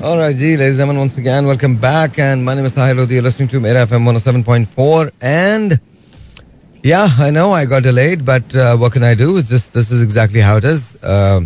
All 0.00 0.17
right, 0.17 0.35
G, 0.35 0.57
ladies 0.57 0.61
and 0.61 0.77
gentlemen, 0.77 0.97
once 0.97 1.17
again, 1.19 1.45
welcome 1.45 1.75
back. 1.75 2.17
And 2.17 2.43
my 2.43 2.55
name 2.55 2.65
is 2.65 2.73
Sahil 2.73 2.97
Lodi. 2.97 3.15
You're 3.15 3.23
listening 3.23 3.49
to 3.49 3.59
Mera 3.59 3.85
FM 3.85 4.03
107.4. 4.03 5.11
And 5.21 5.79
yeah, 6.81 7.07
I 7.19 7.29
know 7.29 7.51
I 7.51 7.65
got 7.65 7.83
delayed, 7.83 8.25
but 8.25 8.55
uh, 8.55 8.77
what 8.77 8.93
can 8.93 9.03
I 9.03 9.13
do? 9.13 9.37
It's 9.37 9.47
just 9.47 9.73
this 9.73 9.91
is 9.91 10.01
exactly 10.01 10.39
how 10.39 10.57
it 10.57 10.63
is. 10.63 10.95
Uh, 11.03 11.41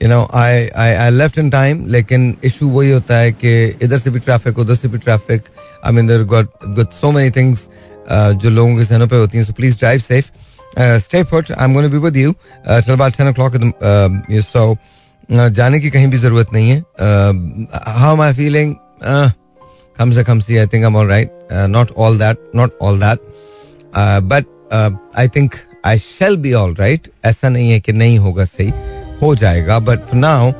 you 0.00 0.08
know, 0.08 0.26
I, 0.32 0.68
I 0.74 0.88
I 1.06 1.10
left 1.10 1.38
in 1.38 1.48
time, 1.48 1.86
लेकिन 1.86 2.38
issue 2.42 2.68
वही 2.68 2.90
होता 2.90 3.18
है 3.18 3.32
कि 3.32 3.78
इधर 3.82 3.98
से 3.98 4.10
भी 4.10 4.20
traffic, 4.20 4.58
उधर 4.58 4.74
से 4.74 4.88
भी 4.88 4.98
traffic. 4.98 5.52
I 5.84 5.92
mean, 5.92 6.06
there 6.06 6.24
got 6.24 6.48
got 6.74 6.92
so 6.92 7.12
many 7.12 7.30
things 7.30 7.68
uh, 8.08 8.32
जो 8.34 8.50
लोगों 8.50 8.76
के 8.76 8.84
सहनों 8.84 9.08
पे 9.08 9.16
होती 9.16 9.38
हैं. 9.38 9.44
So 9.44 9.52
please 9.52 9.76
drive 9.76 10.02
safe. 10.02 10.32
Uh, 10.76 10.98
stay 10.98 11.22
put. 11.22 11.52
I'm 11.56 11.72
going 11.72 11.84
to 11.84 11.90
be 11.90 11.98
with 11.98 12.16
you 12.16 12.34
uh, 12.64 12.80
till 12.80 12.94
about 12.94 13.14
10 13.14 13.28
o'clock. 13.28 13.54
In 13.54 13.70
the, 13.70 13.74
uh, 13.80 14.42
so 14.42 14.76
जाने 15.30 15.80
की 15.80 15.90
कहीं 15.90 16.06
भी 16.06 16.18
ज़रूरत 16.18 16.52
नहीं 16.52 16.70
है। 16.70 16.78
हाउ 17.98 18.16
माई 18.16 18.34
फीलिंग 18.34 18.74
कम 19.96 20.10
से 20.12 20.24
कम 20.24 20.40
see 20.40 20.56
I 20.56 20.66
think 20.66 20.84
all 20.96 21.08
right 21.08 21.30
not 21.52 21.90
all 21.98 22.18
that 22.18 22.50
not 22.56 22.78
all 22.82 23.00
that 23.00 23.18
but 24.32 24.44
I 25.18 25.28
think 25.36 25.54
I 25.86 25.98
shall 25.98 26.36
be 26.36 26.52
all 26.52 26.74
right 26.74 27.08
ऐसा 27.24 27.48
नहीं 27.48 27.70
है 27.70 27.80
कि 27.80 27.92
नहीं 27.92 28.18
होगा 28.18 28.44
सही। 28.44 28.72
हो 29.22 29.34
जाएगा 29.34 29.78
but 29.78 30.14
now 30.14 30.52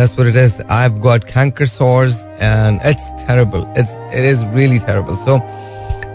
thus 0.00 0.12
far 0.16 0.28
it 0.28 0.36
is 0.36 0.54
I 0.70 0.88
got 1.06 1.24
cancer 1.24 1.66
source 1.66 2.16
and 2.42 2.80
it's 2.86 3.10
treatable 3.22 3.64
it's 3.78 3.96
it 4.14 4.24
is 4.24 4.44
really 4.56 4.78
treatable 4.78 5.16
so 5.26 5.36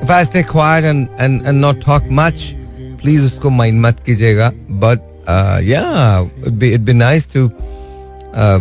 if 0.02 0.12
I 0.12 0.84
and 0.84 1.08
and 1.20 1.42
and 1.48 1.60
not 1.60 1.86
talk 1.86 2.08
much 2.12 2.52
please 3.02 3.26
उसको 3.26 3.50
माइंड 3.50 3.82
मत 3.82 4.04
कीजिएगा 4.06 4.52
but 4.84 5.13
uh, 5.27 5.61
yeah, 5.63 6.27
it'd 6.43 6.59
be 6.59 6.69
it'd 6.69 6.85
be 6.85 6.93
nice 6.93 7.27
to 7.35 7.51
uh, 8.35 8.61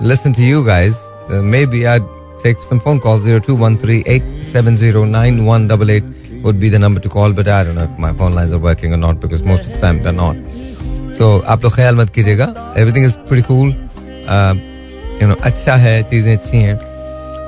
listen 0.00 0.32
to 0.34 0.42
you 0.42 0.64
guys. 0.64 0.94
Uh, 1.28 1.42
maybe 1.42 1.86
I'd 1.86 2.06
take 2.42 2.58
some 2.58 2.80
phone 2.80 3.00
calls. 3.00 3.22
Zero 3.22 3.40
two 3.40 3.54
one 3.54 3.78
three 3.78 4.02
eight 4.06 4.22
seven 4.42 4.76
zero 4.76 5.04
nine 5.04 5.44
one 5.44 5.66
double 5.68 5.90
eight 5.90 6.04
would 6.42 6.60
be 6.60 6.68
the 6.68 6.78
number 6.78 7.00
to 7.00 7.08
call, 7.08 7.32
but 7.32 7.48
I 7.48 7.64
don't 7.64 7.74
know 7.74 7.84
if 7.84 7.98
my 7.98 8.12
phone 8.12 8.34
lines 8.34 8.52
are 8.52 8.58
working 8.58 8.92
or 8.92 8.98
not 8.98 9.20
because 9.20 9.42
most 9.42 9.66
of 9.66 9.72
the 9.72 9.80
time 9.80 10.02
they're 10.02 10.12
not. 10.12 10.36
So 11.18 11.40
आप 11.46 11.64
लोग 11.64 11.74
ख्याल 11.74 11.96
मत 11.96 12.10
कीजिएगा. 12.14 12.74
Everything 12.76 13.04
is 13.04 13.16
pretty 13.28 13.42
cool. 13.42 13.72
Uh, 14.28 14.54
you 15.20 15.28
know 15.28 15.36
अच्छा 15.50 15.76
है 15.76 16.02
चीज़ें 16.10 16.36
अच्छी 16.36 16.60
हैं. 16.62 16.78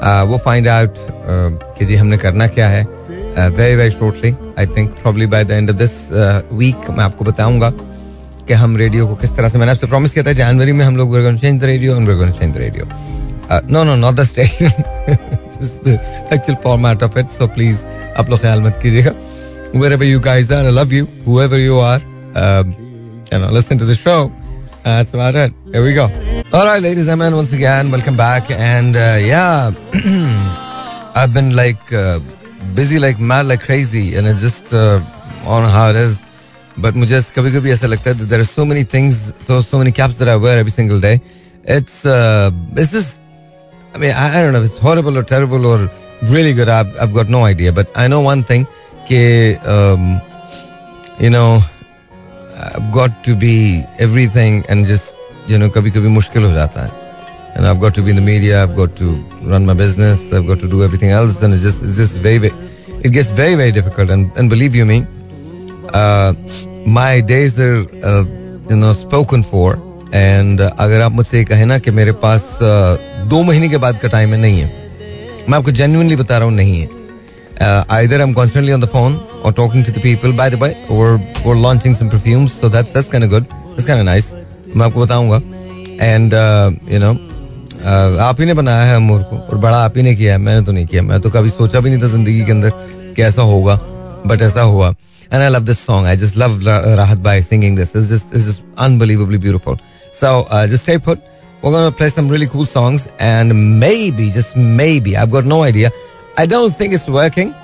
Uh, 0.03 0.25
वो 0.31 0.39
find 0.45 0.67
out 0.67 0.95
uh, 1.33 1.51
कि 1.79 1.85
जी 1.87 1.97
हमने 1.97 2.17
करना 2.17 2.47
क्या 2.57 2.69
है. 2.69 2.85
Uh, 2.85 3.51
very 3.51 3.75
very 3.75 3.91
shortly. 3.91 4.35
I 4.57 4.65
think 4.65 4.97
probably 5.03 5.27
by 5.27 5.43
the 5.45 5.55
end 5.55 5.69
of 5.69 5.79
this 5.79 6.13
uh, 6.13 6.43
week 6.51 6.91
मैं 6.91 7.05
आपको 7.05 7.25
बताऊंगा. 7.25 7.73
कि 8.48 8.54
हम 8.54 8.78
रेडियो 8.78 9.08
को 9.08 9.16
किस 9.16 9.32
तरह 9.36 9.50
से 9.50 9.58
मैंने 9.58 9.72
आपसे 9.72 9.88
प्रॉमिस 9.88 10.12
किया 10.14 10.24
था 10.26 10.34
जनवरी 10.34 10.72
में 10.74 10.86
हम 10.86 10.98
लोग. 10.98 11.10
Uh, 13.52 13.60
no, 13.68 13.84
no, 13.84 13.98
not 13.98 14.16
the 14.16 14.24
station. 14.24 14.72
Just 15.60 15.84
the 15.84 16.00
actual 16.32 16.56
format 16.56 17.02
of 17.02 17.18
it. 17.18 17.32
So 17.38 17.48
please, 17.48 17.80
आप 18.18 18.30
लोग 18.30 18.40
ख्याल 18.42 18.62
मत 18.62 18.80
कीजिएगा. 18.84 19.14
Wherever 19.74 20.06
you 20.06 20.20
guys 20.20 20.52
are, 20.52 20.64
I 20.66 20.72
love 20.72 20.94
you. 20.94 21.08
Whoever 21.26 21.60
you 21.60 21.80
are, 21.80 22.02
um, 22.36 22.74
you 23.32 23.40
know, 23.40 23.50
listen 23.58 23.78
to 23.78 23.86
the 23.86 23.96
show. 23.96 24.32
Uh, 24.86 24.96
that's 24.98 25.14
about 25.14 25.36
it. 25.36 25.54
Here 25.74 25.84
we 25.84 25.94
go. 25.94 26.10
All 26.54 26.66
right, 26.66 26.82
ladies 26.82 27.08
and 27.08 27.20
gentlemen, 27.20 27.36
once 27.36 27.52
again, 27.52 27.92
welcome 27.92 28.16
back. 28.16 28.50
And 28.50 28.96
uh, 28.96 29.18
yeah, 29.20 29.72
I've 31.14 31.34
been 31.34 31.56
like 31.56 31.94
uh, 31.94 32.20
busy 32.74 33.00
like 33.00 33.20
mad 33.20 33.48
like 33.48 33.62
crazy, 33.62 34.16
and 34.16 34.26
it's 34.26 34.42
just 34.42 34.74
uh, 34.74 35.02
on 35.46 35.70
how 35.70 35.90
it 35.90 35.98
is. 35.98 36.24
But 36.80 36.96
मुझे 36.96 37.22
कभी 37.36 37.52
कभी 37.52 37.72
ऐसा 37.72 37.88
लगता 37.88 38.10
है 38.10 38.28
there 38.28 38.40
are 38.40 38.46
so 38.46 38.66
many 38.66 38.84
things 38.94 39.18
तो 39.48 39.62
so 39.62 39.78
many 39.78 39.92
caps 39.92 40.20
that 40.20 40.30
I 40.30 40.38
wear 40.46 40.60
every 40.60 40.72
single 40.72 41.02
day 41.02 41.14
it's 41.78 42.02
it's 42.06 42.94
just 42.94 43.20
mean, 44.00 44.12
I, 44.12 44.40
I 44.40 44.42
don't 44.42 44.54
know 44.54 44.62
if 44.62 44.70
it's 44.70 44.78
horrible 44.78 45.18
or 45.18 45.24
terrible 45.24 45.66
or 45.66 45.90
really 46.24 46.54
good. 46.54 46.70
I've, 46.70 46.98
I've 47.00 47.14
got 47.14 47.30
no 47.30 47.44
idea. 47.46 47.72
But 47.72 47.90
I 47.96 48.08
know 48.08 48.22
one 48.22 48.44
thing, 48.44 48.66
कि, 49.08 49.60
um, 49.66 50.22
you 51.20 51.30
know, 51.30 51.62
I've 52.58 52.92
got 52.92 53.24
to 53.26 53.36
be 53.36 53.84
everything 54.00 54.64
and 54.70 54.86
just, 54.86 55.16
you 55.48 55.58
know, 55.58 55.70
कभी 55.70 55.92
कभी 55.92 56.08
मुश्किल 56.08 56.44
हो 56.44 56.52
जाता 56.54 56.86
है. 56.86 57.00
And 57.56 57.68
I've 57.68 57.82
got 57.82 57.94
to 57.96 58.02
be 58.02 58.12
in 58.12 58.16
the 58.16 58.22
media. 58.22 58.64
I've 58.64 58.76
got 58.76 58.96
to 58.96 59.16
run 59.44 59.66
my 59.66 59.74
business. 59.74 60.32
I've 60.32 60.48
got 60.48 60.60
to 60.60 60.70
do 60.70 60.84
everything 60.84 61.10
else. 61.10 61.42
And 61.44 61.54
it's 61.54 61.64
just, 61.64 61.84
it's 61.84 61.98
just 61.98 62.18
very, 62.20 62.38
very, 62.38 62.54
it 63.04 63.12
gets 63.12 63.30
very, 63.30 63.56
very 63.56 63.72
difficult. 63.72 64.10
And, 64.10 64.32
and 64.38 64.50
believe 64.50 64.74
you 64.74 64.86
me, 64.86 65.06
uh, 65.94 66.34
uh, 68.04 68.24
you 68.70 68.76
know 68.76 68.94
spoken 68.94 69.44
for 69.44 69.80
and 70.14 70.62
uh, 70.62 70.72
अगर 70.80 71.02
आप 71.02 71.12
मुझसे 71.12 71.44
कहें 71.46 71.66
ना 71.66 71.78
कि 71.80 71.92
मेरे 71.92 72.12
पास 72.24 72.42
uh, 72.62 73.28
दो 73.30 73.42
महीने 73.44 73.70
के 73.70 73.78
बाद 73.78 74.00
का 74.00 74.08
टाइम 74.08 74.34
है 74.34 74.40
नहीं 74.42 74.60
है 74.60 75.46
मैं 75.50 75.58
आपको 75.58 75.72
जेन्युइनली 75.72 76.16
बता 76.16 76.38
रहा 76.38 76.48
हूँ 76.48 76.56
नहीं 76.56 76.80
है 76.82 77.00
either 77.62 78.20
I'm 78.22 78.34
constantly 78.34 78.74
on 78.74 78.80
the 78.80 78.88
phone 78.88 79.20
or 79.44 79.52
talking 79.52 79.84
to 79.84 79.92
the 79.92 80.02
people 80.02 80.32
by 80.34 80.50
the 80.50 80.58
way 80.58 80.72
or 80.90 81.20
or 81.46 81.56
launching 81.56 81.96
some 81.96 82.10
perfumes 82.10 82.54
so 82.54 82.70
that's 82.70 82.92
that's 82.94 83.10
kind 83.10 83.24
of 83.24 83.30
good 83.30 83.46
that's 83.50 83.86
kind 83.86 84.00
of 84.00 84.06
nice 84.06 84.34
मैं 84.76 84.86
आपको 84.86 85.06
बताऊँगा 85.06 85.38
uh, 86.34 86.72
you 86.94 87.00
know 87.00 87.14
uh, 87.84 88.20
आप 88.30 88.40
ही 88.40 88.46
ने 88.46 88.54
बनाया 88.54 88.84
है 88.84 88.96
अमूर 88.96 89.22
को 89.30 89.38
और 89.38 89.58
बड़ा 89.58 89.78
आप 89.78 89.98
ही 89.98 90.04
ने 90.04 90.16
किया 90.16 90.34
है 90.34 90.38
मैंने 90.40 90.66
तो 90.66 90.72
नहीं 90.72 90.86
किया 90.86 91.02
मैं 91.04 91.20
तो 91.22 91.30
कभी 91.30 91.50
सोचा 91.50 91.80
भी 91.80 91.90
नहीं 91.90 92.02
था 92.02 92.08
ज़िंदगी 92.08 92.44
के 92.46 92.52
अंदर 92.52 92.72
कि 93.16 93.22
ऐसा 93.22 93.42
होगा 93.42 93.80
बट 94.28 94.42
ऐसा 94.42 94.62
हुआ 94.62 94.94
and 95.31 95.43
I 95.43 95.49
love 95.49 95.67
this 95.67 95.79
song. 95.79 96.07
I 96.07 96.17
just 96.17 96.37
love 96.37 96.61
Rahat 96.61 97.23
Bhai 97.23 97.41
singing 97.41 97.75
this. 97.75 97.95
It's 97.95 98.09
just 98.09 98.33
it's 98.33 98.47
just 98.47 98.65
unbelievably 98.77 99.39
beautiful. 99.39 99.79
So 100.13 100.47
uh, 100.51 100.67
just 100.67 100.85
stay 100.85 100.99
put. 100.99 101.21
We're 101.63 101.73
gonna 101.73 101.91
play 101.91 102.09
some 102.09 102.29
really 102.29 102.47
cool 102.47 102.65
songs, 102.65 103.09
and 103.19 103.81
maybe, 103.81 104.31
just 104.31 104.57
maybe, 104.57 105.17
I've 105.17 105.31
got 105.31 105.45
no 105.45 105.63
idea. 105.63 105.91
I 106.39 106.47
don't 106.47 106.77
think 106.77 106.93
it's 106.93 107.09
working, 107.09 107.55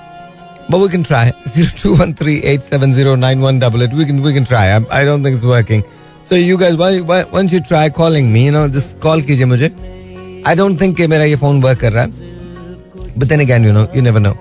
but 0.69 0.79
we 0.79 0.89
can 0.89 1.03
try. 1.03 1.31
Zero 1.47 1.69
two 1.75 1.95
one 1.95 2.13
three 2.13 2.41
eight 2.43 2.63
seven 2.63 2.91
zero 2.91 3.15
nine 3.15 3.39
one 3.39 3.59
double 3.59 3.83
eight. 3.83 3.93
We 3.93 4.05
can 4.05 4.21
we 4.21 4.33
can 4.33 4.45
try. 4.45 4.71
I, 4.71 5.01
I 5.01 5.05
don't 5.05 5.23
think 5.23 5.35
it's 5.35 5.45
working. 5.45 5.83
So 6.23 6.35
you 6.35 6.57
guys, 6.57 6.75
why, 6.77 7.01
why, 7.01 7.23
why 7.23 7.39
don't 7.39 7.51
you 7.51 7.59
try 7.59 7.89
calling 7.89 8.31
me? 8.31 8.45
You 8.45 8.51
know, 8.51 8.67
just 8.67 8.99
call 8.99 9.21
कीजिए 9.21 9.45
मुझे. 9.45 10.43
I 10.45 10.55
don't 10.55 10.77
think 10.77 10.97
कि 10.97 11.07
मेरा 11.07 11.23
ये 11.25 11.37
phone 11.37 11.61
work 11.61 11.79
कर 11.79 11.91
रहा 11.93 12.03
है. 12.03 13.17
But 13.17 13.29
then 13.29 13.39
again, 13.39 13.63
you 13.63 13.73
know, 13.73 13.87
you 13.93 14.01
never 14.01 14.19
know. 14.19 14.35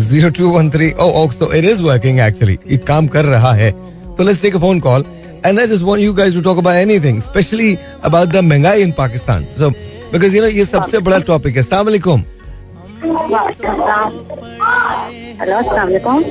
Zero 0.00 0.30
two 0.30 0.48
one 0.50 0.70
three 0.70 0.90
so 0.98 1.52
it 1.54 1.64
is 1.64 1.82
working 1.82 2.20
actually 2.20 2.58
ये 2.70 2.76
काम 2.88 3.06
कर 3.08 3.24
रहा 3.26 3.52
है। 3.54 3.70
तो 4.16 4.24
let's 4.24 4.42
take 4.42 4.56
a 4.56 4.58
phone 4.60 4.80
call 4.80 5.04
and 5.46 5.60
I 5.60 5.66
just 5.66 5.82
want 5.84 6.00
you 6.02 6.12
guys 6.14 6.34
to 6.34 6.40
talk 6.42 6.58
about 6.58 6.76
anything 6.76 7.20
specially 7.22 7.76
about 8.04 8.28
the 8.28 8.36
महँगाई 8.44 8.82
in 8.82 8.92
Pakistan 8.98 9.46
so 9.58 9.70
because 10.12 10.36
you 10.36 10.42
know 10.42 10.48
ये 10.48 10.64
सबसे 10.64 10.98
बड़ा 11.00 11.18
टॉपिक 11.30 11.56
है। 11.56 11.62
अस्सलाम 11.62 11.86
वालेकुम 11.86 12.22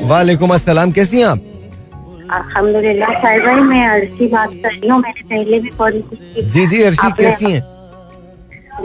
वालेकुम 0.10 0.54
अस्सलाम। 0.54 0.92
कैसी 0.92 1.20
हैं 1.20 1.26
आप? 1.26 1.40
अल्हम्दुलिल्लाह 2.32 3.10
भाई 3.24 3.62
मैं 3.62 3.86
अर्शी 3.88 4.28
बात 4.28 4.50
कर 4.64 4.72
रही 4.72 4.90
हूँ। 4.90 5.00
मैंने 5.02 5.22
पहले 5.30 5.60
भी 5.60 5.70
कॉल 5.78 6.02
की 6.04 6.42
जी 6.44 6.66
जी 6.68 6.82
अर्शी 6.84 7.12
कैसी 7.14 7.52
हैं? 7.52 7.62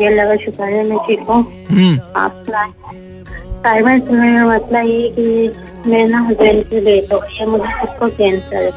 ये 0.00 0.08
लगा 0.14 0.36
शुक्र 0.36 0.64
है 0.64 0.82
मैं 0.88 0.98
ठीक 1.06 1.20
हूँ। 1.28 1.40
हम्म। 1.70 1.94
आप 2.16 2.32
साइबर 3.58 4.12
में 4.12 4.42
मसला 4.42 4.80
ये 4.80 5.08
कि 5.16 5.24
मेरे 5.86 6.06
ना 6.08 6.18
हस्बैंड 6.22 6.62
की 6.64 6.80
डेथ 6.80 7.12
हो 7.12 7.18
गई 7.20 7.36
है 7.36 7.46
मुझे 7.46 7.72
उसको 7.84 8.08
कैंसर 8.08 8.56
है। 8.56 8.70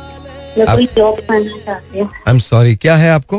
मैं 0.58 0.66
कोई 0.68 0.86
जॉब 0.96 1.20
करना 1.20 1.58
चाहती 1.66 2.00
हूँ। 2.00 2.08
आई 2.08 2.34
एम 2.34 2.40
सॉरी 2.40 2.76
क्या 2.76 2.96
है 2.96 3.10
आपको? 3.12 3.38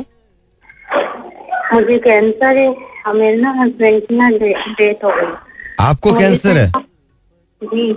मुझे 1.75 1.99
कैंसर 1.99 2.57
है 2.57 2.69
और 3.07 3.15
मेरे 3.15 3.37
ना 3.37 3.51
हस्बैंड 3.59 4.03
की 4.07 4.17
ना 4.17 4.31
डेथ 4.31 5.05
हो 5.05 5.11
गई। 5.11 5.33
आपको 5.81 6.13
कैंसर 6.15 6.57
है? 6.57 6.71
जी। 7.63 7.91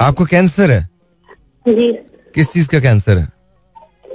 आपको 0.00 0.24
कैंसर 0.24 0.70
है? 0.70 0.80
जी। 1.66 1.92
किस 2.34 2.52
चीज़ 2.52 2.68
का 2.68 2.80
कैंसर 2.80 3.18
है? 3.18 3.28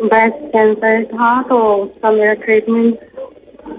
ब्रेस्ट 0.03 0.51
कैंसर 0.53 1.03
था 1.13 1.41
तो 1.49 1.57
उसका 1.75 2.11
मेरा 2.11 2.33
ट्रीटमेंट 2.43 2.99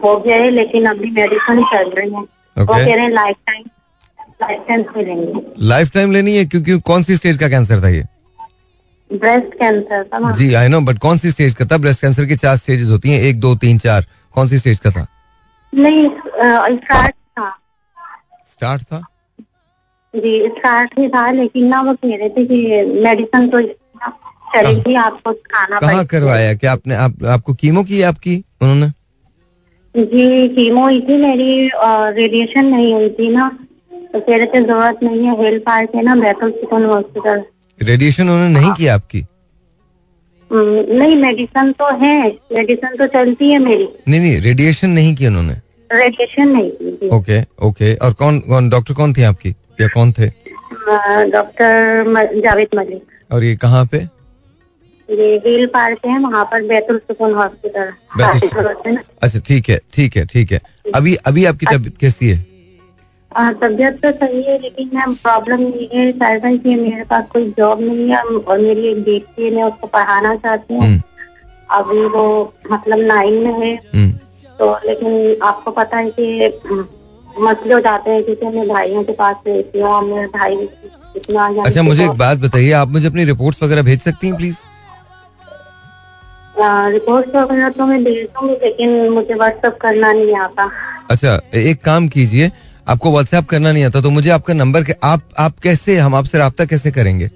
हो 0.04 0.18
गया 0.18 0.36
है 0.36 0.50
लेकिन 0.50 0.86
अभी 0.86 1.10
मेडिसिन 1.10 1.62
चल 1.72 1.91
रही 1.91 2.10
है। 2.10 2.21
वो 2.21 2.66
कह 2.66 2.84
रहे 2.84 2.98
हैं 2.98 3.10
लाइफ 3.10 3.36
टाइम 3.47 3.65
लाइफ 4.42 4.65
टाइम 4.68 4.84
मिलेंगे 4.97 5.42
लाइफ 5.66 5.91
टाइम 5.94 6.12
लेनी 6.12 6.36
है? 6.36 6.44
क्योंकि 6.47 6.78
कौन 6.80 7.03
सी 7.03 7.16
स्टेज 7.16 7.36
का 7.39 7.48
कैंसर 7.48 7.83
था 7.83 7.89
ये? 7.89 8.04
ब्रेस्ट 9.10 9.54
कैंसर 9.59 10.03
था 10.04 10.33
जी 10.33 10.53
आई 10.54 10.68
नो 10.68 10.80
बट 10.80 10.98
कौन 10.98 11.18
सी 11.18 11.30
स्टेज 11.30 11.54
का 11.54 11.65
था? 11.65 11.77
ब्रेस्ट 11.78 12.00
कैंसर 12.00 12.24
की 12.27 12.36
चार 12.36 12.56
स्टेजेस 12.56 12.89
होती 12.91 13.10
हैं। 13.10 13.21
एक 13.21 13.41
दो 13.41 13.54
तीन 13.56 13.78
चार। 13.78 14.06
कौन 14.34 14.48
सी 14.48 14.59
स्टेज 14.59 14.78
का 14.78 14.91
था? 14.91 15.06
नहीं 15.72 16.09
स्टार्ट 16.09 17.15
था। 17.15 17.50
स्टार्ट 18.53 18.83
था? 18.83 19.03
जी 20.15 20.41
स्टार्ट 20.48 20.98
ही 20.98 21.09
था 21.09 21.30
लेकिन 21.33 21.66
ना 21.68 21.80
वो 21.83 21.92
कह 21.94 22.16
रहे 22.16 22.28
थे 22.28 22.44
कि 22.47 22.83
मेडिसिन 23.03 23.48
तो 23.48 23.60
चलेगी 24.54 24.94
आपको 24.94 25.33
खाना 25.33 25.78
कहाँ 25.80 26.04
करवाया? 26.06 26.54
क्या 26.54 26.72
आपने 26.72 26.94
आप, 26.94 27.24
आपको 27.24 27.54
कीमो 27.54 27.83
की 27.84 28.03
आपकी 28.03 28.36
उन्होंने? 28.62 28.89
जी 29.94 30.48
कीमो 30.48 30.83
हुई 30.83 31.00
थी 31.00 31.16
मेरी 31.18 31.71
रेडिएशन 31.74 32.66
नहीं 32.66 32.92
हुई 32.94 33.09
थी 33.10 33.28
ना। 33.28 33.50
तो 34.12 34.20
कह 34.20 34.36
रहे 34.36 34.47
थे 34.47 34.62
ज़रूरत 34.62 34.98
नहीं 35.03 35.24
है 35.26 35.36
हेल्थ 35.42 35.62
पार्क 35.64 35.94
है 35.94 36.03
ना 36.03 36.14
बैतुल 36.16 36.50
सुकून 36.50 36.84
हॉस्पिटल 36.84 37.42
रेडिएशन 37.80 38.22
उन्होंने 38.22 38.60
नहीं 38.60 38.72
किया 38.72 38.94
आपकी? 38.94 39.24
नहीं 40.50 41.16
मेडिसिन 41.16 41.72
तो 41.72 41.86
है 41.98 42.16
मेडिसिन 42.53 42.97
तो 42.97 43.06
चलती 43.12 43.50
है 43.50 43.59
मेरी। 43.59 43.88
नहीं 44.09 44.20
नहीं 44.20 44.41
रेडिएशन 44.41 44.91
नहीं 44.91 45.14
की 45.16 45.26
उन्होंने। 45.26 45.54
रेडिएशन 45.91 46.48
नहीं 46.48 46.70
की 46.70 47.09
ओके 47.09 47.41
ओके 47.66 47.94
और 47.97 48.12
कौन 48.12 48.41
कौन 48.41 48.68
डॉक्टर 48.70 48.94
कौन 48.94 49.12
थी 49.14 49.22
आपकी? 49.22 49.50
या 49.80 49.88
कौन 49.94 50.12
थे? 50.12 50.26
डॉक्टर 51.30 52.41
जावेद 52.41 52.76
मलिक। 52.76 53.03
और 53.32 53.44
ये 53.44 53.56
कहाँ 53.56 53.84
पे? 53.86 53.98
ये 55.08 55.34
हिल 55.47 55.66
पार्क 55.66 56.06
है 56.06 56.18
वहाँ 56.18 56.44
पर 56.53 56.62
बैतुल 56.68 56.98
सुकून 56.98 57.34
हॉस्पिटल। 57.34 57.92
है 58.86 58.97
अच्छा 59.22 59.38
ठीक 59.38 59.68
है 59.70 59.80
ठीक 59.94 60.16
है 60.16 60.24
ठीक 60.26 60.53
है। 60.53 60.60
अभी 60.94 61.15
अभी 61.26 61.44
आपकी 61.44 61.66
तबीयत 61.66 61.97
कैसी 62.00 62.28
है? 62.30 62.44
तबीयत 63.36 63.98
तो 64.04 64.10
सही 64.12 64.42
है 64.42 64.58
लेकिन 64.62 64.90
मैम 64.94 65.14
प्रॉब्लम 65.22 65.60
ये 65.62 65.88
है 65.94 66.10
साहिबा 66.12 66.50
कि 66.62 66.74
मेरे 66.74 67.04
पास 67.10 67.24
कोई 67.32 67.50
जॉब 67.58 67.80
नहीं 67.80 68.08
है 68.10 68.22
और 68.22 68.58
मेरी 68.58 68.86
एक 68.88 69.02
बेटी 69.04 69.44
है 69.44 69.50
मैं 69.54 69.62
उसको 69.64 69.86
पढ़ाना 69.86 70.34
चाहती 70.36 70.74
हूँ। 70.74 70.82
हम्म, 70.82 71.00
अभी 71.70 72.04
वो 72.16 72.24
मतलब 72.72 72.98
नाइन 73.06 73.34
में 73.44 73.52
है। 73.60 73.74
हम्म, 73.94 74.10
तो 74.58 74.72
लेकिन 74.86 75.36
आपको 75.46 75.70
पता 75.70 75.96
है 75.96 76.10
कि 76.18 76.42
अम, 76.44 76.84
मसले 77.40 77.74
हो 77.74 77.80
जाते 77.80 78.10
हैं 78.10 78.22
क्योंकि 78.24 78.46
मैं 78.56 78.66
भाइयों 78.68 79.02
के 79.04 79.12
पास 79.20 79.36
रहती 79.46 79.80
हूँ 79.80 79.88
और 79.90 80.04
मेरे 80.04 80.26
भाई 80.34 80.56
इतना 81.16 81.46
अच्छा 81.64 81.82
मुझे 81.82 82.04
एक 82.04 82.10
बात 82.18 82.38
बताइए 82.38 82.70
आप 82.80 82.88
मुझे 82.88 83.06
अपनी 83.06 83.24
रिपोर्ट्स 83.24 83.62
वगैरह 83.62 83.82
भेज 83.82 84.00
सकती 84.02 84.26
हैं 84.26 84.36
प्लीज़ 84.36 84.56
रिपोर्ट 86.92 87.36
वगैरह 87.36 87.68
तो 87.76 87.86
मैं 87.86 88.02
भेज 88.04 88.24
दूँगी 88.26 88.54
लेकिन 88.64 88.90
मुझे 89.12 89.34
व्हाट्सअप 89.34 89.78
करना 89.80 90.12
नहीं 90.12 90.34
आता। 90.36 90.70
अच्छा 91.10 91.38
एक 91.58 91.82
काम 91.84 92.08
कीजिए 92.08 92.50
आपको 92.86 93.10
व्हाट्सएप 93.12 93.46
करना 93.48 93.72
नहीं 93.72 93.84
आता 93.84 94.00
तो 94.00 94.10
मुझे 94.10 94.30
आपका 94.30 94.54
नंबर 94.54 94.84
के 94.84 94.94
आप 95.04 95.22
आप 95.38 95.58
कैसे 95.62 95.96
हम 95.98 96.14
आपसे 96.14 96.38
रब्ता 96.38 96.64
कैसे 96.64 96.90
करेंगे? 96.90 97.30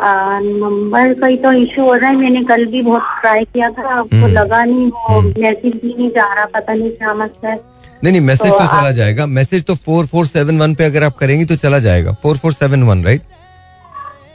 नंबर 0.00 1.12
का 1.20 1.26
ही 1.26 1.36
तो 1.36 1.52
इशू 1.54 1.82
हो 1.84 1.94
रहा 1.94 2.10
है 2.10 2.16
मैंने 2.16 2.42
कल 2.44 2.64
भी 2.66 2.82
बहुत 2.82 3.02
ट्राई 3.20 3.44
किया 3.44 3.70
था 3.70 3.88
आपको 3.88 4.16
हम्म। 4.16 4.28
लगा 4.28 4.64
नहीं 4.64 4.86
वो 4.88 5.20
मैसेज 5.20 5.72
भी 5.74 5.94
नहीं 5.94 6.10
जा 6.10 6.32
रहा 6.34 6.44
पता 6.54 6.74
नहीं 6.74 6.90
क्या 6.90 7.14
मसला 7.14 7.50
है। 7.50 7.56
नहीं 8.04 8.12
नहीं 8.12 8.20
मैसेज 8.22 8.52
तो 8.52 8.58
तो 8.58 8.66
चला 8.66 8.90
जाएगा। 8.92 9.26
मैसेज 9.28 9.64
तो 9.64 9.74
फोर 9.76 10.06
फोर 10.06 10.26
सेवन 10.26 10.58
वन 10.58 10.74
पे 10.74 10.84
अगर 10.84 11.04
आप 11.04 11.16
करेंगी 11.16 11.44
तो 11.44 11.56
चला 11.56 11.78
जाएगा। 11.78 12.12
Four 12.22 12.36
four 12.36 12.52
seven 12.52 12.82
one 12.82 13.04
right 13.04 13.22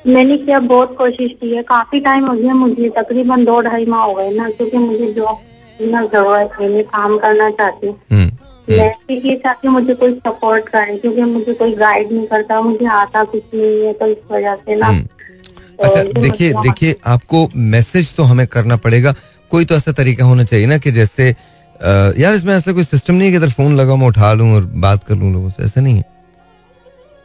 मैंने 0.08 0.38
क्या 0.38 0.60
बहुत 0.62 0.96
कोशिश 0.98 1.32
की 1.42 1.56
है। 1.56 1.64
काफ़ी 1.64 2.00
टाइम 2.00 2.26
हो 2.28 2.34
गया 2.34 2.54
मुझे 2.56 2.90
तकरीबन 2.98 3.46
दो 3.46 3.60
ढाई 3.62 3.86
माह 3.86 4.02
हो 4.02 4.14
गए 4.14 4.30
ना 4.32 4.50
क्योंकि 4.50 4.78
मुझे 4.78 5.12
जॉब 5.14 5.38
ना 5.84 6.02
ज़रूरत 6.04 6.60
है 6.60 6.70
मैं 6.70 6.84
काम 6.86 7.18
करना 7.18 7.50
चाहती 7.52 7.88
हूँ। 7.88 7.96
हम्म। 8.12 8.30
मैं 8.70 8.90
भी 9.08 9.16
ये 9.30 9.36
चाहती 9.36 9.68
हूँ 9.68 9.74
मुझे 9.80 9.94
कोई 9.94 10.14
सपोर्ट 10.18 10.70
करे 10.70 10.98
क्योंकि 10.98 11.24
मुझे 11.24 11.54
कोई 11.54 11.74
गाइड 11.76 12.12
नहीं 12.12 12.26
करता 12.28 12.62
मुझे 12.62 12.86
आता 12.86 13.24
कुछ 13.24 13.44
नहीं 13.54 13.86
है 13.86 13.94
तो 13.94 14.08
इस 14.08 14.18
वजह 14.32 14.56
से 14.56 14.76
ना। 14.76 14.88
हम्म। 14.88 15.04
तो 15.04 15.84
अच्छा 15.84 16.22
देखिए 16.22 16.54
देखिए 16.54 16.96
आपको 17.08 17.48
मैसेज 17.56 18.14
तो 18.16 18.24
हमें 18.24 18.46
करना 18.48 18.76
पड़ेगा। 18.78 19.14
कोई 19.52 19.66
तो 19.66 19.76
ऐसा 19.76 19.92
तरीका 19.92 20.26
होना 20.26 20.44
चाहिए 20.44 20.66
ना 20.66 20.78
कि 20.78 20.92
जैसे 20.92 21.30
अ, 21.32 22.12
यार 22.18 22.36
इसमें 22.36 22.54
ऐसा 22.56 22.72
कोई 22.74 22.84
सिस्टम 22.84 23.14
नहीं 23.14 23.32
है 23.32 23.40
कि 23.40 23.48
फ़ोन 23.52 23.76
लगा 23.76 23.96
मैं 23.96 24.08
उठा 24.08 24.34
लूँ 24.34 24.54
और 24.56 24.66
बात 24.84 25.04
कर 25.04 25.16
लूँ 25.16 25.32
लोगों 25.34 25.50
से। 25.50 25.64
ऐसा 25.64 25.82
नहीं 25.82 25.96
है। 25.96 26.04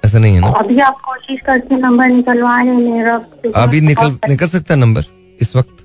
ऐसा 0.03 0.19
नहीं 0.19 0.35
है 0.35 0.41
ना? 0.41 0.49
अभी 0.59 0.79
आप 0.81 1.01
कोशिश 1.05 1.41
करके 1.47 1.77
नंबर 1.77 2.07
निकलवा 2.09 2.61
रहे 2.61 2.75
हैं 2.75 2.93
मेरा 2.93 3.15
अभी 3.63 3.81
निकल 3.81 4.17
निकल 4.29 4.49
सकता 4.49 4.75
है 4.75 4.81
नंबर 4.81 5.05
इस 5.41 5.55
वक्त। 5.57 5.78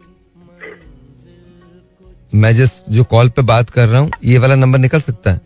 मैं 2.36 2.54
जिस 2.56 2.70
जो 2.90 3.04
कॉल 3.04 3.30
पे 3.30 3.42
बात 3.52 3.70
कर 3.70 3.88
रहा 3.88 4.00
हूँ 4.02 4.12
ये 4.26 4.38
वाला 4.38 4.56
नंबर 4.56 4.80
निकल 4.80 5.02
सकता 5.02 5.32
है? 5.32 5.38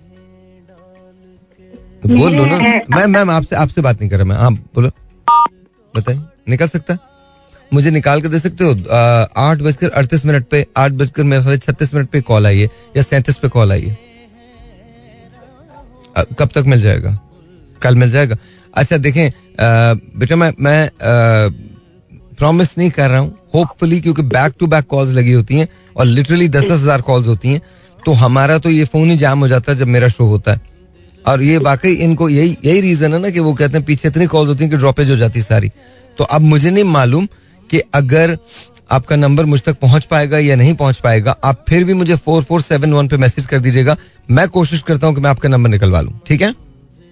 तो 2.03 2.09
बोल 2.09 2.35
लो 2.35 2.45
ना। 2.45 2.57
मेरे- 2.57 2.95
मैं 2.95 3.05
मैम 3.07 3.29
आपसे 3.31 3.55
आपसे 3.55 3.81
बात 3.81 3.99
नहीं 3.99 4.09
कर 4.09 4.17
रहा 4.17 4.25
मैं 4.25 4.35
हाँ 4.35 4.51
बोलो। 4.75 4.89
बताइए 5.93 6.19
निकल 6.49 6.67
सकता 6.67 6.93
है? 6.93 6.99
मुझे 7.73 7.91
निकाल 7.91 8.21
के 8.21 8.29
दे 8.29 8.39
सकते 8.39 8.63
हो? 8.63 8.71
आठ 9.45 9.57
बजकर 9.61 9.89
अड़तीस 9.89 10.25
मिनट 10.25 10.45
पे 10.51 10.65
आठ 10.77 10.91
बजकर 11.01 11.23
मेरे 11.23 11.43
ख्याल 11.43 11.57
छत्तीस 11.57 11.93
मिनट 11.93 12.09
पे 12.09 12.21
कॉल 12.29 12.45
आई 12.47 12.59
है 12.59 12.69
या 12.97 13.01
सैंतीस 13.03 13.37
पे 13.37 13.47
कॉल 13.55 13.71
आई 13.71 13.81
है? 13.81 13.97
कब 16.39 16.49
तक 16.55 16.63
मिल 16.67 16.81
जाएगा? 16.81 17.17
कल 17.81 17.95
मिल 17.95 18.11
जाएगा? 18.11 18.37
अच्छा 18.75 18.97
देखें 18.97 19.29
बेटा 20.19 20.35
मैं 20.35 20.51
मैं 20.59 20.79
प्रॉमिस 22.37 22.77
नहीं 22.77 22.89
कर 22.91 23.09
रहा 23.09 23.19
हूँ। 23.19 23.35
होपफुली 23.55 23.99
क्योंकि 24.01 24.21
बैक 24.23 24.53
टू 24.59 24.67
बैक 24.67 24.85
कॉल्स 24.85 25.13
लगी 25.13 25.31
होती 25.31 25.55
हैं 25.55 25.67
और 25.95 26.05
लिटरली 26.05 26.47
दस 26.49 26.63
दस 26.63 26.71
हज़ार 26.71 27.01
कॉल्स 27.01 27.27
होती 27.27 27.49
हैं 27.49 27.61
तो 27.99 28.11
हमारा 28.13 28.57
तो 28.57 28.69
ये 28.69 28.83
फ़ोन 28.85 29.09
ही 29.09 29.17
जाम 29.17 29.39
हो 29.39 29.47
जाता 29.47 29.71
है 29.71 29.77
जब 29.77 29.87
मेरा 29.87 30.07
शो 30.07 30.25
होता 30.25 30.51
है। 30.51 30.61
और 31.25 31.41
ये 31.43 31.57
वाकई 31.59 31.93
इनको 31.93 32.29
यही 32.29 32.57
यही 32.65 32.81
रीजन 32.81 33.13
है 33.13 33.19
ना 33.19 33.29
कि 33.29 33.39
वो 33.39 33.53
कहते 33.53 33.77
हैं 33.77 33.85
पीछे 33.85 34.07
इतनी 34.07 34.25
कॉल्स 34.27 34.49
होती 34.49 34.63
हैं 34.63 34.71
कि 34.71 34.77
ड्रॉपेज 34.77 35.09
हो 35.09 35.15
जाती 35.15 35.41
सारी। 35.41 35.69
तो 36.17 36.23
अब 36.23 36.41
मुझे 36.43 36.71
नहीं 36.71 36.83
मालूम 36.85 37.27
कि 37.69 37.81
अगर 37.93 38.37
आपका 38.91 39.15
नंबर 39.15 39.45
मुझ 39.45 39.61
तक 39.63 39.79
पहुँच 39.79 40.05
पाएगा 40.05 40.37
या 40.39 40.55
नहीं 40.55 40.73
पहुँच 40.75 40.99
पाएगा, 40.99 41.35
आप 41.43 41.65
फिर 41.69 41.83
भी 41.83 41.93
मुझे 41.93 42.15
फोर 42.17 42.43
फोर 42.43 42.61
सेवन 42.61 42.93
वन 42.93 43.07
पे 43.07 43.17
मैसेज 43.17 43.45
कर 43.45 43.59
दीजिएगा। 43.59 43.97
मैं 44.29 44.47
कोशिश 44.49 44.81
करता 44.81 45.07
हूँ 45.07 45.15
कि 45.15 45.21
मैं 45.21 45.29
आपका 45.29 45.49
नंबर 45.49 45.69
निकलवा 45.69 46.01
लूँ। 46.01 46.19
ठीक 46.27 46.41
है? 46.41 46.53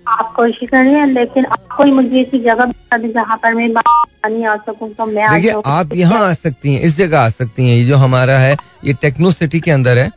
आप 0.08 0.34
कोशिश 0.36 0.70
करिए 0.70 1.06
लेकिन 1.06 1.46
आप 1.46 1.68
कोई 1.78 1.92
मुझे 1.92 2.22
ऐसी 2.22 2.40
जगह 2.40 2.66
बता 2.66 2.98
दें 2.98 3.12
जहाँ 3.14 3.38
पर 3.44 3.54
मैं 3.56 3.68
नहीं 3.68 4.46
आ 4.46 4.56
सकूँ 4.58 4.90
तो 4.94 5.06
मैं 5.06 5.30
देखिए 5.32 5.62
आप 5.66 5.94
यहाँ 5.96 6.20
आ 6.28 6.34
सकती 6.34 6.74
हैं 6.74 6.82
इस 6.82 6.98
जगह 6.98 7.20
आ 7.20 7.30
सकती 7.30 7.68
हैं 7.70 7.76
ये 7.78 7.86
जो 7.86 7.96
हमारा 7.98 8.38
है 8.40 8.56
ये 8.86 8.94
टेक्नो 9.02 9.32
सिटी 9.32 9.60
के 9.60 9.72
अंदर 9.72 9.98
है 9.98 10.10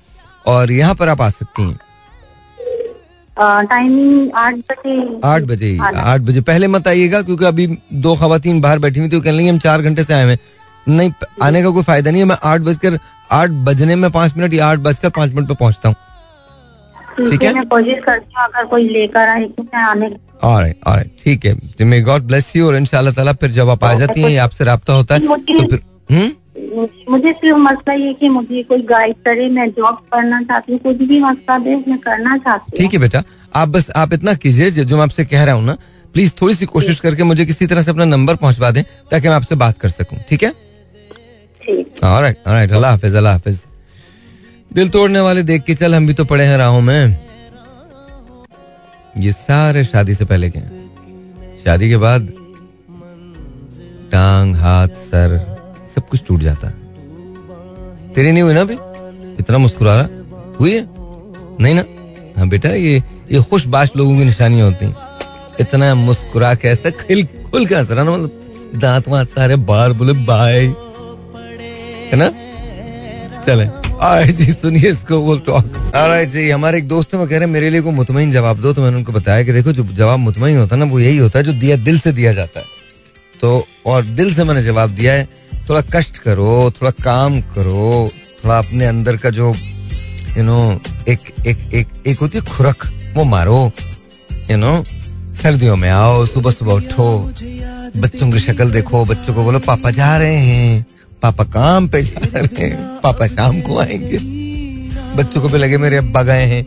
और 0.47 0.71
यहाँ 0.73 0.95
पर 0.95 1.09
आप 1.09 1.21
आ 1.23 1.29
सकती 1.31 1.63
हैं। 1.63 1.79
टाइमिंग 3.67 4.31
आठ 4.37 4.55
बजे 4.71 5.21
आठ 5.25 5.43
बजे 5.43 5.77
आठ 5.83 6.21
बजे। 6.21 6.41
पहले 6.43 6.69
मत 6.69 6.89
आइएगा 6.89 7.21
क्योंकि 7.23 7.45
अभी 7.45 7.67
दो 8.07 8.15
खातन 8.17 8.61
बाहर 8.61 8.79
बैठी 8.79 9.01
हुई 9.01 9.09
थी 9.09 9.21
कह 9.21 9.31
लगी 9.31 9.49
हम 9.49 9.59
चार 9.59 9.83
घंटे 9.83 10.05
से 10.05 10.15
आए 10.15 10.23
हुए 10.23 10.33
हैं। 10.33 10.39
नहीं 10.87 11.11
आने 11.43 11.63
का 11.63 11.71
कोई 11.71 11.83
फ़ायदा 11.83 12.11
नहीं 12.11 12.23
है 12.23 12.29
मैं 12.29 12.37
आठ 12.45 12.61
बजकर 12.61 12.99
आठ 13.33 13.51
बजने 13.67 13.97
में 13.97 14.11
पाँच 14.11 14.37
मिनट 14.37 14.55
या 14.55 14.67
आठ 14.67 14.79
बजकर 14.81 15.11
पाँच 15.17 15.35
मिनट 15.35 15.49
पे 15.49 15.55
पहुँचता 15.55 15.89
हूँ। 15.89 15.97
ठीक 17.21 17.43
है। 17.43 17.53
मैं 17.55 17.67
कोशिश 17.69 18.01
करती 18.05 18.35
हूँ 18.37 18.45
अगर 18.45 18.65
कोई 18.67 18.89
लेकर 18.89 19.29
आए 19.29 19.45
तो 19.47 19.63
मैं 19.63 19.83
आने 19.83 20.09
ठीक 21.25 21.45
है। 21.45 21.85
मे 21.85 22.01
गॉड 22.03 22.23
ब्लेस 22.27 22.53
यू 22.57 22.67
और 22.67 22.77
इंशाल्लाह 22.77 23.15
ताला 23.15 23.33
फिर 23.41 23.51
जब 23.53 23.69
आप 23.71 23.85
आ 23.85 23.93
जाती 23.95 24.23
हैं 24.23 24.39
आपसे 24.41 24.65
रब्ता 24.65 24.93
होता 24.93 25.15
है 25.15 25.21
तो 25.21 25.37
फिर 25.69 25.81
हम्म? 26.11 26.31
मुझे 27.11 27.33
सिर्फ़ 27.33 27.59
मसला 27.59 27.95
ये 27.95 28.13
कि 28.15 28.29
मुझे 28.29 28.63
कोई 28.63 28.83
गाइड 28.91 29.17
करे 29.25 29.49
मैं 29.51 29.69
जॉब 29.73 29.97
करना 30.13 30.41
चाहती 30.43 30.73
हूँ 30.73 30.81
कुछ 30.81 30.97
भी 31.09 31.21
मसला 31.21 31.59
दे 31.59 31.77
मैं 31.77 31.99
करना 31.99 32.37
चाहती 32.37 32.71
हूँ। 32.71 32.79
ठीक 32.79 32.95
है 32.95 33.01
बेटा 33.01 33.23
आप 33.55 33.69
बस 33.69 33.91
आप 33.97 34.13
इतना 34.13 34.35
कीजिए 34.37 34.71
जो 34.71 34.85
जो 34.85 34.97
मैं 34.97 35.03
आपसे 35.03 35.25
कह 35.25 35.45
रहा 35.45 35.55
हूँ 35.55 35.65
ना 35.65 35.77
प्लीज़ 36.15 36.33
थोड़ी 36.41 36.55
सी 36.55 36.67
कोशिश 36.67 37.01
करके 37.01 37.23
मुझे 37.23 37.47
किसी 37.47 37.67
तरह 37.67 37.83
से 37.83 37.91
अपना 37.91 38.05
नंबर 38.05 38.37
पहुंचवा 38.37 38.71
दें 38.71 38.83
ताकि 39.11 39.29
मैं 39.29 39.35
आपसे 39.35 39.55
बात 39.57 39.79
कर 39.79 39.89
सकूँ 39.91 40.19
ठीक 40.29 40.43
है? 40.43 40.51
ठीक। 41.63 42.05
ऑलराइट 42.05 42.37
ऑलराइट 42.47 42.73
अल्लाह 42.73 42.91
हाफिज 42.91 43.15
अल्लाह 43.15 43.33
हाफिज। 43.33 43.65
दिल 44.73 44.89
तोड़ने 44.89 45.21
वाले 45.21 45.43
देख 45.43 45.63
के 45.63 45.75
चल, 45.75 45.95
हम 45.95 46.07
भी 46.07 46.15
तो 46.15 46.25
पड़े 46.25 46.45
हैं 46.45 46.57
राहों 46.59 46.81
में। 46.81 47.17
ये 49.19 49.33
सारे 49.33 49.85
शादी 49.85 50.15
से 50.15 50.25
पहले 50.25 50.51
के 50.51 50.61
शादी 51.65 51.89
के 51.89 51.97
बाद 51.97 52.29
टांग, 54.13 54.55
हाथ, 54.57 54.89
सर, 54.89 55.39
सब 55.95 56.09
कुछ 56.09 56.23
टूट 56.29 56.41
जाता। 56.41 56.71
तेरी 58.15 58.33
नहीं 58.33 58.43
हुई 58.43 58.55
ना 58.55 58.61
अभी? 58.61 58.77
इतना 59.41 59.59
मुस्कुरा 59.59 59.95
रहा 59.97 60.55
हुई 60.61 60.75
है? 60.75 60.87
नहीं 61.61 61.75
ना? 61.75 61.85
हाँ 62.39 62.49
बेटा, 62.49 62.69
ये 62.69 63.03
ये 63.33 63.43
खुशबाश 63.43 63.93
लोगों 63.97 64.17
की 64.19 64.25
निशानियाँ 64.25 64.71
होती 64.71 64.95
इतना 65.61 65.95
मुस्कुरा 65.95 66.55
के 66.55 66.69
ऐसा 66.69 66.91
खिल, 66.91 67.25
खुल 67.51 67.67
के 67.67 67.75
हंस 67.75 67.91
रहा 67.91 68.05
ना 68.05 68.11
मतलब 68.11 68.81
दांत 68.81 69.09
वांत 69.09 69.29
सारे 69.29 69.57
बार 69.57 69.93
बोले 69.93 70.13
बाय 70.25 70.61
है 72.13 72.17
ना? 72.17 72.29
चले। 73.43 73.67
Alright 73.99 74.37
जी, 74.37 74.53
सुनिए 74.53 74.91
इसको 74.91 75.37
टॉक 75.39 75.77
ऑलराइट 75.97 76.29
जी, 76.29 76.51
हमारे 76.51 76.79
एक 76.79 76.89
दोस्त 76.89 77.15
है, 77.15 77.21
वो 77.21 77.27
कह 77.27 77.31
रहे 77.31 77.39
हैं, 77.39 77.47
मेरे 77.47 77.71
लिए 77.71 77.81
को 77.81 77.91
मुतमईन 77.91 78.31
जवाब 78.31 78.61
दो। 78.61 78.73
तो 78.73 78.83
मैंने 78.83 78.97
उनको 78.97 79.13
बताया 79.13 79.43
कि 79.43 79.53
देखो, 79.53 79.73
जो 79.73 79.85
जवाब 79.85 80.19
मुतमईन 80.19 80.59
होता 80.59 80.77
है 80.77 80.81
ना, 80.81 80.87
वो 80.91 81.01
यही 81.01 81.17
होता 81.17 81.39
है 81.39 81.45
जो 81.45 81.53
दिया, 81.53 81.77
दिल 81.77 81.99
से 81.99 82.13
दिया 82.13 82.33
जाता 82.33 82.61
है। 82.61 82.67
तो 83.41 83.67
और 83.87 84.03
दिल 84.03 84.35
से 84.35 84.45
मैंने 84.45 84.63
जवाब 84.63 84.91
दिया 84.91 85.13
है, 85.13 85.29
थोड़ा 85.69 85.81
कष्ट 85.81 86.17
करो, 86.17 86.71
थोड़ा 86.71 86.91
काम 86.91 87.41
करो, 87.41 88.11
थोड़ा 88.45 88.59
अपने 88.59 88.87
अंदर 88.87 89.17
का 89.17 89.31
जो 89.31 89.55
यू 90.37 90.45
नो 90.45 90.81
एक 91.09 91.21
एक 91.47 91.75
एक 91.75 91.89
एक 92.07 92.19
होती 92.19 92.39
है 92.39 92.45
खुरक, 92.45 92.87
वो 93.15 93.25
मारो 93.25 93.73
यू 94.51 94.57
नो 94.57 94.85
सर्दियों 95.43 95.77
में 95.77 95.89
आओ, 95.91 96.27
सुबह 96.27 96.51
सुबह 96.51 96.73
उठो, 96.73 97.33
बच्चों 97.97 98.31
की 98.31 98.39
शक्ल 98.39 98.71
देखो, 98.71 99.05
बच्चों 99.05 99.35
को 99.35 99.45
बोलो, 99.45 99.59
पापा 99.59 99.91
जा 99.91 100.17
रहे 100.17 100.37
हैं। 100.37 100.87
पापा 101.23 101.45
काम 101.45 101.89
पे 101.89 102.03
जा 102.03 102.39
रहे 102.39 102.67
हैं, 102.67 103.01
पापा 103.01 103.27
शाम 103.27 103.61
को 103.61 103.79
आएँगे। 103.79 104.19
बच्चों 105.17 105.43
को 105.43 105.49
भी 105.49 105.59
लगे 105.59 105.79
मेरे 105.79 105.97
अब्बा 105.97 106.23
गए 106.23 106.43
हैं। 106.43 106.67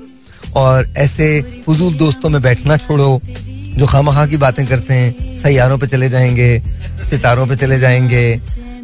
और 0.55 0.93
ऐसे 0.97 1.41
फजूल 1.41 1.93
दोस्तों 1.93 2.29
में 2.29 2.41
बैठना 2.41 2.77
छोड़ो, 2.77 3.21
जो 3.77 3.85
खामखा 3.85 4.25
की 4.25 4.37
बातें 4.37 4.65
करते 4.67 4.93
हैं 4.93 5.37
सैारों 5.37 5.77
पे 5.77 5.87
चले 5.87 6.09
जाएँगे, 6.09 6.63
सितारों 7.09 7.47
पे 7.47 7.55
चले 7.55 7.79
जाएँगे। 7.79 8.41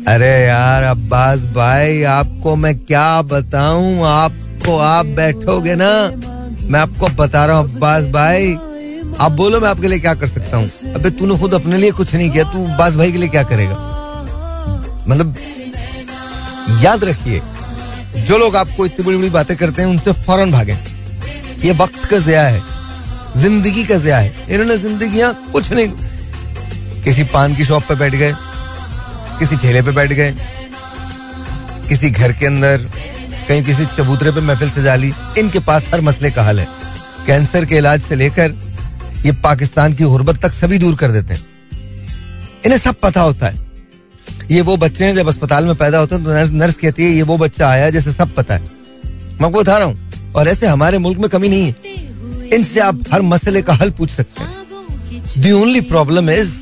अरे 0.08 0.46
यार, 0.46 0.84
अब्बास 0.84 1.40
भाई, 1.40 2.04
आपको 2.04 2.56
मैं 2.56 2.80
क्या 2.80 3.22
बताऊँ? 3.22 4.04
आपको 4.04 4.78
आप 4.78 5.06
बैठोगे 5.06 5.76
ना, 5.76 6.12
मैं 6.70 6.80
आपको 6.80 7.08
बता 7.08 7.46
रहा 7.46 7.58
हूँ, 7.58 7.74
अब्बास 7.74 8.06
भाई, 8.06 8.54
आप 9.20 9.32
बोलो 9.32 9.60
मैं 9.60 9.70
आपके 9.70 9.88
लिए 9.88 10.00
क्या 10.00 10.14
कर 10.14 10.28
सकता 10.28 10.58
हूँ? 10.58 10.70
अबे 10.96 11.10
तूने 11.10 11.38
खुद 11.38 11.54
अपने 11.54 11.78
लिए 11.78 11.92
कुछ 11.92 12.16
नहीं 12.16 12.30
किया, 12.30 12.44
तू 12.44 12.66
अब्बास 12.66 12.96
भाई 12.96 13.12
के 13.12 13.18
लिए 13.18 13.30
क्या 13.30 13.44
करेगा? 13.44 13.94
मतलब 15.08 15.36
याद 16.82 17.04
रखिए, 17.04 17.42
जो 18.18 18.38
लोग 18.38 18.56
आपको 18.56 18.86
इतनी 18.86 19.06
बड़ी 19.06 19.18
बड़ी 19.18 19.30
बातें 19.30 19.56
करते 19.58 19.82
हैं, 19.82 19.90
उनसे 19.90 20.12
फ़ौरन 20.16 20.52
भागे। 20.52 20.78
ये 21.64 21.72
वक्त 21.74 22.06
का 22.06 22.18
जया 22.20 22.44
है, 22.44 22.62
ज़िंदगी 23.38 23.84
का 23.84 23.98
जया 23.98 24.18
है। 24.18 24.46
इन्होंने 24.50 24.78
ज़िंदगी 24.78 25.22
कुछ 25.52 25.72
नहीं, 25.72 25.88
किसी 27.04 27.24
पान 27.26 27.56
की 27.56 27.66
शॉप 27.66 27.84
पे 27.84 27.96
बैठ 27.96 28.16
गए, 28.16 28.34
किसी 29.40 29.58
ठेले 29.58 29.82
पे 29.82 29.92
बैठ 29.92 30.12
गए, 30.12 30.34
किसी 31.90 32.10
घर 32.10 32.32
के 32.32 32.46
अंदर, 32.46 32.90
कहीं 33.48 33.64
किसी 33.64 33.86
चबूतरे 33.88 34.32
पे 34.32 34.42
महफिल 34.42 34.70
सजा 34.70 34.96
ली। 34.96 35.14
इनके 35.38 35.60
पास 35.62 35.86
हर 35.94 36.02
मसले 36.02 36.32
का 36.32 36.44
हल 36.44 36.60
है। 36.60 36.68
कैंसर 37.28 37.66
के 37.66 37.78
इलाज 37.78 38.02
से 38.02 38.16
लेकर 38.16 38.56
ये 39.26 39.32
पाकिस्तान 39.44 39.94
की 39.94 40.04
गुर्बत 40.04 40.42
तक 40.42 40.54
सभी 40.54 40.78
दूर 40.78 40.96
कर 40.96 41.12
देते 41.12 41.34
हैं। 41.34 41.46
इन्हें 42.66 42.80
सब 42.80 42.96
पता 43.04 43.22
होता 43.22 43.48
है। 43.48 43.67
ये 44.51 44.62
वो 44.62 44.77
बच्चे 44.77 45.06
हैं 45.06 45.16
जब 45.16 45.27
अस्पताल 45.27 45.66
में 45.66 45.75
पैदा 45.75 45.98
होते 45.98 46.16
हैं 46.16 46.24
तो 46.24 46.34
नर्स, 46.34 46.51
नर्स 46.51 46.77
कहती 46.77 47.04
है 47.04 47.10
ये 47.10 47.22
वो 47.22 47.38
बच्चा 47.38 47.70
आया 47.70 47.89
जैसे 47.89 48.13
सब 48.13 48.34
पता 48.34 48.54
है। 48.54 48.62
मैं 48.62 49.46
आपको 49.46 49.62
बता 49.62 49.77
रहा 49.77 49.88
हूँ 49.88 50.34
और 50.36 50.48
ऐसे 50.48 50.68
हमारे 50.68 50.98
मुल्क 50.98 51.20
में 51.20 51.30
कमी 51.30 51.50
नहीं 51.50 51.63
है। 51.63 51.75
इनसे 52.54 52.80
आप 52.80 53.00
हर 53.13 53.22
मसले 53.22 53.62
का 53.62 53.74
हल 53.74 53.89
पूछ 53.89 54.10
सकते 54.10 54.44
हैं। 54.44 54.51
दी 55.38 55.51
ओनली 55.51 55.82
प्रॉब्लम 55.82 56.30
इज़ 56.30 56.56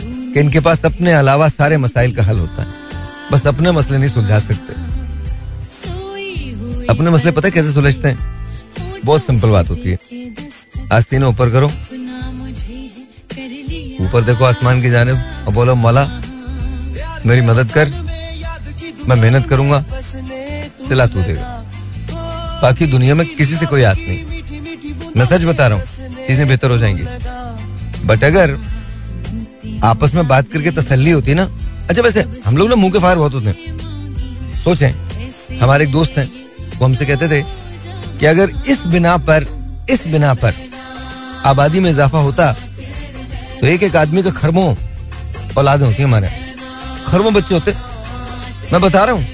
कि 0.00 0.40
इनके 0.40 0.60
पास 0.60 0.84
अपने 0.84 1.12
अलावा 1.12 1.48
सारे 1.48 1.76
मसाइल 1.76 2.14
का 2.16 2.22
हल 2.22 2.38
होता 2.38 2.62
है। 2.62 2.68
बस 3.32 3.46
अपने 3.46 3.70
मसले 3.70 3.98
नहीं 3.98 4.10
सुलझा 4.10 4.38
सकते। 4.38 4.72
अपने 6.86 7.10
मसले 7.10 7.30
पता 7.30 7.48
कैसे 7.48 7.72
सुलझते 7.72 8.08
हैं? 8.08 8.18
बहुत 9.04 9.24
सिंपल 9.24 9.48
बात 9.48 9.70
होती 9.70 9.90
है। 9.90 9.98
आज 10.92 11.06
ऊपर 11.14 11.50
करो। 11.50 11.66
ऊपर 14.06 14.22
देखो 14.22 14.44
आसमान 14.44 14.82
की 14.82 14.90
जाने 14.90 15.12
और 15.12 15.52
बोलो 15.52 15.74
मौला 15.74 16.04
मेरी 17.26 17.40
मदद 17.42 17.70
कर, 17.70 17.88
मैं 19.08 19.16
मेहनत 19.16 19.46
करूँगा 19.46 19.84
सिला 20.88 21.06
तू 21.06 21.22
देगा। 21.22 21.42
बाकी 22.62 22.86
दुनिया 22.86 23.14
में 23.14 23.26
किसी 23.28 23.56
से 23.56 23.66
कोई 23.66 23.82
आस 23.84 23.98
नहीं। 23.98 25.12
मैं 25.16 25.24
सच 25.24 25.44
बता 25.44 25.66
रहा 25.66 25.78
हूँ, 25.78 25.86
चीज़ें 26.26 26.46
बेहतर 26.48 26.70
हो 26.70 26.78
जाएँगी। 26.78 27.04
बट 28.06 28.24
अगर 28.24 28.56
आपस 29.84 30.14
में 30.14 30.26
बात 30.28 30.48
करके 30.48 30.70
तसल्ली 30.72 31.10
होती 31.10 31.34
ना 31.34 31.44
अच्छा 31.88 32.02
वैसे 32.02 32.24
हम 32.46 32.56
लोग 32.56 32.68
ना 32.68 32.74
मुँह 32.74 32.92
के 32.92 32.98
फायर 32.98 33.16
बहुत 33.18 33.34
होते 33.34 33.46
हैं। 33.46 34.62
सोचें, 34.64 34.92
हमारे 35.60 35.84
एक 35.84 35.92
दोस्त 35.92 36.18
हैं, 36.18 36.28
वो 36.78 36.84
हमसे 36.84 37.06
कहते 37.06 37.28
थे 37.28 37.42
कि 38.18 38.26
अगर 38.26 38.50
इस 38.68 38.86
बिना 38.86 39.16
पर, 39.18 39.46
इस 39.90 40.06
बिना 40.06 40.32
पर 40.36 40.54
आबादी 41.46 41.80
में 41.80 41.90
इजाफा 41.90 42.18
होता 42.20 42.52
तो 42.52 43.66
एक 43.66 43.82
एक 43.82 43.96
आदमी 43.96 44.22
का 44.22 44.30
खरबों, 44.32 44.74
औलादें 45.58 45.86
होती 45.86 46.02
हमारे। 46.02 46.45
खरबों 47.06 47.32
बच्चे 47.34 47.54
होते। 47.54 47.74
मैं 48.72 48.80
बता 48.80 49.04
रहा 49.04 49.14
हूँ 49.14 49.26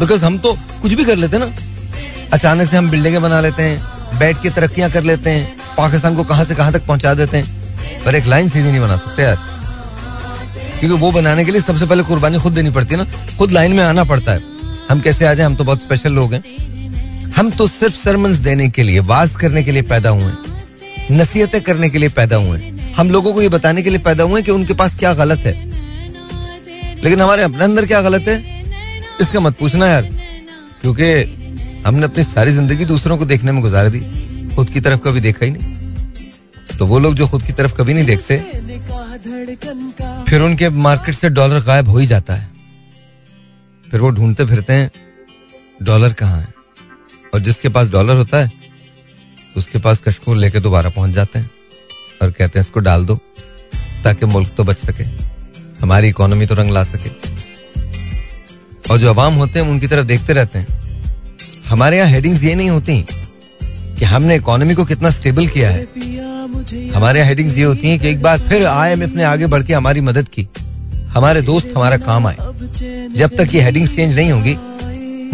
बिकॉज़ 0.00 0.24
हम 0.24 0.38
तो 0.38 0.52
कुछ 0.82 0.92
भी 0.92 1.04
कर 1.04 1.16
लेते 1.16 1.38
ना। 1.38 1.50
अचानक 2.32 2.70
से 2.70 2.76
हम 2.76 2.90
बिल्डिंगें 2.90 3.22
बना 3.22 3.40
लेते 3.40 3.62
हैं 3.62 4.18
बैठ 4.18 4.42
के 4.42 4.50
तरक्कियाँ 4.50 4.90
कर 4.90 5.02
लेते 5.02 5.30
हैं, 5.30 5.56
पाकिस्तान 5.76 6.16
को 6.16 6.24
कहाँ 6.24 6.44
से 6.44 6.54
कहाँ 6.54 6.72
तक 6.72 6.86
पहुँचा 6.86 7.14
देते 7.14 7.36
हैं। 7.36 8.04
पर 8.04 8.14
एक 8.14 8.26
लाइन 8.26 8.48
सीधी 8.48 8.70
नहीं 8.70 8.80
बना 8.80 8.96
सकते 8.96 9.22
यार। 9.22 9.36
क्योंकि 10.80 10.96
वो 10.96 11.10
बनाने 11.12 11.44
के 11.44 11.52
लिए 11.52 11.60
सबसे 11.60 11.86
पहले 11.86 12.02
कुर्बानी 12.02 12.38
खुद 12.38 12.52
देनी 12.52 12.70
पड़ती 12.70 12.94
है 12.94 13.04
ना। 13.04 13.36
खुद 13.38 13.50
लाइन 13.50 13.72
में 13.72 13.84
आना 13.84 14.04
पड़ता 14.04 14.32
है। 14.32 14.40
हम 14.90 15.00
कैसे 15.00 15.26
आ 15.26 15.34
जाए? 15.34 15.46
हम 15.46 15.54
तो 15.54 15.64
बहुत 15.64 15.82
स्पेशल 15.82 16.12
लोग 16.12 16.34
हैं। 16.34 17.32
हम 17.32 17.50
तो 17.50 17.66
सिर्फ़ 17.66 17.94
सरमंस 17.94 18.36
देने 18.36 18.68
के 18.68 18.82
लिए, 18.82 19.00
वाज 19.00 19.34
करने 19.36 19.62
के 19.62 19.72
लिए 19.72 19.82
पैदा 19.82 20.10
हुए 20.10 20.32
नसीहतें 21.10 21.60
करने 21.60 21.90
के 21.90 21.98
लिए 21.98 22.08
पैदा 22.08 22.36
हुए 22.36 22.72
हम 22.96 23.10
लोगों 23.10 23.32
को 23.32 23.42
ये 23.42 23.48
बताने 23.48 23.82
के 23.82 23.90
लिए 23.90 23.98
पैदा 23.98 24.24
हुए 24.24 24.42
कि 24.42 24.50
उनके 24.50 24.74
पास 24.74 24.94
क्या 24.94 25.12
गलत 25.14 25.38
है। 25.38 25.67
लेकिन 27.04 27.20
हमारे 27.20 27.42
अपने 27.42 27.64
अंदर 27.64 27.86
क्या 27.86 28.02
गलत 28.02 28.28
है? 28.28 28.36
इसका 29.20 29.40
मत 29.40 29.56
पूछना 29.56 29.86
यार। 29.86 30.08
क्योंकि 30.82 31.12
हमने 31.86 32.04
अपनी 32.04 32.22
सारी 32.24 32.50
ज़िंदगी 32.50 32.84
दूसरों 32.84 33.18
को 33.18 33.24
देखने 33.24 33.52
में 33.52 33.60
गुजार 33.62 33.88
दी। 33.88 34.00
खुद 34.54 34.70
की 34.70 34.80
तरफ़ 34.80 35.00
कभी 35.00 35.20
देखा 35.20 35.44
ही 35.44 35.50
नहीं। 35.50 36.76
तो 36.78 36.86
वो 36.86 36.98
लोग 36.98 37.14
जो 37.14 37.26
खुद 37.26 37.42
की 37.42 37.52
तरफ़ 37.52 37.74
कभी 37.74 37.94
नहीं 37.94 38.04
देखते, 38.04 38.36
फिर 40.28 40.42
उनके 40.42 40.68
मार्केट 40.68 41.14
से 41.14 41.28
डॉलर 41.28 41.60
गायब 41.60 41.88
हो 41.88 41.98
ही 41.98 42.06
जाता 42.06 42.34
है। 42.34 42.50
फिर 43.90 44.00
वो 44.00 44.10
ढूंढते 44.10 44.44
फिरते 44.44 44.72
हैं, 44.72 44.90
डॉलर 45.82 46.12
कहाँ 46.12 46.40
है? 46.40 46.48
और 47.34 47.40
जिसके 47.40 47.68
पास 47.68 47.88
डॉलर 47.88 48.16
होता 48.16 48.38
है, 48.38 48.52
उसके 49.56 49.78
पास 49.78 50.02
कशकोर 50.06 50.36
लेके 50.36 50.60
दोबारा 50.60 50.90
पहुँच 50.90 51.10
जाते 51.10 51.38
हैं 51.38 51.50
और 52.22 52.30
कहते 52.30 52.58
हैं, 52.58 52.64
इसको 52.66 52.80
डाल 52.80 53.04
दो, 53.04 53.18
ताकि 54.04 54.26
मुल्क 54.26 54.52
तो 54.56 54.64
बच 54.64 54.76
सके। 54.76 55.04
हमारी 55.80 56.08
इकोनॉमी 56.08 56.46
तो 56.46 56.54
रंग 56.54 56.70
ला 56.72 56.82
सके। 56.84 57.10
और 58.90 58.98
जो 58.98 59.10
अवाम 59.10 59.34
होते 59.34 59.58
हैं 59.58 59.66
उनकी 59.68 59.86
तरफ़ 59.86 60.06
देखते 60.06 60.32
रहते 60.32 60.58
हैं। 60.58 60.66
हमारे 61.68 61.96
यहाँ 61.96 62.08
हेडिंग्स 62.10 62.42
ये 62.44 62.54
नहीं 62.54 62.70
होती 62.70 63.04
कि 63.98 64.04
हमने 64.04 64.36
इकोनॉमी 64.36 64.74
को 64.74 64.84
कितना 64.84 65.10
स्टेबल 65.10 65.46
किया 65.46 65.70
है। 65.70 65.86
हमारे 66.94 67.18
यहाँ 67.18 67.28
हेडिंग्स 67.28 67.56
ये 67.58 67.64
होती 67.64 67.88
हैं 67.88 67.98
कि 68.00 68.08
एक 68.08 68.22
बार 68.22 68.38
फिर 68.48 68.64
आईएमएफ 68.66 69.14
ने 69.16 69.24
आगे 69.24 69.46
बढ़ 69.46 69.62
के 69.62 69.74
हमारी 69.74 70.00
मदद 70.00 70.28
की। 70.28 70.46
हमारे 71.14 71.42
दोस्त 71.42 71.72
हमारा 71.76 71.96
काम 71.98 72.26
आए। 72.26 72.36
जब 73.16 73.36
तक 73.36 73.54
ये 73.54 73.60
हेडिंग्स 73.62 73.94
चेंज 73.96 74.16
नहीं 74.16 74.32
होगी 74.32 74.56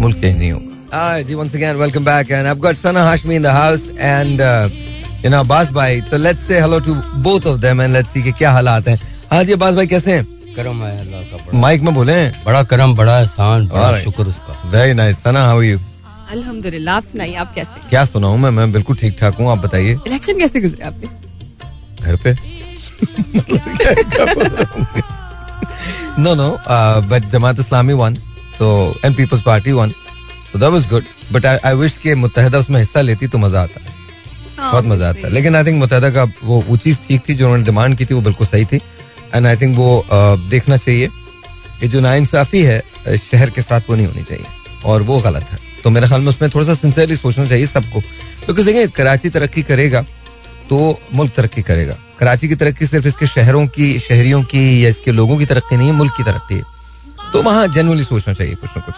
मुल्क 0.00 0.16
चेंज 0.16 0.38
नहीं 0.38 0.52
होगा। 0.52 0.70
Hi, 0.94 1.22
ji 1.28 1.34
once 1.34 1.54
again 1.58 1.78
welcome 1.78 2.04
back 2.04 2.30
and 2.30 2.48
I've 2.48 2.60
got 2.60 2.76
Sana 2.76 3.00
Hashmi 3.06 3.36
in 3.36 3.42
the 3.42 3.52
house 3.52 3.86
and 4.08 4.40
uh, 4.40 4.68
you 5.22 5.30
know 5.30 5.40
Abbas 5.44 5.72
भाई 5.74 6.00
तो 6.10 6.18
let's 6.18 6.46
say 6.48 6.60
hello 6.60 6.78
to 6.88 6.94
both 7.24 7.48
of 7.52 7.60
them 7.64 7.80
and 7.84 7.96
let's 7.96 8.12
see 8.16 8.22
कि 8.24 8.32
क्या 8.38 8.50
हालात 8.52 8.88
हैं। 8.88 8.98
हाँ 9.30 9.42
जी 9.44 9.52
अब्बास 9.52 9.74
भाई 9.74 9.86
कैसे 9.86 10.12
हैं? 10.12 10.26
करम 10.56 10.82
है 10.82 10.98
अल्लाह 11.00 11.22
का 11.22 11.36
बड़ा 11.36 11.58
माइक 11.60 11.82
में 11.82 11.94
बोले? 11.94 12.14
बड़ा 12.46 12.62
करम 12.72 12.94
बड़ा 12.96 13.18
एहसान 13.20 13.66
बड़ा 13.68 14.02
शुक्र 14.02 14.24
उसका। 14.28 14.52
Very 14.70 14.94
nice 14.94 15.22
Sana 15.22 15.44
how 15.46 15.60
you 15.62 15.78
अल्हम्दुलिल्लाह 16.32 16.96
आप 16.96 17.02
सुनाइए 17.04 17.34
आप 17.36 17.54
कैसे 17.54 17.88
क्या 17.88 18.04
सुनाऊं 18.04 18.36
मैं? 18.38 18.50
मैं 18.50 18.72
बिल्कुल 18.72 18.96
ठीक 18.96 19.16
ठाक 19.20 19.34
हूँ 19.38 19.50
आप 19.52 19.58
बताइए। 19.64 19.98
इलेक्शन 20.06 20.38
कैसे 20.38 20.60
गुजरे 20.60 20.84
आपके 20.86 21.06
घर 22.04 22.16
पे? 22.24 22.32
No 26.18 26.34
no 26.34 26.48
but 27.10 27.28
Jamaat 27.30 27.60
Islami 27.60 27.92
won 28.02 28.14
तो 28.58 28.68
एंड 29.04 29.16
पीपल्स 29.16 29.42
पार्टी 29.42 29.72
वन 29.72 29.90
तो 30.52 30.58
that 30.58 30.70
was 30.72 30.86
good 30.88 31.04
but 31.32 31.46
I 31.46 31.58
I 31.66 31.74
wish 31.76 31.96
के 32.02 32.14
मुत्तहिदा 32.14 32.58
उसमें 32.58 32.78
हिस्सा 32.80 33.00
लेती 33.00 33.26
तो 33.26 33.38
मज़ा 33.38 33.62
आता। 33.62 33.80
हाँ, 34.58 34.70
बहुत 34.72 34.84
मज़ा 34.86 35.08
आता। 35.08 35.28
लेकिन 35.28 35.56
आई 35.56 35.64
थिंक 35.64 35.78
मुत्तहिदा 35.78 36.10
का 36.10 36.24
वो 36.44 36.60
वो 36.68 36.76
चीज़ 36.76 36.98
ठीक 37.06 37.22
थी 37.28 37.34
जो 37.34 37.44
उन्होंने 37.44 37.64
डिमांड 37.64 37.96
की 37.98 38.04
थी 38.06 38.14
वो 38.14 38.20
बिल्कुल 38.22 38.46
सही 38.46 38.64
थी। 38.64 38.80
एंड 39.34 39.46
आई 39.46 39.56
थिंक 39.56 39.76
वो 39.76 40.04
देखना 40.50 40.76
चाहिए 40.76 41.08
कि 41.80 41.88
जो 41.88 42.00
नाइंसाफी 42.00 42.62
है 42.62 42.82
शहर 43.20 43.50
के 43.50 43.62
साथ 43.62 43.90
वो 43.90 43.96
नहीं 43.96 44.06
होनी 44.06 44.22
चाहिए। 44.22 44.46
और 44.84 45.02
वो 45.02 45.18
गलत 45.20 45.46
है। 45.52 45.58
तो 45.84 45.90
मेरे 45.90 46.06
ख्याल 46.06 46.20
में 46.20 46.28
उसमें 46.28 46.50
थोड़ा 46.50 46.66
सा 46.66 46.74
सिंसियरली 46.74 47.16
सोचना 47.16 47.46
चाहिए 47.46 47.66
सबको। 47.66 48.00
क्योंकि 48.44 48.64
देखिए 48.64 48.86
कराची 48.96 49.28
तरक्की 49.30 49.62
करेगा 49.62 50.02
तो 50.70 50.98
मुल्क 51.14 51.32
तरक्की 51.36 51.62
करेगा। 51.62 51.96
कराची 52.18 52.48
की 52.48 52.54
तरक्की 52.54 52.86
सिर्फ़ 52.86 53.06
इसके 53.06 53.26
शहरों 53.26 53.66
की 53.66 53.98
शहरियों 53.98 54.42
की 54.44 54.84
या 54.84 54.88
इसके 54.88 55.12
लोगों 55.12 55.38
की 55.38 55.46
तरक्की 55.46 55.76
नहीं 55.76 55.88
है 55.88 55.94
मुल्क 55.94 56.12
की 56.16 56.22
तरक्की 56.22 56.54
है। 56.54 56.62
तो 57.32 57.42
वहाँ 57.42 57.66
जनरली 57.68 58.04
सोचना 58.04 58.34
चाहिए 58.34 58.54
कुछ 58.54 58.70
ना 58.76 58.82
कुछ। 58.82 58.94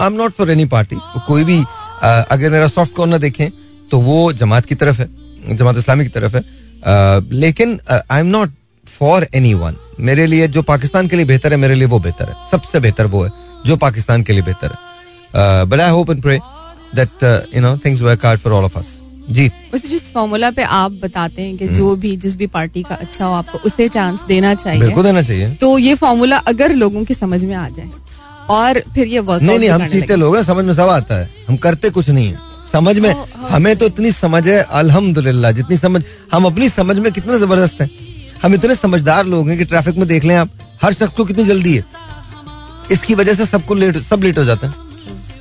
I 0.00 0.06
am 0.06 0.12
not 0.12 0.32
for 0.32 0.50
any 0.50 0.64
party 0.66 0.96
कोई 1.26 1.44
भी 1.44 1.58
uh, 1.60 2.24
अगर 2.30 2.50
मेरा 2.50 2.66
सॉफ्ट 2.68 2.94
कॉर्नर 2.94 3.18
देखें 3.18 3.48
तो 3.90 3.98
वो 4.00 4.32
जमात 4.34 4.66
की 4.66 4.74
तरफ़ 4.74 5.00
है 5.00 5.56
जमात 5.56 5.76
इस्लामी 5.78 6.04
की 6.04 6.10
तरफ़ 6.10 6.36
है। 6.36 6.42
uh, 6.42 7.32
लेकिन 7.32 7.78
I 7.90 8.20
am 8.20 8.26
not 8.26 8.50
for 9.00 9.26
any 9.34 9.54
one 9.54 9.76
मेरे 10.00 10.26
लिए 10.26 10.48
जो 10.48 10.62
पाकिस्तान 10.64 11.08
के 11.08 11.16
लिए 11.16 11.24
बेहतर 11.26 11.52
है 11.52 11.58
मेरे 11.58 11.74
लिए 11.74 11.86
वो 11.86 11.98
बेहतर 12.00 12.28
है। 12.28 12.34
सबसे 12.50 12.80
बेहतर 12.80 13.06
वो 13.06 13.22
है 13.24 13.30
जो 13.66 13.76
पाकिस्तान 13.78 14.22
के 14.22 14.32
लिए 14.32 14.42
बेहतर 14.42 14.70
है। 14.70 15.64
But 15.66 15.80
I 15.80 15.90
hope 15.90 16.10
and 16.10 16.22
pray 16.22 16.38
that 16.94 17.24
you 17.54 17.60
know 17.60 17.76
things 17.84 18.02
work 18.02 18.26
out 18.26 18.38
for 18.40 18.52
all 18.52 18.64
of 18.64 18.78
us 18.78 18.98
जी। 19.30 19.46
वैसे 19.72 19.88
जिस 19.88 20.10
फॉर्मूला 20.12 20.50
पे 20.50 20.62
आप 20.62 20.92
बताते 21.02 21.42
हैं 21.42 21.56
कि 21.56 21.68
जो 21.70 21.94
भी 21.96 22.16
जिस 22.16 22.36
भी 22.36 22.46
पार्टी 22.48 22.82
का 22.82 22.94
अच्छा 22.96 23.24
हो 23.24 23.32
आपको 23.34 23.58
उसे 23.66 23.88
चांस 23.88 24.20
देना 24.28 24.54
चाहिए 24.54 24.80
बिल्कुल 24.80 25.04
देना 25.04 25.22
चाहिए। 25.22 25.50
तो 25.54 25.76
ये 25.78 25.94
फॉर्मूला 25.94 26.36
अगर 26.48 26.74
लोगों 26.74 27.04
की 27.04 27.14
समझ 27.14 27.42
में 27.44 27.54
आ 27.56 27.68
जाए 27.68 27.90
और 28.50 28.82
फिर 28.94 29.06
ये 29.06 29.18
वर्क 29.20 29.42
नहीं 29.42 29.58
नहीं 29.58 29.70
हम 29.70 29.86
सीते 29.88 30.16
लोग। 30.16 30.36
हैं 30.36 30.42
समझ 30.44 30.64
में 30.64 30.74
सब 30.74 30.88
आता 30.90 31.14
है। 31.14 31.28
हम 31.48 31.56
करते 31.58 31.90
कुछ 31.90 32.08
नहीं 32.10 32.28
है। 32.28 32.46
समझ 32.72 32.98
में 32.98 33.12
तो, 33.12 33.20
हाँ। 33.36 33.50
हमें 33.50 33.76
तो 33.76 33.86
इतनी 33.86 34.10
समझ 34.12 34.46
है 34.48 34.62
अल्हम्दुलिल्लाह 34.80 35.52
जितनी 35.52 35.76
समझ 35.76 36.02
हम 36.32 36.44
अपनी 36.46 36.68
समझ 36.70 36.98
में 36.98 37.12
कितना 37.12 37.36
ज़बरदस्त 37.38 37.80
है। 37.80 37.90
हम 38.42 38.54
इतने 38.54 38.74
समझदार 38.74 39.26
लोग 39.26 39.48
हैं 39.48 39.58
कि 39.58 39.64
ट्रैफ़िक 39.64 39.96
में 39.96 40.06
देख 40.08 40.24
लें 40.24 40.34
आप 40.36 40.50
हर 40.82 40.92
शख्स 40.92 41.12
को 41.12 41.24
कितनी 41.24 41.44
जल्दी 41.44 41.74
है। 41.76 41.84
इसकी 42.90 43.14
वजह 43.14 43.34
से 43.34 43.46
सबको 43.46 43.74
लेट 43.74 43.96
सब 44.02 44.22
लेट 44.22 44.38
हो 44.38 44.44
जाते 44.44 44.66
हैं। 44.66 44.74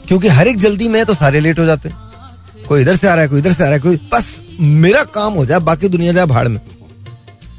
क्योंकि 0.08 0.27
हर 0.30 0.48
एक 0.48 0.58
जल्दी 0.60 0.88
में 0.88 1.00
है 1.00 1.06
तो 1.06 1.13
सारे 1.13 1.39
लेट 1.39 1.60
हो 1.60 1.66
जाते 1.66 1.89
हैं। 1.89 2.66
कोई 2.68 2.82
इधर 2.82 2.96
से 2.96 3.08
आ 3.08 3.13
रहा 3.13 3.22
है 3.22 3.27
कोई 3.27 3.39
इधर 3.39 3.54
से 3.54 3.63
आ 3.63 3.68
रहा 3.68 3.75
है 3.75 3.80
कोई 3.80 4.00
बस 4.13 4.36
मेरा 4.60 5.04
काम 5.13 5.34
हो 5.34 5.46
जाए 5.46 5.60
बाकी 5.62 5.89
दुनिया 5.89 6.13
जाए 6.13 6.25
भाड़ 6.25 6.48
में। 6.48 6.60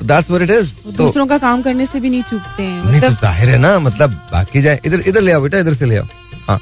दैट्स 0.03 0.31
व्हाट 0.31 0.43
इट 0.43 0.51
इज़ 0.51 0.73
दूसरों 0.97 1.27
का 1.27 1.39
काम 1.39 1.63
करने 1.63 1.87
से 1.87 2.01
भी 2.01 2.11
नहीं 2.11 2.23
चूकते 2.23 2.63
हैं। 2.63 2.85
नहीं 2.85 3.01
तो 3.01 3.07
मतलब 3.07 3.21
ज़ाहिर 3.21 3.49
है 3.49 3.59
ना 3.59 3.79
मतलब 3.79 4.11
बाकी 4.33 4.63
जाए 4.63 4.81
इधर 4.87 5.03
इधर 5.09 5.21
ले 5.21 5.33
आओ 5.33 5.41
बेटा 5.43 5.59
इधर 5.59 5.75
से 5.75 5.87
ले 5.87 5.97
आओ। 5.97 6.07
हाँ। 6.49 6.61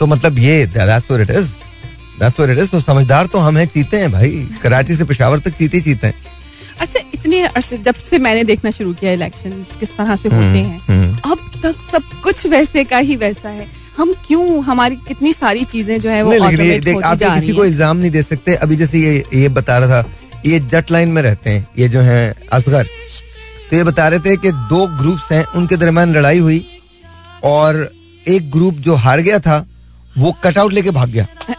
तो 0.00 0.06
मतलब 0.06 0.38
ये 0.38 0.66
that's 0.66 1.10
what 1.10 1.20
it 1.20 1.36
is 1.36 1.48
that's 2.20 2.38
what 2.40 2.50
it 2.50 2.58
is 2.58 2.70
तो 2.70 2.80
समझदार 2.80 3.26
तो 3.26 3.38
हम 3.38 3.56
हैं 3.58 3.66
चीते 3.68 3.96
हैं 3.96 4.12
भाई। 4.12 4.48
कराची 4.62 4.96
से 4.96 5.04
पेशावर 5.04 5.38
तक 5.38 5.56
चीते 5.58 5.76
ही 5.76 5.82
चीते 5.82 6.06
हैं। 6.06 6.14
अच्छा 6.80 7.00
इतने 7.24 7.40
अरसे 7.46 7.76
जब 7.78 7.94
से 8.04 8.18
मैंने 8.18 8.42
देखना 8.44 8.70
शुरू 8.70 8.92
किया 8.94 9.12
इलेक्शन 9.12 9.50
किस 9.80 9.90
तरह 9.96 10.16
से 10.16 10.28
होते 10.28 10.58
हैं 10.58 10.80
हम्म। 10.88 11.30
अब 11.30 11.38
तक 11.62 11.76
सब 11.92 12.02
कुछ 12.22 12.46
वैसे 12.46 12.84
का 12.84 12.98
ही 12.98 13.16
वैसा 13.16 13.48
है। 13.48 13.66
हम 13.96 14.12
क्यों 14.26 14.62
हमारी 14.64 14.96
कितनी 15.08 15.32
सारी 15.32 15.64
चीज़ें 15.64 15.98
जो 16.00 16.10
है 16.10 16.22
वो 16.22 16.32
देख 16.80 17.04
आप 17.04 17.18
किसी 17.18 17.52
को 17.52 17.64
इल्ज़ाम 17.64 17.96
नहीं 17.96 18.10
दे 18.10 18.22
सकते। 18.22 18.54
अभी 18.54 18.76
जैसे 18.76 18.98
ये 18.98 19.24
ये 19.34 19.48
बता 19.50 19.78
रहा 19.78 20.02
था 20.02 20.10
ये 20.46 20.60
जट 20.72 20.90
लाइन 20.90 21.08
में 21.08 21.22
रहते 21.22 21.50
हैं 21.50 21.66
ये 21.78 21.88
जो 21.88 22.00
है 22.00 22.34
असगर। 22.52 22.84
तो 23.70 23.76
ये 23.76 23.84
बता 23.84 24.08
रहे 24.08 24.20
थे 24.20 24.36
कि 24.36 24.52
दो 24.52 24.86
ग्रुप्स 24.98 25.32
हैं 25.32 25.44
उनके 25.56 25.76
दरमियान 25.76 26.14
लड़ाई 26.14 26.38
हुई 26.38 26.64
और 27.44 27.88
एक 28.28 28.50
ग्रुप 28.50 28.74
जो 28.80 28.94
हार 28.96 29.20
गया 29.20 29.38
था 29.40 29.64
वो 30.18 30.32
कटआउट 30.44 30.72
लेके 30.72 30.90
भाग 30.90 31.08
गया। 31.10 31.26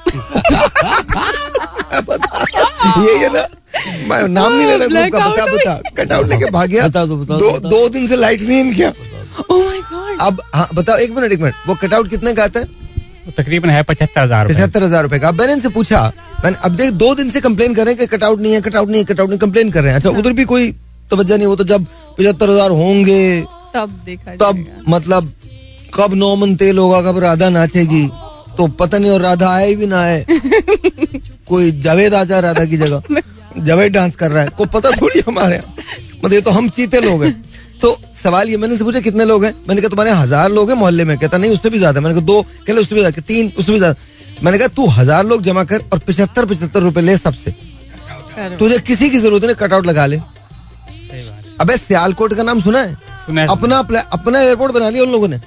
ये 3.02 3.22
ये 3.22 3.30
ना 3.30 3.48
मैं 4.08 4.28
नाम 4.30 4.54
नहीं 4.54 4.68
लेना 4.68 4.86
ग्रुप 4.86 5.12
का 5.14 5.28
बता 5.28 5.46
बता। 5.48 5.74
कटआउट 5.98 6.28
लेके 6.30 6.50
भाग 6.52 6.70
गया। 6.70 6.88
बता 6.88 7.06
दो, 7.06 7.16
बता 7.18 7.38
दो, 7.38 7.58
दो 7.60 7.90
दिन 7.90 8.08
से 8.08 8.16
लाइट 8.16 8.42
नहीं 8.42 8.60
इनके। 8.60 8.90
Oh 9.44 9.60
my 9.60 10.20
अब 10.22 10.42
हाँ 10.54 10.68
बताओ 10.76 10.98
एक 10.98 11.12
मिनट 11.16 11.32
एक 11.32 11.40
मिनट 11.40 11.54
वो 11.68 11.76
कटआउट 11.76 12.10
कितने 12.10 12.34
का 12.34 12.44
आता 12.44 12.60
है? 12.60 12.66
तकरीबन 13.38 13.70
है 13.70 13.82
पचहत्तर 13.84 14.22
हज़ार 14.22 14.48
पचहत्तर 14.48 14.84
हज़ार 14.84 15.04
रुपए 15.04 15.20
का। 15.20 15.28
अब 15.28 15.40
मैंने 15.40 15.54
इनसे 15.54 15.70
पूछा 15.70 16.02
मैंने 16.44 16.58
अब 16.64 16.76
देख 16.76 16.92
दो 16.94 17.14
दिन 17.16 17.30
से 17.30 17.42
कंप्लेन 17.42 17.74
कर 17.76 17.86
रहे 17.86 17.94
हैं 17.94 18.00
कि 18.00 18.16
कटआउट 18.16 18.40
नहीं 18.42 18.54
है 18.54 18.62
कटआउट 18.62 18.90
नहीं 18.90 19.00
है 19.00 19.06
कटआउट 19.06 19.30
नहीं 19.30 19.40
कंप्लेन 19.40 19.72
कर 19.72 19.84
रहे 19.84 19.92
हैं। 19.92 20.00
अच्छा 20.00 20.10
उधर 20.20 20.34
भी 20.34 20.46
कोई 20.46 20.72
तवज्जो 21.12 21.38
नहीं 21.38 21.48
वो 21.48 21.56
तो 21.56 21.64
जब 21.66 21.86
पचहत्तर 22.18 22.50
हज़ार 22.50 22.72
होंगे 22.72 23.42
तब 23.76 24.00
देखा 24.06 24.36
तब 24.36 24.66
मतलब 24.90 25.32
कब 25.94 26.14
नौमन 26.14 26.56
तेल 26.56 26.78
होगा 26.78 27.02
कब 27.02 27.18
राधा 27.20 27.50
नाचेगी 27.50 28.08
तो 28.58 28.68
पता 28.80 28.98
नहीं 28.98 29.12
और 29.12 29.22
राधा 29.22 29.50
आए 29.50 29.74
भी 29.76 29.86
ना 29.86 30.02
आए। 30.02 30.26
कोई 31.48 31.72
जावेद 31.82 32.14
आ 32.14 32.24
जाए 32.24 32.42
राधा 32.42 32.66
की 32.66 32.78
जगह। 32.78 33.02
जावेद 33.58 33.92
डांस 33.94 34.16
कर 34.16 34.32
रहा 34.32 34.44
है 34.44 34.50
को 34.58 34.66
पता 34.68 34.92
थोड़ी 34.92 35.22
हमारे 35.28 35.56
यहाँ। 35.56 35.76
मतलब 36.16 36.34
ये 36.34 36.42
तो 36.42 36.52
हम 36.52 36.70
चीते 36.70 37.02
लोग 37.02 37.24
हैं। 37.24 37.34
तो 37.82 37.96
सवाल 38.16 38.50
ये 38.50 38.58
मैंने 38.58 38.78
से 38.78 38.84
पूछा 38.84 39.00
कितने 39.02 39.26
लोग 39.26 39.46
हैं? 39.46 39.54
मैंने 39.68 39.82
कहा 39.82 39.90
तुम्हारे 39.90 40.12
हज़ार 40.14 40.50
लोग 40.52 40.70
हैं 40.70 40.78
मोहल्ले 40.78 41.06
में। 41.06 41.18
कहता 41.18 41.38
नहीं 41.38 41.52
उससे 41.52 41.70
भी 41.70 41.78
ज़्यादा 41.80 42.02
मैंने 42.02 42.16
कहा 42.16 42.26
दो। 42.26 42.42
कहले 42.68 42.82
उससे 42.82 42.96
भी 42.96 43.02
ज़्यादा 43.02 43.22
तीन 43.24 43.52
उससे 43.58 43.72
भी 43.72 43.78
ज़्यादा 43.78 43.96
मैंने 44.44 44.58
कहा 44.58 44.68
तू 44.70 44.86
हज़ार 44.92 45.26
लोग 45.26 45.42
जमा 45.44 45.64
कर 45.64 45.84
और 45.94 46.00
पचहत्तर 46.00 46.46
पचहत्तर 46.46 46.82
रुपए 46.82 47.02
ले 47.02 47.18
सबसे। 47.18 47.56
तुझे 48.60 48.78
किसी 48.82 49.10
की 49.10 49.20
ज़रूरत 49.20 49.44
नहीं 49.44 49.56
कटआउट 49.58 49.86
लगा 49.86 50.06
ले। 50.06 50.20
अबे 51.62 51.78
सियालकोट 51.78 52.34
का 52.34 52.44
नाम 52.44 52.62
सुना 52.62 52.80
है? 52.80 52.94
सुना 53.26 53.42
है। 53.42 53.48
अपना 53.48 53.78
अपना 53.78 54.40
एयरपोर्ट 54.40 54.74
बना 54.74 54.90
लिया 54.90 55.04
उन 55.04 55.12
लोगों 55.12 55.28
ने। 55.28 55.40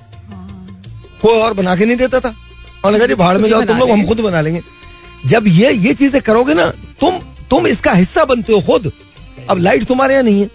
कोई 1.22 1.40
और 1.40 1.54
बना 1.54 1.74
के 1.76 1.86
नहीं 1.86 1.96
देता 1.96 2.20
था। 2.20 2.34
और 2.84 2.92
लगा 2.92 3.06
जी 3.06 3.14
भाड़ 3.16 3.36
में 3.38 3.48
जाओ 3.50 3.62
तुम 3.64 3.78
लोग 3.78 3.90
हम 3.90 4.04
खुद 4.06 4.20
बना 4.20 4.40
लेंगे। 4.40 4.60
जब 5.26 5.44
ये 5.48 5.72
ये 5.72 5.94
चीज़ें 5.94 6.20
करोगे 6.22 6.54
ना 6.54 6.66
तुम 7.00 7.18
तुम 7.50 7.66
इसका 7.66 7.92
हिस्सा 7.92 8.24
बनते 8.24 8.52
हो 8.52 8.60
खुद। 8.60 8.92
अब 9.50 9.58
लाइट 9.58 9.84
तुम्हारे 9.84 10.14
यहाँ 10.14 10.24
नहीं 10.24 10.40
है। 10.40 10.50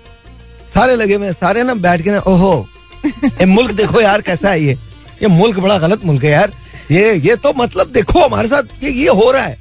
सारे 0.73 0.95
लगे 0.95 1.15
हुए 1.15 1.31
सारे 1.33 1.63
ना 1.63 1.73
बैठ 1.75 2.01
के 2.01 2.12
ना, 2.12 2.19
ओहो, 2.19 2.67
ये 3.05 3.45
मुल्क 3.45 3.71
देखो 3.71 4.01
यार 4.01 4.21
कैसा 4.21 4.50
है 4.50 4.62
ये। 4.62 4.73
ये 5.21 5.27
मुल्क 5.27 5.59
बड़ा 5.59 5.77
गलत 5.77 6.05
मुल्क 6.05 6.23
है 6.23 6.31
यार। 6.31 6.53
ये 6.91 7.13
ये 7.15 7.35
तो 7.35 7.53
मतलब 7.57 7.91
देखो 7.91 8.19
हमारे 8.19 8.47
साथ 8.47 8.83
ये 8.83 8.91
ये 8.91 9.09
हो 9.09 9.31
रहा 9.31 9.43
है। 9.43 9.57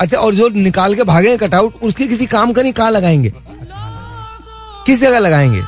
अच्छा 0.00 0.16
और 0.16 0.34
जो 0.34 0.48
निकाल 0.48 0.94
के 0.94 1.04
भागे 1.04 1.36
कटआउट 1.36 1.82
उसके 1.82 2.06
किसी 2.06 2.26
काम 2.26 2.52
का 2.52 2.62
नहीं, 2.62 2.72
कहा 2.72 2.90
लगाएँगे? 2.90 3.32
किस 4.86 5.00
जगह 5.00 5.18
लगाएँगे? 5.18 5.62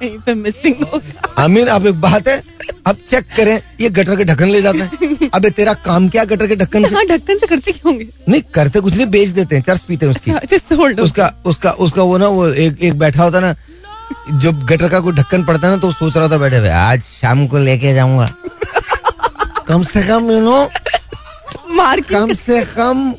कहीं 0.00 0.18
पे 0.26 0.34
मिसिंग 0.34 0.82
होगा। 0.92 1.42
आमीन 1.42 1.66
अब 1.76 1.86
एक 1.86 2.00
बात 2.00 2.28
है 2.28 2.42
अब 2.86 2.96
चेक 3.08 3.24
करें 3.36 3.60
ये 3.80 3.88
गटर 3.90 4.16
के 4.16 4.24
ढक्कन 4.24 4.48
ले 4.48 4.60
जाता 4.62 4.84
है। 4.84 5.28
अबे 5.34 5.50
तेरा 5.50 5.74
काम 5.86 6.08
क्या 6.08 6.24
गटर 6.32 6.46
के 6.46 6.56
ढक्कन 6.56 6.84
से? 6.84 6.94
हाँ 6.94 7.04
ढक्कन 7.06 7.38
से 7.38 7.46
करते 7.46 7.72
क्यों 7.72 7.92
होंगे? 7.92 8.08
नहीं 8.28 8.42
करते 8.54 8.80
कुछ 8.80 8.94
नहीं 8.96 9.06
बेच 9.16 9.28
देते 9.38 9.56
हैं 9.56 9.62
चर्च 9.62 9.82
पीते 9.88 10.06
हैं 10.06 10.14
उसकी। 10.14 10.30
अच्छा 10.32 10.56
अच्छा 10.56 11.02
उसका 11.02 11.32
उसका 11.46 11.70
उसका 11.86 12.02
वो 12.02 12.18
ना 12.18 12.28
वो 12.28 12.46
एक 12.48 12.82
एक 12.82 12.98
बैठा 12.98 13.22
होता 13.22 13.40
ना 13.40 13.54
जब 14.42 14.64
गटर 14.66 14.88
का 14.88 15.00
कोई 15.00 15.12
ढक्कन 15.12 15.44
पड़ता 15.44 15.66
है 15.66 15.74
ना 15.74 15.80
तो 15.80 15.92
सोच 15.92 16.16
रहा 16.16 16.28
था 16.28 16.38
बैठे 16.38 16.56
हुए 16.56 16.68
आज 16.70 17.00
शाम 17.20 17.46
को 17.46 17.58
लेके 17.58 17.94
जाऊँगा। 17.94 18.30
कम 19.68 19.82
से 19.82 20.02
कम 20.02 20.30
यू 20.30 20.40
नो 20.40 20.62
मार 21.76 22.00
कम 22.10 22.32
से 22.32 22.60
कम 22.76 23.10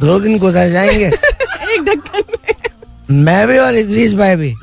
दो 0.00 0.18
दिन 0.20 0.38
गुजर 0.38 0.68
जाएँगे। 0.70 1.06
एक 1.74 1.82
ढक्कन 1.88 3.14
मैं 3.14 3.46
भी 3.48 3.58
और 3.58 3.74
इदरीस 3.76 4.14
भाई 4.14 4.36
भी। 4.36 4.54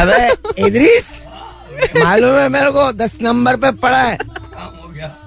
अबे 0.00 0.66
इदरीस 0.66 1.06
मालूम 1.96 2.36
है 2.36 2.48
मेरे 2.48 2.70
को 2.70 2.90
दस 2.94 3.18
नंबर 3.22 3.56
पे 3.56 3.70
पड़ा 3.82 4.02
है। 4.02 4.18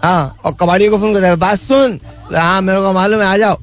हाँ 0.03 0.37
और 0.45 0.53
कबाड़ी 0.61 0.87
को 0.89 0.97
फ़ोन 0.97 1.13
करता 1.13 1.27
है 1.27 1.35
बात 1.35 1.59
सुन। 1.59 1.99
हाँ 2.33 2.61
मेरे 2.61 2.81
को 2.81 2.91
मालूम 2.93 3.21
है 3.21 3.27
आ 3.27 3.37
जाओ। 3.37 3.55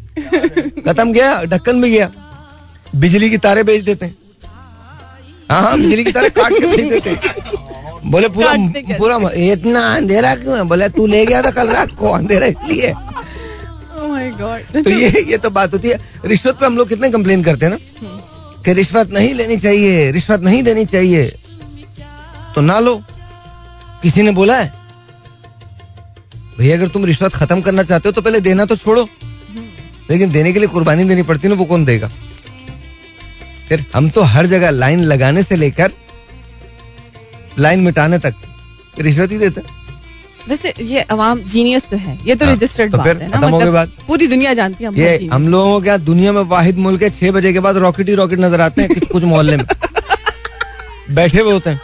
खत्म 0.86 1.12
गया 1.12 1.42
ढक्कन 1.44 1.82
भी 1.82 1.90
गया। 1.90 2.10
बिजली 2.96 3.30
की 3.30 3.38
तारे 3.38 3.62
बेच 3.62 3.82
देते 3.84 4.06
हैं। 4.06 4.16
हाँ 5.50 5.62
हाँ 5.62 5.76
बिजली 5.78 6.04
की 6.04 6.12
तारे 6.12 6.28
काट 6.30 6.52
के 6.52 6.66
बेच 6.66 6.88
देते 6.90 7.10
हैं। 7.10 8.10
बोले 8.10 8.28
पूरा 8.28 8.52
पूरा 8.98 9.30
इतना 9.34 9.80
अंधेरा 9.94 10.34
क्यों 10.36 10.56
है? 10.56 10.62
बोले 10.64 10.88
तू 10.88 11.06
ले 11.06 11.24
गया 11.26 11.42
था 11.42 11.50
कल 11.50 11.68
रात 11.68 11.90
को 11.98 12.12
अंधेरा 12.12 12.46
इसलिए। 12.46 12.94
Oh 13.96 14.12
तो 14.74 14.90
ये 14.90 15.24
ये 15.30 15.36
तो 15.38 15.50
बात 15.50 15.72
होती 15.72 15.88
है। 15.88 15.98
रिश्वत 16.24 16.58
पे 16.60 16.66
हम 16.66 16.76
लोग 16.76 16.88
कितने 16.88 17.10
कंप्लेन 17.10 17.42
करते 17.44 17.66
हैं 17.66 17.72
ना? 17.72 17.78
कि 18.66 18.72
रिश्वत 18.72 19.10
नहीं 19.10 19.34
लेनी 19.34 19.56
चाहिए, 19.56 20.10
रिश्वत 20.10 20.40
नहीं 20.40 20.62
देनी 20.62 20.84
चाहिए। 20.84 21.26
तो 22.54 22.60
ना 22.60 22.78
लो। 22.80 22.96
किसी 24.02 24.22
ने 24.22 24.30
बोला 24.30 24.56
है, 24.58 24.72
भैया, 26.58 26.76
अगर 26.76 26.88
तुम 26.88 27.04
रिश्वत 27.04 27.34
खत्म 27.34 27.60
करना 27.60 27.82
चाहते 27.82 28.08
हो 28.08 28.12
तो 28.12 28.22
पहले 28.22 28.40
देना 28.40 28.64
तो 28.64 28.76
छोड़ो। 28.76 29.08
लेकिन 30.10 30.30
देने 30.30 30.52
के 30.52 30.58
लिए 30.58 30.68
कुर्बानी 30.68 31.04
देनी 31.04 31.22
पड़ती 31.22 31.48
ना, 31.48 31.54
वो 31.54 31.64
कौन 31.64 31.84
देगा? 31.84 32.10
फिर 33.68 33.84
हम 33.94 34.10
तो 34.10 34.22
हर 34.22 34.46
जगह 34.46 34.70
लाइन 34.70 35.00
लगाने 35.02 35.42
से 35.42 35.56
लेकर 35.56 35.92
लाइन 37.58 37.80
मिटाने 37.80 38.18
तक 38.18 38.34
रिश्वत 38.98 39.32
ही 39.32 39.38
देते 39.38 39.60
हैं। 39.60 39.75
वैसे 40.48 40.72
ये 40.80 41.00
अवाम 41.10 41.38
जीनियस 41.52 41.84
तो 41.90 41.96
है। 41.96 42.18
ये 42.26 42.34
तो 42.34 42.44
हाँ, 42.44 42.54
रजिस्टर्ड 42.54 42.92
तो 42.92 42.98
बात 42.98 43.06
है 43.06 43.28
ना 43.30 43.36
हो 43.38 43.56
मतलब 43.58 43.72
बात। 43.72 43.92
पूरी 44.08 44.26
दुनिया 44.26 44.52
जानती 44.54 44.84
है 44.84 44.88
हम 44.88 44.96
ये 44.96 45.28
हम 45.32 45.48
लोगों 45.48 45.80
क्या 45.80 45.96
दुनिया 46.08 46.32
में 46.32 46.40
वाहिद 46.52 46.76
मुल्क 46.78 47.02
है 47.02 47.10
छह 47.10 47.30
बजे 47.30 47.52
के 47.52 47.60
बाद 47.60 47.76
रॉकेट 47.76 48.08
ही 48.08 48.14
रॉकेट 48.14 48.40
नज़र 48.40 48.60
आते 48.60 48.82
हैं 48.82 48.94
कुछ- 48.94 49.10
कुछ 49.12 49.24
मोहल्ले 49.24 49.56
में। 49.56 49.64
बैठे 51.14 51.40
हुए 51.40 51.52
होते 51.52 51.70
हैं। 51.70 51.80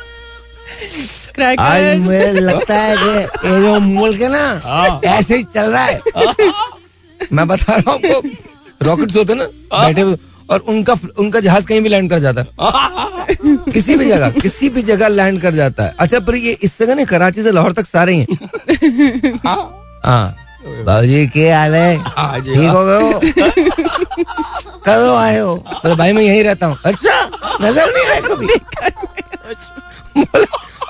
हैं। 1.39 1.57
आज 1.59 1.99
मुझे 2.05 2.31
लगता 2.33 2.75
है 2.75 2.97
कि 2.97 3.49
ये 3.49 3.61
जो 3.61 3.79
मुल्क 3.81 4.21
है 4.21 4.29
ना 4.33 5.01
ऐसे 5.07 5.37
ही 5.37 5.43
चल 5.55 5.71
रहा 5.71 5.85
है। 5.85 6.01
मैं 7.33 7.47
बता 7.49 7.75
रहा 7.77 7.93
हूँ 7.93 8.01
आपको 8.01 8.87
रॉकेट्स 8.87 9.17
होते 9.17 9.35
ना 9.35 9.45
बैठे 9.75 10.01
हुए 10.01 10.17
और 10.51 10.59
उनका 10.69 10.95
उनका 11.19 11.41
जहाज़ 11.41 11.67
कहीं 11.67 11.81
भी 11.81 11.89
लैंड 11.89 12.11
कर 12.11 12.19
जाता 12.19 12.41
है। 12.41 12.47
किसी 13.73 13.97
भी 13.97 14.05
जगह 14.09 14.31
किसी 14.41 14.69
भी 14.69 14.83
जगह 14.83 15.09
लैंड 15.09 15.41
कर 15.43 15.55
जाता 15.55 15.85
है। 15.85 15.95
अच्छा 16.01 16.21
पर 16.21 16.35
ये 16.37 16.53
इस 16.63 16.79
जगह 16.79 16.95
नहीं 16.95 17.07
कराची 17.07 17.43
से 17.43 17.51
लाहौर 17.53 17.73
तक 17.73 17.87
सारे 17.87 18.15
हैं 18.17 18.27
हाँ। 19.47 20.37
बाबूजी 20.65 21.27
क्या 21.27 21.59
हाल 21.59 21.75
है? 21.75 21.97
ठीक 22.43 22.69
हो। 22.71 22.85
गए 22.87 23.01
हो? 23.03 23.21
कदों 24.87 25.17
आए 25.19 25.39
हो? 25.39 25.57
तो 25.83 25.95
भाई 25.97 26.13
मैं 26.13 26.23
यहीं 26.23 26.43
रहता 26.45 26.67
हूँ। 26.67 26.77
अच्छा 26.87 27.31
नज़र 27.63 27.93
नहीं 27.97 28.07
आए 28.11 28.21
कभी? 28.25 28.47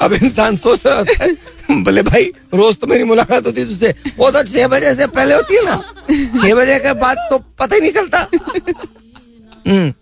अब 0.02 0.12
इंसान 0.12 0.56
सोच 0.56 0.86
रहा 0.86 0.96
होता 0.98 1.24
है। 1.24 1.82
बोले 1.82 2.02
भाई 2.02 2.24
रोज 2.54 2.76
तो 2.80 2.86
मेरी 2.86 3.04
मुलाकात 3.04 3.46
होती 3.46 3.60
है 3.60 3.66
तुझसे। 3.66 3.94
वो 4.18 4.30
तो 4.30 4.42
छह 4.44 4.68
बजे 4.68 4.94
से 4.94 5.06
पहले 5.06 5.34
होती 5.34 5.56
है 5.56 5.64
ना? 5.64 5.76
छह 6.42 6.54
बजे 6.54 6.78
के 6.78 6.92
बाद 7.00 7.16
तो 7.30 7.38
पता 7.58 7.74
ही 7.74 7.80
नहीं 7.80 7.92
चलता। 7.92 8.26
हम्म, 9.68 9.92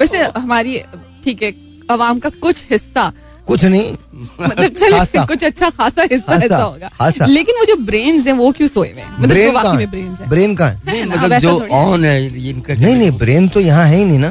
वैसे 0.00 0.18
हमारी 0.36 0.82
ठीक 1.28 1.42
है 1.42 1.52
अवाम 1.90 2.18
का 2.18 2.28
कुछ 2.28 2.64
हिस्सा। 2.70 3.12
कुछ 3.46 3.64
नहीं। 3.64 3.92
मतलब 4.40 4.68
चले 4.68 5.24
कुछ 5.26 5.44
अच्छा 5.44 5.68
खासा 5.70 6.02
हिस्सा 6.02 6.34
ऐसा 6.34 6.56
होगा। 6.56 7.26
लेकिन 7.26 7.54
वो 7.58 7.64
जो 7.64 7.76
ब्रेन्स 7.76 8.26
हैं 8.26 8.32
वो 8.32 8.50
क्यों 8.52 8.68
सोए 8.68 8.88
हुए 8.88 9.02
मतलब 9.20 9.86
ब्रेन 9.90 10.16
है? 10.20 10.28
ब्रेन 10.28 10.54
कहाँ 10.56 10.70
है? 10.70 11.06
मतलब 11.10 11.38
जो 11.38 11.58
ऑन 11.72 12.04
है। 12.04 12.16
ये 12.22 12.52
नहीं 12.52 12.96
नहीं 12.96 13.10
ब्रेन 13.10 13.48
तो 13.48 13.60
यहाँ 13.60 13.84
है 13.86 13.96
ही 13.96 14.04
नहीं 14.04 14.18
ना। 14.18 14.28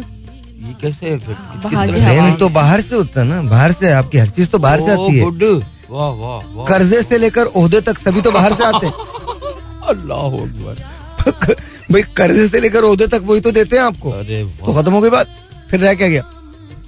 ये 0.67 0.75
कैसे 0.81 1.09
है? 1.09 1.17
ब्रेन 1.17 2.35
तो 2.35 2.49
बाहर 2.49 2.81
से 2.81 2.95
होता 2.95 3.21
है 3.21 3.27
ना 3.27 3.41
बाहर 3.41 3.71
से 3.71 3.91
आपकी 3.91 4.17
हर 4.17 4.29
चीज़ 4.29 4.49
तो 4.49 4.59
बाहर 4.59 4.79
से 4.79 4.91
आती 4.91 5.17
है। 5.17 5.23
गुड 5.23 5.43
वाह 5.89 6.09
वाह 6.09 6.39
वाह। 6.55 6.65
कर्जे 6.65 7.01
से 7.01 7.17
लेकर 7.17 7.45
ओहदे 7.45 7.81
तक 7.81 7.99
सभी 7.99 8.21
तो 8.21 8.31
बाहर 8.31 8.53
से 8.53 8.63
आते 8.63 8.87
अल्लाह 9.87 10.29
भाई 11.91 12.01
कर्जे 12.17 12.47
से 12.47 12.59
लेकर 12.59 12.83
ओहदे 12.83 13.07
तक 13.07 13.21
वही 13.23 13.41
तो 13.41 13.51
देते 13.51 13.77
हैं 13.77 13.83
आपको। 13.83 14.11
तो 14.65 14.81
खत्म 14.81 14.93
हो 14.93 15.01
गई 15.01 15.09
बात 15.09 15.27
फिर 15.71 15.79
रह 15.79 15.93
क्या 15.93 16.07
गया? 16.07 16.23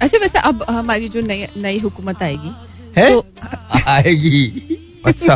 अच्छा 0.00 0.18
वैसे 0.18 0.38
अब 0.40 0.64
हमारी 0.70 1.08
जो 1.08 1.20
नई 1.22 1.46
नई 1.56 1.78
हुकूमत 1.78 2.22
आएगी 2.22 2.52
है 2.96 3.08
तो 3.10 3.24
आएगी 3.86 4.46
अच्छा 5.06 5.34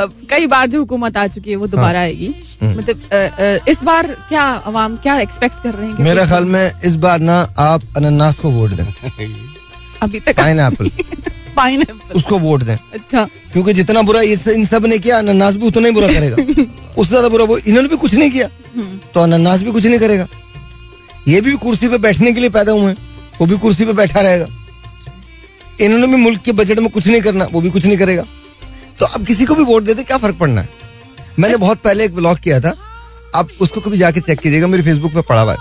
अब 0.00 0.12
कई 0.30 0.46
बार 0.46 0.66
जो 0.66 0.78
हुकूमत 0.78 1.16
आ 1.16 1.26
चुकी 1.26 1.50
है 1.50 1.56
वो 1.56 1.66
दोबारा 1.66 1.98
हाँ। 1.98 2.06
आएगी 2.06 2.28
मतलब 2.62 3.64
इस 3.68 3.82
बार 3.84 4.06
क्या 4.28 4.44
अवाम 4.66 4.96
क्या 4.96 5.18
एक्सपेक्ट 5.20 5.62
कर 5.62 5.74
रहे 5.74 5.88
हैं 5.88 6.04
मेरे 6.04 6.26
ख्याल 6.26 6.44
में 6.46 6.72
इस 6.84 6.94
बार 7.04 7.20
ना 7.20 7.40
आप 7.58 7.82
अनन्नास 7.96 8.38
को 8.38 8.50
वोट 8.50 8.70
दें 8.70 8.84
अभी 10.02 10.20
तक 10.20 10.36
पाइन 10.36 10.60
एप्पल 10.60 10.90
पाइनएप्पल 11.56 12.18
उसको 12.18 12.38
वोट 12.38 12.62
दें 12.62 12.76
अच्छा 12.76 13.24
क्योंकि 13.52 13.72
जितना 13.72 14.02
बुरा 14.02 14.20
इस 14.32 14.46
इन 14.48 14.64
सबने 14.66 14.98
किया 14.98 15.18
अनन्नास 15.18 15.56
भी 15.56 15.66
उतना 15.66 15.88
ही 15.88 15.94
बुरा 15.94 16.08
करेगा। 16.08 16.36
उससे 16.96 17.08
ज़्यादा 17.08 17.28
बुरा 17.28 17.44
वो 17.44 17.56
इन्होंने 17.58 17.88
भी 17.88 17.96
कुछ 17.96 18.14
नहीं 18.14 18.30
किया। 18.30 18.48
तो 19.14 19.20
अनन्नास 19.20 19.62
भी 19.62 19.72
कुछ 19.72 19.86
नहीं 19.86 19.98
करेगा। 20.00 20.26
ये 21.28 21.40
भी 21.40 21.52
कुर्सी 21.56 21.88
पे 21.88 21.98
बैठने 21.98 22.32
के 22.32 22.40
लिए 22.40 22.50
पैदा 22.50 22.72
हुए 22.72 22.92
हैं। 22.92 22.96
वो 23.40 23.46
भी 23.46 23.58
कुर्सी 23.58 23.84
पे 23.84 23.92
बैठा 23.92 24.20
रहेगा। 24.20 24.46
इन्होंने 25.80 26.06
भी 26.06 26.16
मुल्क 26.16 26.40
के 26.40 26.52
बजट 26.52 26.78
में 26.78 26.88
कुछ 26.90 27.06
नहीं 27.06 27.20
करना 27.20 27.48
वो 27.52 27.60
भी 27.60 27.70
कुछ 27.70 27.84
नहीं 27.84 27.98
करेगा। 27.98 28.22
तो 29.00 29.06
अब 29.06 29.26
किसी 29.26 29.44
को 29.44 29.54
भी 29.54 29.64
वोट 29.64 29.82
देते 29.82 30.04
क्या 30.04 30.18
फ़र्क 30.18 30.36
पड़ना 30.36 30.60
है? 30.60 30.68
मैंने 31.38 31.56
बहुत 31.56 31.78
पहले 31.78 32.04
एक 32.04 32.14
ब्लॉग 32.14 32.38
किया 32.38 32.60
था 32.60 32.72
आप 33.34 33.48
उसको 33.60 33.80
कभी 33.80 33.98
जाके 33.98 34.20
चेक 34.20 34.40
कीजिएगा 34.40 34.66
मेरे 34.66 34.82
फेसबुक 34.82 35.12
पे 35.12 35.20
पड़ा 35.20 35.40
हुआ 35.40 35.52
है। 35.52 35.58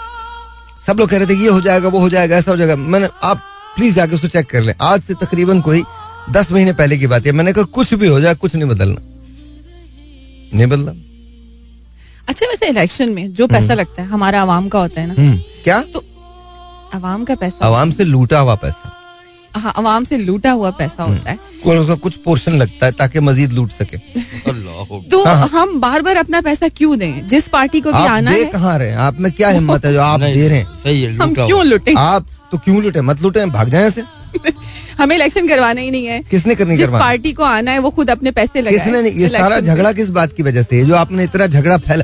सब 0.88 1.00
लोग 1.00 1.10
कह 1.10 1.18
रहे 1.18 1.28
थे 1.28 1.34
ये 1.34 1.50
हो 1.50 1.62
जाएगा 1.62 1.90
वो 1.90 2.00
हो 2.00 2.10
जाएगा 2.10 2.38
ऐसा 2.38 2.52
हो 2.52 2.58
जाएगा। 2.58 2.76
मैंने 2.76 3.10
आप 3.24 3.42
प्लीज़ 3.76 3.96
जाके 3.96 4.16
उसको 4.16 4.28
चेक 4.28 4.46
कर 4.46 4.62
लें। 4.62 4.74
आज 4.82 5.02
से 5.02 5.14
तकरीबन 5.14 5.62
कोई 5.62 5.84
दस 6.30 6.52
महीने 6.52 6.74
पहले 6.74 6.98
की 6.98 7.08
बात 7.08 7.26
है। 7.26 7.32
मैंने 7.32 7.54
कहा 7.54 7.64
कुछ 7.64 7.94
भी 7.94 8.08
हो 8.08 8.20
जाए 8.20 8.36
कुछ 8.36 8.56
नहीं 8.56 8.70
बदलना। 8.70 9.02
नहीं 10.54 10.68
बदला। 10.68 10.92
अच्छा 12.28 12.46
वैसे 12.46 12.68
इलेक्शन 12.68 13.10
में 13.10 13.34
जो 13.34 13.48
पैसा 13.48 13.74
लगता 13.74 14.02
है 14.02 14.08
हमारा 14.08 14.42
आवाम 14.42 14.70
का 14.70 14.80
होता 14.80 15.02
है 15.02 15.08
ना? 15.08 15.14
हम्म, 15.18 15.38
क्या? 15.64 15.82
तो 15.82 16.04
आवाम 16.96 17.26
का 17.26 17.36
पैसा 17.36 17.66
आवाम 17.66 17.92
से 17.92 18.04
लूटा 18.04 18.40
हुआ 18.40 18.56
पैसा। 18.56 18.92
हाँ 19.56 19.74
आवाम 19.78 20.04
से 20.04 20.18
लूटा 20.18 20.52
हुआ 20.52 20.70
पैसा 20.70 21.04
होता 21.04 21.32
है। 21.32 21.40
और 21.68 21.78
उसका 21.78 21.96
कुछ 21.96 22.16
पोर्शन 22.16 22.52
लगता 22.52 22.86
है 22.86 22.92
ताकि 22.92 23.20
मजीद 23.20 23.52
लूट 23.52 23.72
सके। 23.72 23.98
तो 25.12 25.26
हाँ, 25.26 25.36
हाँ। 25.36 25.48
हम 25.48 25.80
बार 25.82 26.02
बार 26.02 26.18
अपना 26.18 26.42
पैसा 26.42 26.68
क्यों 26.68 26.98
दें? 26.98 27.28
जिस 27.28 27.48
पार्टी 27.48 27.82
को 27.82 27.92
भी 27.92 27.98
आना 27.98 28.32
है। 28.32 28.46
कहाँ 28.46 28.80
रहे 28.80 28.94
आप 28.94 29.20
में 29.20 29.32
क्या 29.32 29.50
हिम्मत 29.50 29.86
है 29.86 29.94
जो 29.94 30.02
आप 30.02 30.20
दे 30.20 30.48
रहे 30.48 30.58
हैं? 30.58 30.68
सही 30.84 31.02
है 31.02 31.16
हम 31.16 31.34
क्यों। 31.34 31.66
लुटे? 31.66 31.94
आप 31.98 32.26
तो 32.52 32.58
क्यों 32.58 32.84
लूटे? 32.84 33.02
मत 33.02 33.22
लूटे 33.22 33.46
भाग 33.46 33.70
जाए 33.70 33.84
ऐसे। 33.84 34.04
हमें 35.00 35.16
इलेक्शन 35.16 35.48
करवाना 35.48 35.82
ही 35.82 35.92
नहीं 35.92 36.06
है। 36.06 36.24
किसने 36.24 36.56
करनी 36.56 36.78
जिस 36.78 36.88
पार्टी 36.88 37.34
को 37.34 37.44
आना 37.44 37.72
है 37.72 37.80
वो 37.80 37.90
खुद 37.90 38.10
अपने 38.10 38.32
पैसे 38.32 38.62
लगाए। 38.62 38.80
किसने 38.80 39.02
नहीं? 39.02 39.12
ये 39.12 39.30
सारा 39.30 39.60
झगड़ा 39.60 39.92
किस 39.92 40.10
बात 40.10 40.34
की 40.34 40.44
वजह 40.44 40.62
से? 40.62 40.86
जो 40.86 40.96
आपने 40.96 41.24
इतना 41.24 41.48
झगड़ा 41.48 41.78
फैला 41.78 42.04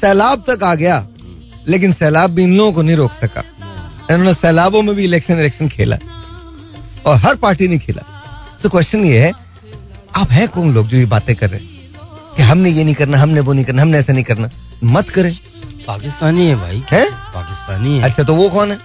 सैलाब 0.00 0.44
तक 0.50 0.62
आ 0.62 0.74
गया। 0.74 1.06
लेकिन 1.68 1.92
सैलाब 1.92 2.30
भी 2.30 2.42
इन 2.42 2.56
लोगों 2.56 2.72
को 2.72 2.82
नहीं 2.82 2.96
रोक 2.96 3.12
सका। 3.12 3.44
इन्होंने 4.14 4.34
सैलाबों 4.34 4.82
में 4.82 4.94
भी 4.94 5.04
इलेक्शन 5.04 5.38
इलेक्शन 5.38 5.68
खेला 5.68 5.98
और 7.06 7.16
हर 7.16 7.34
पार्टी 7.36 7.68
ने 7.68 7.78
खेला। 7.78 8.02
तो 8.62 8.68
क्वेश्चन 8.68 9.04
ये 9.04 9.20
है 9.20 9.32
आप 10.16 10.30
हैं 10.30 10.48
कौन 10.48 10.72
लोग 10.74 10.88
जो 10.88 10.96
ये 10.96 11.06
बातें 11.06 11.34
कर 11.36 11.50
रहे 11.50 11.60
हैं? 11.60 11.70
कि 12.36 12.42
हमने 12.42 12.70
ये 12.70 12.84
नहीं 12.84 12.94
करना 12.94 13.18
हमने 13.18 13.40
वो 13.40 13.52
नहीं 13.52 13.64
करना 13.64 13.82
हमने 13.82 13.98
ऐसा 13.98 14.12
नहीं 14.12 14.24
करना। 14.24 14.50
मत 14.84 15.08
करें। 15.08 15.34
पाकिस्तानी 15.86 16.46
है 16.46 16.56
भाई। 16.56 16.82
हैं? 16.92 17.10
पाकिस्तानी 17.10 17.96
है। 17.98 18.02
अच्छा 18.02 18.22
तो 18.22 18.34
वो 18.34 18.48
कौन 18.48 18.70
है? 18.70 18.78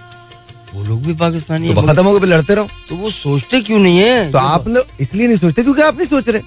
वो 0.74 0.84
लोग 0.84 1.02
भी 1.02 1.14
पाकिस्तानी 1.14 1.74
तो 1.74 1.82
खत्म 1.82 2.04
हो 2.06 2.18
गए 2.18 2.26
लड़ते 2.26 2.54
रहो। 2.54 2.68
तो 2.88 2.96
वो 2.96 3.10
सोचते 3.10 3.60
क्यों 3.60 3.78
नहीं 3.78 3.98
है? 3.98 4.30
तो 4.32 4.38
आप 4.38 4.68
लोग 4.68 5.00
इसलिए 5.00 5.26
नहीं 5.26 5.36
सोचते 5.36 5.62
क्योंकि 5.62 5.82
आप 5.82 5.96
नहीं 5.96 6.06
सोच 6.06 6.28
रहे। 6.28 6.42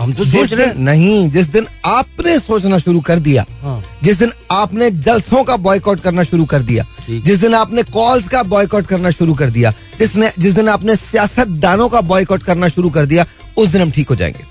हम 0.00 0.12
तो 0.12 0.24
सोच 0.24 0.52
रहे 0.52 0.72
नहीं 0.74 1.28
जिस 1.30 1.46
दिन 1.46 1.66
आपने 1.86 2.38
सोचना 2.38 2.78
शुरू 2.78 3.00
कर 3.00 3.18
दिया 3.18 3.44
हाँ। 3.62 3.73
जिस 4.02 4.18
दिन 4.18 4.32
आपने 4.50 4.90
जलसों 4.90 5.42
का 5.44 5.56
बॉयकॉट 5.56 6.00
करना 6.00 6.22
शुरू 6.22 6.44
कर 6.44 6.62
दिया 6.62 6.84
जिस 7.10 7.38
दिन 7.38 7.54
आपने 7.54 7.82
कॉल्स 7.82 8.28
का 8.28 8.42
बॉयकॉट 8.42 8.86
करना 8.86 9.10
शुरू 9.10 9.34
कर 9.34 9.50
दिया 9.50 9.72
जिसने 9.98 10.30
जिस 10.38 10.52
दिन 10.54 10.68
आपने 10.68 10.96
सियासतदानों 10.96 11.88
का 11.88 12.00
बॉयकॉट 12.00 12.42
करना 12.42 12.68
शुरू 12.68 12.90
कर 12.90 13.06
दिया 13.06 13.26
उस 13.58 13.68
दिन 13.68 13.82
हम 13.82 13.90
ठीक 13.90 14.08
हो 14.10 14.16
जाएँगे। 14.16 14.44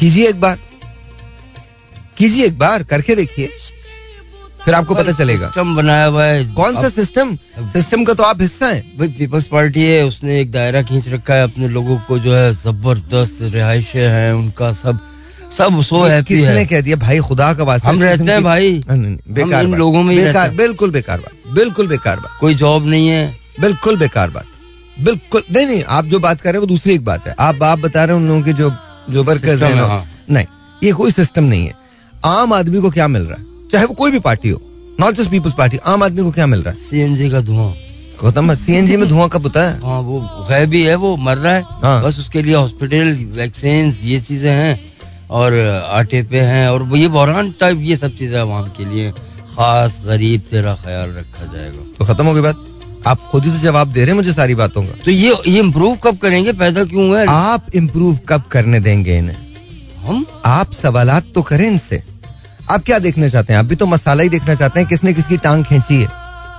कीजिए 0.00 0.28
एक 0.28 0.40
बार। 0.40 0.58
कीजिए 2.18 2.44
एक 2.46 2.58
बार 2.58 2.82
करके 2.82 3.14
देखिए। 3.14 3.50
फिर 4.64 4.74
आपको 4.74 4.94
पता 4.94 5.12
चलेगा। 5.12 5.46
सिस्टम 5.46 5.74
बनाया 5.76 6.04
हुआ 6.04 6.24
है। 6.24 6.44
कौन 6.54 6.74
सा 6.74 6.88
सिस्टम? 6.88 7.36
सिस्टम 7.72 8.04
का 8.04 8.14
तो 8.14 8.22
आप 8.22 8.40
हिस्सा 8.40 8.66
हैं। 8.66 8.98
भाई 8.98 9.08
पीपल्स 9.08 9.46
पार्टी 9.46 9.82
है 9.82 10.04
उसने 10.04 10.40
एक 10.40 10.50
दायरा 10.52 10.82
खींच 10.82 11.08
रखा 11.08 11.34
है 11.34 11.44
अपने 11.44 11.68
लोगों 11.68 11.96
को 11.98 12.18
जो 12.18 12.34
है 12.34 12.52
ज़बरदस्त 12.54 13.38
रिहाइशें 13.42 14.08
हैं 14.08 14.32
उनका 14.32 14.72
सब 14.72 14.98
सब 15.50 15.80
सो 15.82 16.02
हैप्पी 16.04 16.34
किसने 16.34 16.58
है। 16.58 16.66
कह 16.66 16.80
दिया? 16.80 16.96
भाई 16.96 17.18
खुदा 17.20 17.52
का 17.54 17.64
वास्ता 17.64 17.88
हम 17.88 18.02
रहते 18.02 18.24
हैं 18.24 18.42
भाई। 18.44 18.80
बेकार 18.88 19.64
इन 19.64 19.74
लोगों 19.74 20.02
में 20.02 20.16
बेकार 20.16 20.50
बिल्कुल 20.52 20.90
बेकार 20.90 21.18
बात 21.18 21.54
बिल्कुल 21.54 21.88
बेकार 21.88 22.16
बात। 22.16 22.38
कोई 22.40 22.54
जॉब 22.54 22.86
नहीं 22.86 23.08
है। 23.08 23.34
बिल्कुल 23.60 23.96
बेकार 23.98 24.30
बात 24.30 24.46
बिल्कुल 24.96 25.42
नहीं 25.50 25.66
नहीं 25.66 25.82
आप 25.88 26.04
जो 26.06 26.18
बात 26.20 26.40
कर 26.40 26.50
रहे 26.50 26.54
हैं 26.54 26.60
वो 26.60 26.66
दूसरी 26.66 26.94
एक 26.94 27.04
बात 27.04 27.26
है। 27.26 27.34
आप 27.40 27.62
आप 27.62 27.78
बता 27.78 28.04
रहे 28.04 28.16
हैं 28.16 28.22
उन 28.22 28.28
लोगों 28.28 28.42
के 28.42 28.52
जो 28.52 28.70
जो 29.10 29.24
वर्कर्स 29.24 29.62
हैं 29.62 29.74
हाँ। 29.76 30.04
नहीं 30.30 30.46
ये 30.82 30.92
कोई 30.92 31.10
सिस्टम 31.12 31.44
नहीं 31.44 31.66
है। 31.66 31.74
आम 32.24 32.52
आदमी 32.52 32.80
को 32.80 32.90
क्या 32.90 33.08
मिल 33.08 33.22
रहा 33.22 33.36
है? 33.36 33.44
चाहे 33.72 33.84
वो 33.84 33.94
कोई 33.94 34.10
भी 34.10 34.18
पार्टी 34.20 34.48
हो 34.48 34.60
नॉट 35.00 35.14
जस्ट 35.14 35.30
पीपल्स 35.30 35.54
पार्टी 35.58 35.78
आम 35.86 36.02
आदमी 36.02 36.22
को 36.22 36.30
क्या 36.30 36.46
मिल 36.46 36.62
रहा 36.62 36.72
है? 36.72 36.78
सीएनजी 36.80 37.30
का 37.30 37.40
धुआँ। 37.40 37.72
खत्म 38.20 38.54
सीएनजी 38.56 38.96
में 38.96 39.08
धुआँ 39.08 39.28
कब 39.28 39.42
होता 39.42 39.62
है? 39.62 39.78
हाँ 39.80 40.00
वो 40.00 40.20
गैबी 40.50 40.82
है 40.82 40.94
वो 40.96 41.16
मर 41.18 41.36
रहा 41.36 41.54
है। 41.54 41.62
हाँ। 41.82 42.02
बस 42.04 42.18
उसके 42.18 42.42
लिए 42.42 42.54
हॉस्पिटल 42.54 43.14
वैक्सीन 43.36 43.94
ये 44.04 44.20
चीज़ें 44.20 44.50
हैं। 44.50 44.89
और 45.30 45.54
आटे 45.90 46.22
पे 46.30 46.40
हैं 46.42 46.68
और 46.68 46.88
ये 46.96 47.08
बहरान 47.08 47.50
टाइप 47.60 47.78
ये 47.80 47.96
सब 47.96 48.16
चीज़ें 48.16 48.38
आवाम 48.40 48.68
के 48.76 48.84
लिए। 48.84 49.10
खास 49.50 50.00
गरीब 50.06 50.40
तेरा 50.50 50.74
ख्याल 50.74 51.10
रखा 51.10 51.44
जाएगा। 51.46 51.84
तो 51.98 52.04
खत्म 52.04 52.26
हो 52.26 52.34
गई 52.34 52.40
बात? 52.40 52.66
आप 53.06 53.20
खुद 53.30 53.44
ही 53.44 53.50
तो 53.50 53.58
जवाब 53.58 53.92
दे 53.92 54.00
रहे 54.00 54.08
हैं 54.08 54.16
मुझे 54.16 54.32
सारी 54.32 54.54
बातों 54.54 54.82
का। 54.82 55.02
तो 55.04 55.10
ये 55.10 55.34
ये 55.46 55.58
इम्प्रूव 55.58 55.96
कब 56.04 56.16
करेंगे? 56.18 56.52
पैदा 56.54 56.84
क्यों 56.84 57.08
हुआ 57.08 57.20
है 57.20 57.26
आप 57.28 57.66
इम्प्रूव 57.74 58.18
कब 58.28 58.42
करने 58.52 58.80
देंगे 58.80 59.18
इन्हें? 59.18 59.36
हम? 60.04 60.24
आप 60.46 60.72
सवाल 60.72 61.18
तो 61.34 61.42
करें 61.42 61.66
इनसे। 61.66 62.02
आप 62.70 62.82
क्या 62.84 62.98
देखना 62.98 63.28
चाहते 63.28 63.52
हैं? 63.52 63.60
आप 63.60 63.66
भी 63.66 63.76
तो 63.76 63.86
मसाला 63.86 64.22
ही 64.22 64.28
देखना 64.28 64.54
चाहते 64.54 64.80
हैं 64.80 64.88
किसने 64.88 65.12
किसकी 65.12 65.36
टांग 65.38 65.64
खींची 65.64 66.00
है? 66.00 66.08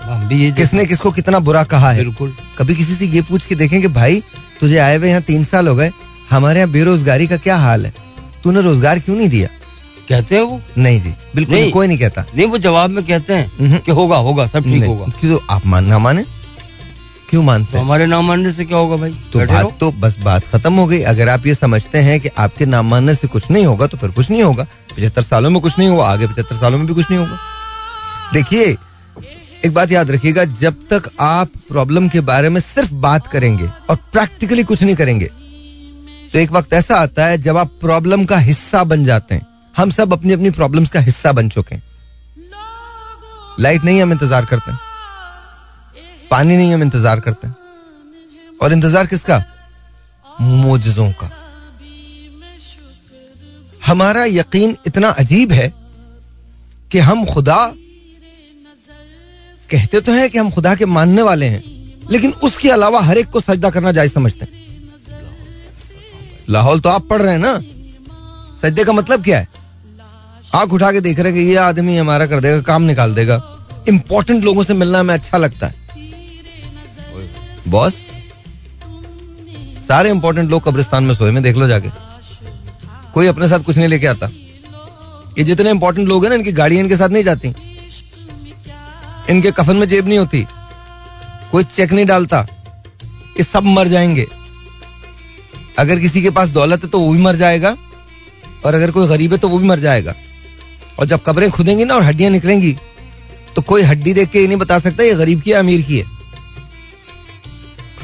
हम 0.04 0.28
भी 0.28 0.44
ये 0.44 0.52
किसने 0.52 0.86
किसको 0.86 1.12
कितना 1.12 1.40
बुरा 1.40 1.64
कहा 1.64 1.92
है? 1.92 2.04
बिल्कुल। 2.04 2.34
कभी 2.58 2.76
किसी 2.76 2.96
से 2.96 3.06
ये 3.08 3.22
पूछ 3.22 3.46
के 3.46 3.56
देखें 3.56 3.82
कि 3.82 3.88
भाई 3.90 4.22
तुझे 4.62 4.78
आए 4.78 4.98
हुए 4.98 5.10
यहाँ 5.10 5.22
तीन 5.22 5.44
साल 5.44 5.68
हो 5.68 5.76
गए 5.76 5.92
हमारे 6.30 6.60
यहाँ 6.60 6.72
बेरोजगारी 6.72 7.28
का 7.28 7.38
क्या 7.38 7.58
हाल 7.58 7.86
है? 7.86 7.94
तूने 8.43 8.62
रोज़गार 8.62 8.99
क्यों 8.99 9.15
नहीं 9.15 9.30
दिया? 9.30 9.47
कहते 10.10 10.36
हैं 10.36 10.41
वो? 10.41 10.60
नहीं 10.77 10.99
जी 11.01 11.13
बिल्कुल 11.36 11.56
नहीं। 11.56 11.71
कोई 11.71 11.88
नहीं 11.88 11.97
कहता। 11.97 12.25
नहीं 12.36 12.45
वो 12.47 12.58
जवाब 12.58 12.89
में 12.89 13.04
कहते 13.06 13.34
हम्म। 13.34 13.67
हैं 13.67 13.82
कि 13.82 13.91
होगा 13.91 14.17
होगा 14.17 14.47
सब 14.47 14.63
ठीक 14.63 14.84
होगा। 14.84 15.06
क्यों 15.19 15.32
तो 15.32 15.45
आप 15.49 15.65
मान 15.65 15.86
ना 15.86 15.99
माने? 15.99 16.23
क्यों 17.30 17.43
मानते 17.43 17.71
तो 17.71 17.77
हैं? 17.77 17.84
हमारे 17.84 18.06
नाम 18.06 18.25
मानने 18.27 18.51
से 18.54 18.65
क्या 18.65 18.77
होगा 18.77 18.95
भाई? 18.95 19.12
तो 19.34 19.39
बात 19.39 19.77
तो 19.80 19.91
बस 19.91 20.17
बात 20.19 20.47
खत्म 20.47 20.73
हो 20.73 20.86
गई। 20.88 21.01
अगर 21.12 21.30
आप 21.30 21.45
ये 21.47 21.56
समझते 21.56 21.97
हैं 21.99 22.19
कि 22.19 22.30
आपके 22.38 22.65
नाम 22.65 22.89
मानने 22.89 23.15
से 23.15 23.27
कुछ 23.27 23.49
नहीं 23.51 23.65
होगा 23.65 23.88
तो 23.88 23.97
फिर 23.97 24.12
कुछ 24.12 24.30
नहीं 24.30 24.43
होगा। 24.43 24.63
पचहत्तर 24.91 25.21
सालों 25.21 25.49
में 25.49 25.62
कुछ 25.62 25.77
नहीं 25.80 25.89
हुआ 25.89 26.08
आगे 26.08 26.27
पचहत्तर 26.27 26.56
सालों 26.56 26.77
में 26.77 26.88
भी 26.88 26.93
कुछ 26.93 27.12
नहीं 27.12 27.19
होगा। 27.19 27.38
देखिए 28.34 28.75
एक 29.65 29.73
बात 29.73 29.91
याद 29.91 30.12
रखिएगा 30.12 30.43
जब 30.45 30.75
तक 30.89 31.10
आप 31.19 31.49
प्रॉब्लम 31.69 32.08
के 32.10 32.19
बारे 32.27 32.49
में 32.49 32.60
सिर्फ़ 32.62 32.93
बात 33.01 33.27
करेंगे 33.27 33.69
और 33.89 33.95
प्रैक्टिकली 34.13 34.63
कुछ 34.63 34.84
नहीं 34.84 34.95
करेंगे 34.95 35.30
तो 36.34 36.39
एक 36.39 36.52
वक्त 36.52 36.74
ऐसा 36.74 36.96
आता 36.96 37.26
है 37.26 37.38
जब 37.38 37.58
आप 37.58 37.72
प्रॉब्लम 37.82 38.24
का 38.26 38.38
हिस्सा 38.39 38.84
बन 38.84 39.04
जाते 39.06 39.36
हैं। 39.36 39.46
हम 39.76 39.91
सब 39.91 40.13
अपनी 40.13 40.34
अपनी 40.34 40.50
प्रॉब्लम्स 40.52 40.89
का 40.89 41.00
हिस्सा 41.00 41.32
बन 41.32 41.50
चुके 41.50 41.76
हैं। 41.76 41.84
लाइट 43.60 43.84
नहीं 43.84 44.02
हम 44.02 44.12
इंतज़ार 44.12 44.46
करते। 44.46 44.72
पानी 46.32 46.58
नहीं 46.58 46.74
हम 46.74 46.82
इंतज़ार 46.82 47.20
करते। 47.20 47.48
और 48.62 48.74
इंतज़ार 48.74 49.08
किसका? 49.08 49.44
मोजों 50.41 51.12
का। 51.12 51.30
हमारा 53.86 54.26
यकीन 54.26 54.76
इतना 54.88 55.10
अजीब 55.10 55.52
है 55.52 55.72
कि 56.91 57.00
हम 57.00 57.26
खुदा 57.26 57.65
कहते 59.70 60.02
तो 60.02 60.12
हैं 60.12 60.30
कि 60.30 60.38
हम 60.38 60.50
खुदा 60.52 60.76
के 60.76 60.86
मानने 60.88 61.22
वाले 61.22 61.46
हैं, 61.46 61.63
लेकिन 62.12 62.34
उसके 62.44 62.70
अलावा 62.70 63.00
हर 63.02 63.17
एक 63.17 63.30
को 63.30 63.39
सजदा 63.41 63.70
करना 63.70 63.91
जायज़ 63.91 64.12
समझते 64.12 64.46
हैं। 64.46 64.61
लाहौल 66.49 66.80
तो 66.80 66.89
आप 66.89 67.08
पढ़ 67.08 67.21
रहे 67.21 67.32
हैं 67.32 67.39
ना? 67.39 67.62
सजदे 68.62 68.84
का 68.84 68.93
मतलब 68.93 69.23
क्या 69.23 69.39
है? 69.39 69.47
आँख 70.56 70.73
उठा 70.73 70.91
के 70.91 71.01
देख 71.01 71.19
रहे 71.19 71.34
हैं 71.34 71.43
कि 71.43 71.49
ये 71.49 71.56
आदमी 71.56 71.97
हमारा 71.97 72.25
कर 72.25 72.39
देगा, 72.39 72.62
काम 72.62 72.82
निकाल 72.82 73.13
देगा। 73.13 73.65
इंपॉर्टेंट 73.88 74.43
लोगों 74.43 74.63
से 74.63 74.73
मिलना 74.73 74.99
हमें 74.99 75.13
अच्छा 75.13 75.38
लगता 75.38 75.67
है। 75.67 75.75
बॉस 77.67 77.93
सारे 79.88 80.10
इंपॉर्टेंट 80.10 80.49
लोग 80.49 80.63
कब्रिस्तान 80.63 81.04
में 81.04 81.13
सोए, 81.13 81.32
में 81.32 81.43
देख 81.43 81.56
लो 81.56 81.67
जाके। 81.67 81.89
कोई 83.13 83.27
अपने 83.27 83.47
साथ 83.47 83.60
कुछ 83.60 83.77
नहीं 83.77 83.88
लेके 83.88 84.08
आता। 84.08 84.30
ये 85.38 85.43
जितने 85.43 85.69
इंपॉर्टेंट 85.69 86.08
लोग 86.08 86.23
हैं 86.23 86.30
ना, 86.30 86.36
इनकी 86.36 86.51
गाड़ियाँ 86.51 86.84
इनके 86.84 86.97
साथ 86.97 87.10
नहीं 87.10 87.23
जाती। 87.23 87.54
इनके 89.30 89.51
कफन 89.51 89.75
में 89.75 89.88
जेब 89.88 90.08
नहीं 90.08 90.17
होती। 90.17 90.47
कोई 91.51 91.63
चेक 91.63 91.91
नहीं 91.91 92.06
डालता। 92.06 92.47
ये 93.38 93.43
सब 93.43 93.63
मर 93.63 93.88
जाएँगे। 93.88 94.27
अगर 95.80 96.00
किसी 96.00 96.22
के 96.22 96.30
पास 96.30 96.50
दौलत 96.50 96.84
है 96.84 96.90
तो 96.90 97.00
वो 97.00 97.12
भी 97.14 97.22
मर 97.22 97.36
जाएगा 97.36 97.76
और 98.66 98.76
अगर 98.76 98.92
कोई 98.92 99.08
गरीब 99.08 99.32
है 99.32 99.38
तो 99.38 99.50
वो 99.50 99.58
भी 99.60 99.68
मर 99.68 99.80
जाएगा। 99.80 100.16
और 101.00 101.06
जब 101.06 101.20
कब्रें 101.26 101.50
खुदेंगी 101.52 101.86
ना 101.86 101.96
और 101.96 102.04
हड्डियाँ 102.04 102.32
निकलेंगी 102.32 102.76
तो 103.56 103.62
कोई 103.62 103.82
हड्डी 103.82 104.14
देख 104.14 104.30
के 104.30 104.40
ये 104.40 104.48
नहीं 104.48 104.58
बता 104.58 104.80
सकता 104.80 105.04
ये 105.04 105.14
गरीब 105.16 105.42
की 105.42 105.52
है 105.52 105.58
अमीर 105.58 105.82
की 105.82 105.98
है। 105.98 106.20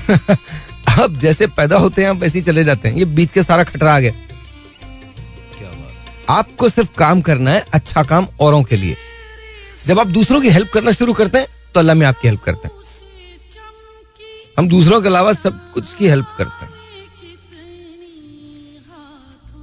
अब 0.99 1.17
जैसे 1.19 1.47
पैदा 1.47 1.77
होते 1.77 2.01
हैं 2.01 2.09
आप 2.09 2.15
वैसे 2.15 2.37
ही 2.39 2.45
चले 2.45 2.63
जाते 2.63 2.87
हैं। 2.87 2.95
ये 2.95 3.05
बीच 3.05 3.31
के 3.31 3.43
सारा 3.43 3.63
खतरा 3.63 3.95
आ 3.95 3.99
गया। 3.99 4.13
आपको 6.29 6.69
सिर्फ़ 6.69 6.89
काम 6.97 7.21
करना 7.21 7.51
है 7.51 7.65
अच्छा 7.73 8.03
काम 8.03 8.27
औरों 8.39 8.63
के 8.63 8.77
लिए। 8.77 8.95
जब 9.87 9.99
आप 9.99 10.07
दूसरों 10.07 10.41
की 10.41 10.49
हेल्प 10.49 10.71
करना 10.73 10.91
शुरू 10.91 11.13
करते 11.13 11.37
हैं 11.37 11.47
तो 11.73 11.79
अल्लाह 11.79 11.95
में 11.95 12.05
आपकी 12.07 12.27
हेल्प 12.27 12.41
करते 12.43 12.67
हैं। 12.67 12.75
हम 14.57 14.67
दूसरों 14.69 15.01
के 15.01 15.07
अलावा 15.07 15.33
सब 15.33 15.59
कुछ 15.73 15.93
की 15.93 16.07
हेल्प 16.07 16.33
करते 16.37 16.65
हैं। 16.65 16.71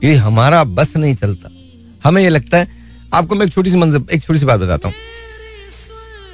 ये 0.04 0.14
हमारा 0.14 0.64
बस 0.64 0.96
नहीं 0.96 1.14
चलता। 1.14 1.50
हमें 2.04 2.22
ये 2.22 2.28
लगता 2.28 2.58
है, 2.58 2.68
आपको 3.14 3.34
मैं 3.34 3.46
एक 3.46 3.52
छोटी 3.52 3.70
सी 3.70 3.76
मंजर, 3.76 4.12
एक 4.12 4.22
छोटी 4.22 4.38
सी 4.38 4.44
बात 4.44 4.60
बताता 4.60 4.88
हूँ। 4.88 4.94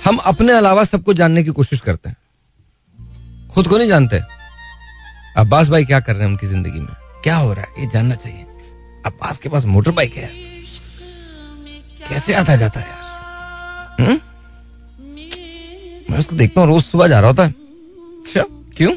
हम 0.05 0.17
अपने 0.17 0.53
अलावा 0.53 0.85
सबको 0.85 1.15
जानने 1.15 1.43
की 1.43 1.51
कोशिश 1.51 1.81
करते 1.81 2.09
हैं। 2.09 2.17
खुद 3.55 3.69
को 3.69 3.79
नहीं 3.79 3.89
जानते। 3.89 4.21
अब्बास 5.37 5.69
भाई 5.69 5.85
क्या 5.85 6.01
कर 6.01 6.13
रहे 6.13 6.23
हैं 6.23 6.31
उनकी 6.31 6.47
ज़िंदगी 6.47 6.81
में? 6.81 7.23
क्या 7.23 7.37
हो 7.37 7.53
रहा 7.53 7.63
है? 7.63 7.85
ये 7.85 7.91
जानना 7.91 8.15
चाहिए। 8.15 8.47
अब्बास 9.07 9.39
के 9.39 9.49
पास 9.49 9.65
मोटर 9.65 9.91
बाइक 9.91 10.15
है। 10.15 10.31
कैसे 12.09 12.35
आता 12.35 12.57
जाता 12.57 12.81
है 12.81 12.89
यार? 12.89 13.01
हम्म? 14.01 14.21
मैं 16.11 16.19
उसको 16.19 16.37
देखता 16.37 16.61
हूँ, 16.61 16.69
रोज 16.69 16.85
सुबह 16.85 17.09
जा 17.09 17.21
रहा 17.21 17.31
होता 17.31 17.45
है। 17.45 17.51
अच्छा 17.51 18.43
क्यों? 18.77 18.93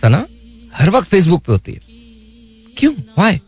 सना, 0.00 0.26
हर 0.74 0.90
वक्त 0.90 1.08
फेसबुक 1.08 1.44
पे 1.44 1.52
होती 1.52 1.72
है। 1.72 1.87
क्यों? 2.78 2.92
वाई 3.18 3.40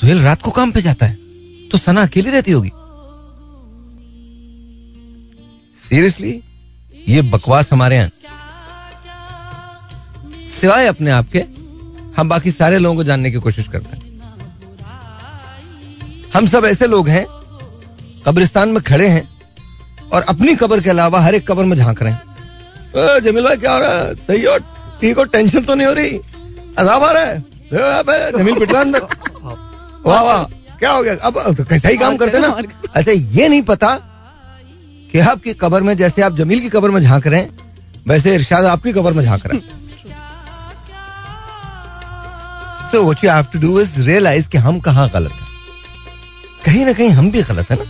सुहेल 0.00 0.22
रात 0.22 0.42
को 0.42 0.50
काम 0.50 0.70
पे 0.72 0.82
जाता 0.82 1.06
है 1.06 1.14
तो 1.68 1.78
सना 1.78 2.02
अकेली 2.02 2.30
रहती 2.30 2.52
होगी। 2.52 2.70
सीरियसली 5.88 6.42
ये 7.08 7.22
बकवास 7.22 7.72
हमारे 7.72 7.96
यहाँ 7.96 8.10
सिवाय 10.48 10.86
अपने 10.86 11.10
आप 11.10 11.28
के 11.36 11.44
हम 12.16 12.28
बाकी 12.28 12.50
सारे 12.50 12.78
लोगों 12.78 12.96
को 12.96 13.04
जानने 13.04 13.30
की 13.30 13.36
कोशिश 13.36 13.68
करते 13.68 13.96
हैं। 13.96 14.20
हम 16.34 16.46
सब 16.46 16.64
ऐसे 16.64 16.86
लोग 16.86 17.08
हैं 17.08 17.26
कब्रिस्तान 18.26 18.68
में 18.68 18.82
खड़े 18.82 19.08
हैं 19.08 19.28
और 20.12 20.22
अपनी 20.22 20.56
कब्र 20.56 20.80
के 20.80 20.90
अलावा 20.90 21.20
हर 21.20 21.34
एक 21.34 21.48
कब्र 21.48 21.64
में 21.64 21.76
झाँक 21.76 22.02
रहे 22.02 22.12
हैं। 22.12 22.22
"ए, 22.96 23.20
जमील 23.20 23.44
भाई 23.44 23.56
क्या 23.56 23.72
हो 23.72 23.80
रहा 23.80 23.90
है? 23.90 24.14
सही 24.14 24.42
हो? 24.42 24.58
ठीक 25.00 25.16
हो? 25.16 25.24
टेंशन 25.24 25.64
तो 25.64 25.74
नहीं 25.74 25.86
हो 25.86 25.92
रही? 25.92 26.18
अजाब 26.78 27.02
आ 27.02 27.12
रहा 27.12 27.24
है? 27.24 27.49
"ए, 27.72 27.78
अबे, 27.78 28.38
जमील 28.38 28.58
पिट 28.58 28.72
रहा 28.72 28.80
अंदर। 28.80 29.00
वाह 30.06 30.22
वाह 30.22 30.42
क्या 30.78 30.90
हो 30.90 31.02
गया? 31.02 31.14
अब 31.14 31.36
अब 31.38 31.54
तो 31.56 31.64
कैसा 31.64 31.88
ही 31.88 31.96
काम 31.96 32.16
करते 32.16 32.38
ना? 32.38 32.48
अच्छा 32.94 33.12
ये 33.12 33.48
नहीं 33.48 33.62
पता 33.64 33.94
कि 35.12 35.18
आपकी 35.20 35.52
कबर 35.60 35.82
में 35.82 35.96
जैसे 35.96 36.22
आप 36.22 36.36
जमील 36.36 36.60
की 36.60 36.68
कबर 36.68 36.90
में 36.90 37.00
झाँक 37.00 37.26
रहे 37.26 37.40
हैं 37.40 37.58
वैसे 38.08 38.34
इरशाद 38.34 38.64
आपकी 38.66 38.92
कबर 38.92 39.12
में 39.12 39.22
झाँक 39.24 39.46
रहा 39.46 39.56
है। 39.56 39.78
So 42.90 43.02
what 43.02 43.24
you 43.24 43.30
have 43.30 43.46
to 43.52 43.58
do 43.58 43.80
is 43.80 44.00
realise 44.02 44.48
कि 44.48 44.58
हम 44.58 44.78
कहाँ 44.80 45.08
गलत 45.14 45.32
हैं। 45.32 45.48
कहीं 46.64 46.84
ना 46.86 46.92
कहीं 46.92 47.08
हम 47.10 47.30
भी 47.30 47.42
गलत 47.42 47.70
है 47.70 47.76
ना? 47.76 47.84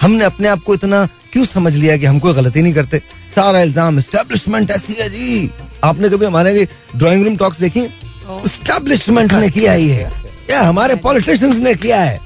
हमने 0.00 0.24
अपने 0.24 0.48
आप 0.48 0.62
को 0.62 0.74
इतना 0.74 1.06
क्यों 1.32 1.44
समझ 1.44 1.74
लिया 1.74 1.96
कि 1.96 2.06
हम 2.06 2.18
कोई 2.18 2.34
गलती 2.34 2.62
नहीं 2.62 2.74
करते? 2.74 3.02
सारा 3.34 3.60
इल्ज़ाम 3.60 3.98
एस्टेब्लिशमेंट 3.98 4.70
ऐसी 4.70 4.92
है 4.92 5.08
जी। 5.10 5.50
आपने 5.84 6.08
कभी 6.08 6.26
हमारे 6.26 6.66
ड्राइंग 6.96 7.24
रूम 7.24 7.36
टॉक्स 7.36 7.60
देखी 7.60 7.80
एस्टेब्लिशमेंट 8.30 9.32
ने 9.32 9.48
किया 9.48 9.72
ही 9.72 9.88
है 9.88 10.12
या 10.50 10.62
हमारे 10.62 10.96
पॉलिटिशियंस 10.96 11.56
ने 11.56 11.74
किया 11.74 12.00
है? 12.00 12.20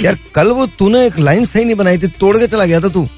यार, 0.00 0.18
कल 0.34 0.50
वो 0.50 0.66
तूने 0.66 1.06
एक 1.06 1.18
लाइन 1.18 1.44
सही 1.44 1.64
नहीं 1.64 1.76
बनाई 1.76 1.98
थी, 1.98 2.08
तोड़ 2.08 2.36
के 2.38 2.46
चला 2.46 2.64
गया 2.64 2.80
था 2.80 2.88
तू। 2.88 3.08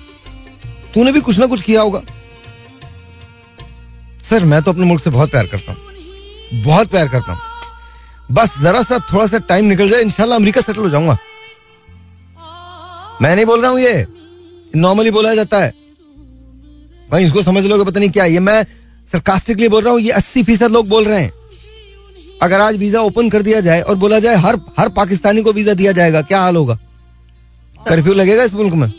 तूने 0.95 1.13
भी 1.13 1.21
कुछ 1.21 1.39
ना 1.39 1.47
कुछ 1.47 1.63
किया 1.63 1.83
होगा। 1.83 2.03
सर, 4.25 4.45
मैं 4.45 4.63
तो 4.63 4.73
अपने 4.73 4.85
मुल्क 4.85 5.03
से 5.03 5.11
बहुत 5.11 5.31
प्यार 5.31 5.47
करता 5.47 5.73
हूँ। 5.73 6.63
बहुत 6.65 6.89
प्यार 6.89 7.09
करता 7.09 7.33
हूँ। 7.33 7.41
बस 8.33 8.59
जरा 8.63 8.83
सा 8.83 8.99
थोड़ा 9.13 9.27
सा 9.27 9.39
टाइम 9.39 9.65
निकल 9.65 9.89
जाए, 9.89 10.01
इंशाल्लाह 10.01 10.39
अमेरिका 10.39 10.61
सेटल 10.61 10.81
हो 10.81 10.91
जाऊँगा। 10.91 11.17
मैं 13.23 13.35
नहीं 13.37 13.45
बोल 13.45 13.63
रहा 13.63 13.71
हूँ 13.71 13.81
ये। 13.81 14.07
नॉर्मली 14.77 15.11
बोला 15.11 15.35
जाता 15.35 15.59
है। 15.59 15.73
भाई, 17.11 17.25
इसको 17.25 17.43
समझ 17.43 17.65
लोगे 17.65 17.85
पता 17.85 18.01
नहीं 18.01 18.11
क्या 18.11 18.25
ये 18.25 18.41
मैं 18.41 18.65
सरकास्टिकली 19.13 19.69
बोल 19.69 19.85
रहा 19.85 19.93
हूँ, 19.93 20.01
ये 20.01 20.11
अस्सी 20.11 20.43
फ़ीसद 20.43 20.71
लोग 20.71 20.89
बोल 20.89 21.05
रहे 21.05 21.21
हैं। 21.21 21.33
अगर 22.43 22.61
आज 22.61 22.77
वीज़ा 22.77 23.01
ओपन 23.01 23.29
कर 23.31 23.43
दिया 23.43 23.61
जाए 23.61 23.81
और 23.81 23.95
बोला 23.97 24.19
जाए 24.21 24.37
हर 24.37 24.59
हर 24.79 24.89
पाकिस्तानी 24.91 25.43
को 25.43 25.53
वीज़ा 25.53 25.75
दिया 25.75 25.93
जाएगा, 25.93 26.23
क्या 26.23 26.41
हाल 26.41 26.57
होगा? 26.57 26.79
कर्फ्यू 27.81 28.15
लगेगा 28.15 28.43
इस 28.45 28.55
मुल्क 28.55 28.75
में? 28.75 28.91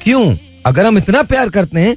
क्यों? 0.00 0.36
अगर 0.66 0.86
हम 0.86 0.98
इतना 0.98 1.22
प्यार 1.24 1.50
करते 1.50 1.80
हैं 1.80 1.96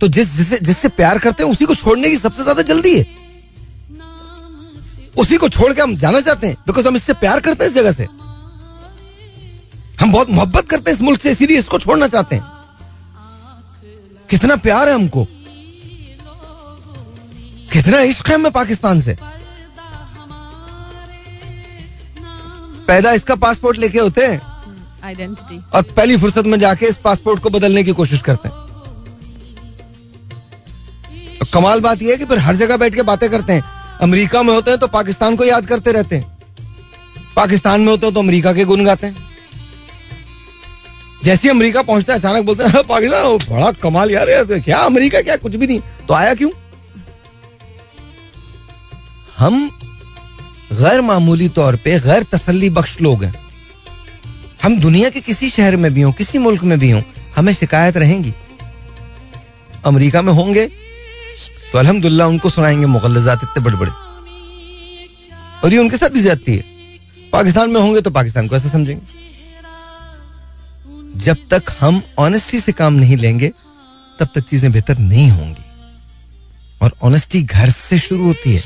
तो 0.00 0.08
जिस 0.08 0.36
जिससे 0.36 0.58
जिससे 0.60 0.88
प्यार 0.90 1.18
करते 1.18 1.42
हैं, 1.42 1.50
उसी 1.50 1.64
को 1.64 1.74
छोड़ने 1.74 2.08
की 2.10 2.16
सबसे 2.18 2.42
ज़्यादा 2.42 2.62
जल्दी 2.64 2.96
है। 2.98 3.06
उसी 5.16 5.36
को 5.36 5.48
छोड़ 5.48 5.72
के 5.72 5.82
हम 5.82 5.96
जाना 5.96 6.20
चाहते 6.20 6.46
हैं 6.46 6.56
बिकॉज़ 6.66 6.88
हम 6.88 6.96
इससे 6.96 7.12
प्यार 7.14 7.40
करते 7.40 7.64
हैं 7.64 7.70
इस 7.70 7.76
जगह 7.76 7.92
से। 7.92 8.06
हम 10.00 10.12
बहुत 10.12 10.30
मोहब्बत 10.30 10.68
करते 10.68 10.90
हैं 10.90 10.96
इस 10.96 11.02
मुल्क 11.02 11.20
से, 11.20 11.30
इसीलिए 11.30 11.58
इसको 11.58 11.78
छोड़ना 11.78 12.08
चाहते 12.08 12.36
हैं। 12.36 12.44
कितना 14.30 14.56
प्यार 14.58 14.88
है 14.88 14.94
हमको। 14.94 15.26
कितना 17.74 18.00
इश्क 18.00 18.28
है 18.28 18.34
हमें 18.34 18.52
पाकिस्तान 18.52 19.00
से। 19.00 19.16
पैदा 22.88 23.12
इसका 23.12 23.34
पासपोर्ट 23.34 23.78
लेके 23.78 23.98
होते 23.98 24.26
हैं। 24.26 24.42
आइडेंटिटी 25.04 25.64
और 25.74 25.82
पहली 25.82 26.16
फुर्सत 26.16 26.44
में 26.44 26.58
जाके 26.58 26.86
इस 26.86 26.96
पासपोर्ट 26.96 27.42
को 27.42 27.50
बदलने 27.50 27.84
की 27.84 27.92
कोशिश 27.92 28.22
करते 28.22 28.48
हैं। 28.48 28.56
तो 31.38 31.46
कमाल 31.54 31.80
बात 31.80 32.02
यह 32.02 32.10
है 32.10 32.16
कि 32.16 32.24
फिर 32.24 32.38
हर 32.38 32.56
जगह 32.56 32.76
बैठ 32.76 32.94
के 32.94 33.02
बातें 33.02 33.30
करते 33.30 33.52
हैं। 33.52 33.62
अमेरिका 34.00 34.42
में 34.42 34.54
होते 34.54 34.70
हैं 34.70 34.80
तो 34.80 34.86
पाकिस्तान 34.86 35.36
को 35.36 35.44
याद 35.44 35.66
करते 35.66 35.92
रहते 35.92 36.16
हैं। 36.16 36.38
पाकिस्तान 37.36 37.80
में 37.80 37.88
होते 37.88 38.06
हैं 38.06 38.14
तो 38.14 38.20
अमेरिका 38.20 38.52
के 38.52 38.64
गुण 38.64 38.84
गाते 38.84 39.06
हैं। 39.06 39.16
जैसे 41.24 41.48
अमेरिका 41.48 41.82
पहुँचता 41.82 42.12
है 42.12 42.18
अचानक 42.18 42.44
बोलते 42.44 42.64
हैं 42.64 42.70
"हाँ, 42.70 42.82
पाकिस्तान 42.82 43.56
बड़ा 43.56 43.70
कमाल 43.70 44.10
यार 44.10 44.58
क्या 44.58 44.78
अमेरिका 44.78 45.20
क्या 45.20 45.36
कुछ 45.36 45.56
भी 45.56 45.66
नहीं। 45.66 45.80
तो 45.80 46.14
आया 46.14 46.34
क्यों? 46.34 46.50
हम 49.44 49.56
गैर 50.72 51.00
मामूली 51.02 51.48
तौर 51.56 51.76
पे 51.76 51.98
गैर 52.00 52.22
तसल्ली 52.32 52.68
बख्श 52.70 53.00
लोग 53.00 53.24
हैं। 53.24 53.34
हम 54.62 54.78
दुनिया 54.80 55.08
के 55.10 55.20
किसी 55.20 55.48
शहर 55.50 55.76
में 55.76 55.92
भी 55.94 56.02
हों, 56.02 56.12
किसी 56.12 56.38
मुल्क 56.38 56.62
में 56.62 56.78
भी 56.78 56.90
हों, 56.90 57.02
हमें 57.36 57.52
शिकायत 57.52 57.96
रहेंगी। 57.96 58.32
अमेरिका 59.84 60.22
में 60.22 60.32
होंगे 60.32 60.66
तो 61.72 61.78
अल्हम्दुलिल्लाह 61.78 62.28
उनको 62.28 62.50
सुनाएँगे 62.50 62.86
मुगलजात 62.86 63.40
इतने 63.42 63.64
बड़े 63.64 63.76
बड़े 63.76 63.90
और 65.64 65.72
ये 65.72 65.78
उनके 65.78 65.96
साथ 65.96 66.10
भी 66.10 66.22
ज्यादती 66.22 66.54
है। 66.56 66.64
पाकिस्तान 67.32 67.70
में 67.70 67.80
होंगे 67.80 68.00
तो 68.00 68.10
पाकिस्तान 68.10 68.48
को 68.48 68.56
ऐसे 68.56 68.68
समझेंगे। 68.68 69.22
जब 71.20 71.36
तक 71.50 71.74
हम 71.80 72.02
ऑनेस्टी 72.18 72.60
से 72.60 72.72
काम 72.72 72.92
नहीं 72.94 73.16
लेंगे, 73.16 73.48
तब 74.20 74.28
तक 74.34 74.42
चीज़ें 74.42 74.70
बेहतर 74.72 74.98
नहीं 75.00 75.28
होंगी। 75.30 75.64
और 76.82 76.92
ऑनेस्टी 77.02 77.42
घर 77.42 77.70
से 77.70 77.98
शुरू 77.98 78.24
होती 78.24 78.54
है। 78.54 78.62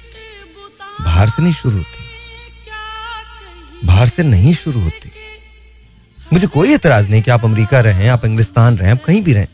बाहर 1.01 1.29
से 1.29 1.43
नहीं 1.43 1.53
शुरू 1.53 1.77
होती। 1.77 2.05
बाहर 3.87 4.09
से 4.09 4.23
नहीं 4.23 4.55
शुरू 4.55 4.81
होती। 4.81 5.11
मुझे 6.33 6.47
कोई 6.47 6.73
एतराज़ 6.75 7.09
नहीं 7.09 7.23
कि 7.23 7.31
आप 7.31 7.45
अमेरिका 7.45 7.81
रहें 7.81 8.09
आप 8.09 8.25
इंग्लिस्तान 8.25 8.79
रहें 8.79 8.93
आप 8.93 9.05
कहीं 9.05 9.23
भी 9.23 9.33
रहें। 9.33 9.47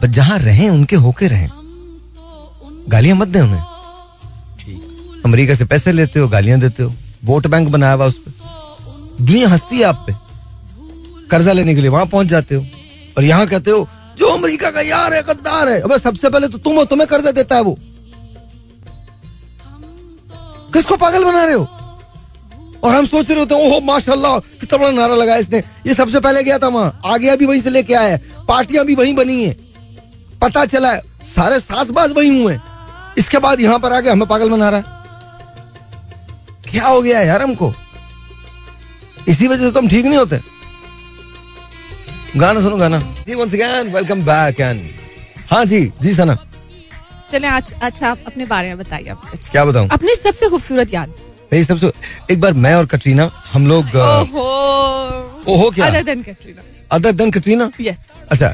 पर 0.00 0.06
जहाँ 0.06 0.38
रहें 0.38 0.70
उनके 0.70 0.96
होके 0.96 1.28
रहें। 1.28 1.50
गालियाँ 2.88 3.16
मत 3.16 3.28
दें 3.28 3.40
उन्हें। 3.40 3.62
अमेरिका 5.24 5.54
से 5.54 5.64
पैसे 5.64 5.92
लेते 5.92 6.20
हो 6.20 6.28
गालियाँ 6.28 6.60
देते 6.60 6.82
हो। 6.82 6.94
वोट 7.24 7.46
बैंक 7.46 7.68
बनाया 7.68 7.92
हुआ 7.92 8.06
उस 8.06 8.18
पर 8.18 9.24
दुनिया 9.24 9.48
हंसती 9.48 9.78
है 9.78 9.84
आप 9.84 10.04
पे। 10.06 10.14
कर्जा 11.30 11.52
लेने 11.52 11.74
के 11.74 11.80
लिए 11.80 11.90
वहाँ 11.90 12.06
पहुँच 12.06 12.26
जाते 12.26 12.54
हो। 12.54 12.66
और 13.18 13.24
यहाँ 13.24 13.46
कहते 13.46 13.70
हो 13.70 13.88
जो 14.18 14.26
अमेरिका 14.26 14.70
का 14.70 14.80
यार 14.80 15.14
है 15.14 15.22
गद्दार 15.22 15.68
है। 15.68 15.80
अबे 15.80 15.98
सबसे 15.98 16.30
पहले 16.30 16.48
तो 16.48 16.58
तुम 16.58 16.76
हो 16.76 16.84
तुम्हें 16.84 17.08
कर्जा 17.08 17.30
देता 17.30 17.56
है 17.56 17.62
वो। 17.62 17.78
किसको 20.72 20.96
पागल 20.96 21.24
बना 21.24 21.44
रहे 21.44 21.54
हो? 21.54 21.68
और 22.84 22.94
हम 22.94 23.06
सोच 23.06 23.30
रहे 23.30 23.38
होते 23.38 23.54
हैं, 23.54 23.62
ओहो, 23.62 23.80
माशाल्लाह, 23.82 24.38
कितना 24.38 24.78
बड़ा 24.78 24.90
नारा 24.90 25.14
लगाया 25.14 25.38
इसने। 25.38 25.58
ये 25.86 25.94
सबसे 25.94 26.20
पहले 26.20 26.42
गया 26.42 26.58
था 26.58 26.68
वहाँ, 26.68 27.00
आगे 27.04 27.36
भी 27.36 27.46
वहीं 27.46 27.60
से 27.60 27.70
लेके 27.70 27.94
आया 27.94 28.18
पार्टियाँ 28.48 28.84
भी 28.86 28.94
वहीं 28.94 29.14
बनी 29.14 29.42
है। 29.44 29.52
पता 30.42 30.64
चला 30.66 30.92
है 30.92 31.00
सारे 31.26 31.58
सासबाज 31.60 32.12
वहीं 32.12 32.42
हुए 32.42 32.58
इसके 33.18 33.38
बाद 33.38 33.60
यहाँ 33.60 33.78
पर 33.78 33.92
आके 33.92 34.10
हमें 34.10 34.28
पागल 34.28 34.50
बना 34.50 34.68
रहा 34.70 34.80
है। 34.80 34.84
क्या 36.70 36.86
हो 36.86 37.00
गया 37.02 37.20
यार 37.20 37.42
हमको? 37.42 37.72
इसी 39.28 39.46
वजह 39.48 39.64
से 39.64 39.70
तो 39.70 39.80
हम 39.80 39.88
ठीक 39.88 40.06
नहीं 40.06 40.18
होते। 40.18 40.40
गाना 42.36 42.60
सुनो, 42.60 42.76
गाना। 42.76 42.98
जी 43.26 43.34
once 43.34 43.54
again 43.54 43.92
welcome 43.94 44.22
back 44.24 44.60
and 44.60 44.80
हाँ 45.50 45.64
जी 45.64 45.80
जी 46.02 46.14
सना। 46.14 46.36
चले 47.32 47.48
आज 47.48 47.72
अच्छा 47.82 48.10
आप 48.10 48.18
अपने 48.26 48.44
बारे 48.46 48.68
में 48.68 48.78
बताइए 48.78 49.08
अच्छा। 49.08 49.50
क्या 49.50 49.64
बताऊँ? 49.64 49.88
अपनी 49.92 50.14
सबसे 50.22 50.48
खूबसूरत 50.50 50.94
याद। 50.94 51.14
मेरी 51.52 51.64
सबसे 51.64 51.92
एक 52.30 52.40
बार 52.40 52.52
मैं 52.64 52.74
और 52.74 52.86
कटरीना 52.86 53.30
हम 53.52 53.66
लोग 53.66 53.84
ओहो। 53.96 54.42
ओहो 55.48 55.70
क्या? 55.70 55.86
Other 55.86 56.02
than 56.02 56.22
Katrina. 56.22 56.62
Other 56.92 57.12
than 57.12 57.30
Katrina? 57.30 57.70
Yes 57.80 58.10
अच्छा 58.30 58.46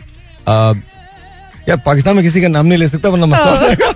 यार 1.68 1.76
पाकिस्तान 1.86 2.16
में 2.16 2.24
किसी 2.24 2.40
का 2.42 2.48
नाम 2.48 2.66
नहीं 2.66 2.78
ले 2.78 2.88
सकता 2.88 3.08
वरना 3.08 3.26
मसला 3.26 3.50
हो 3.50 3.66
जाएगा. 3.66 3.92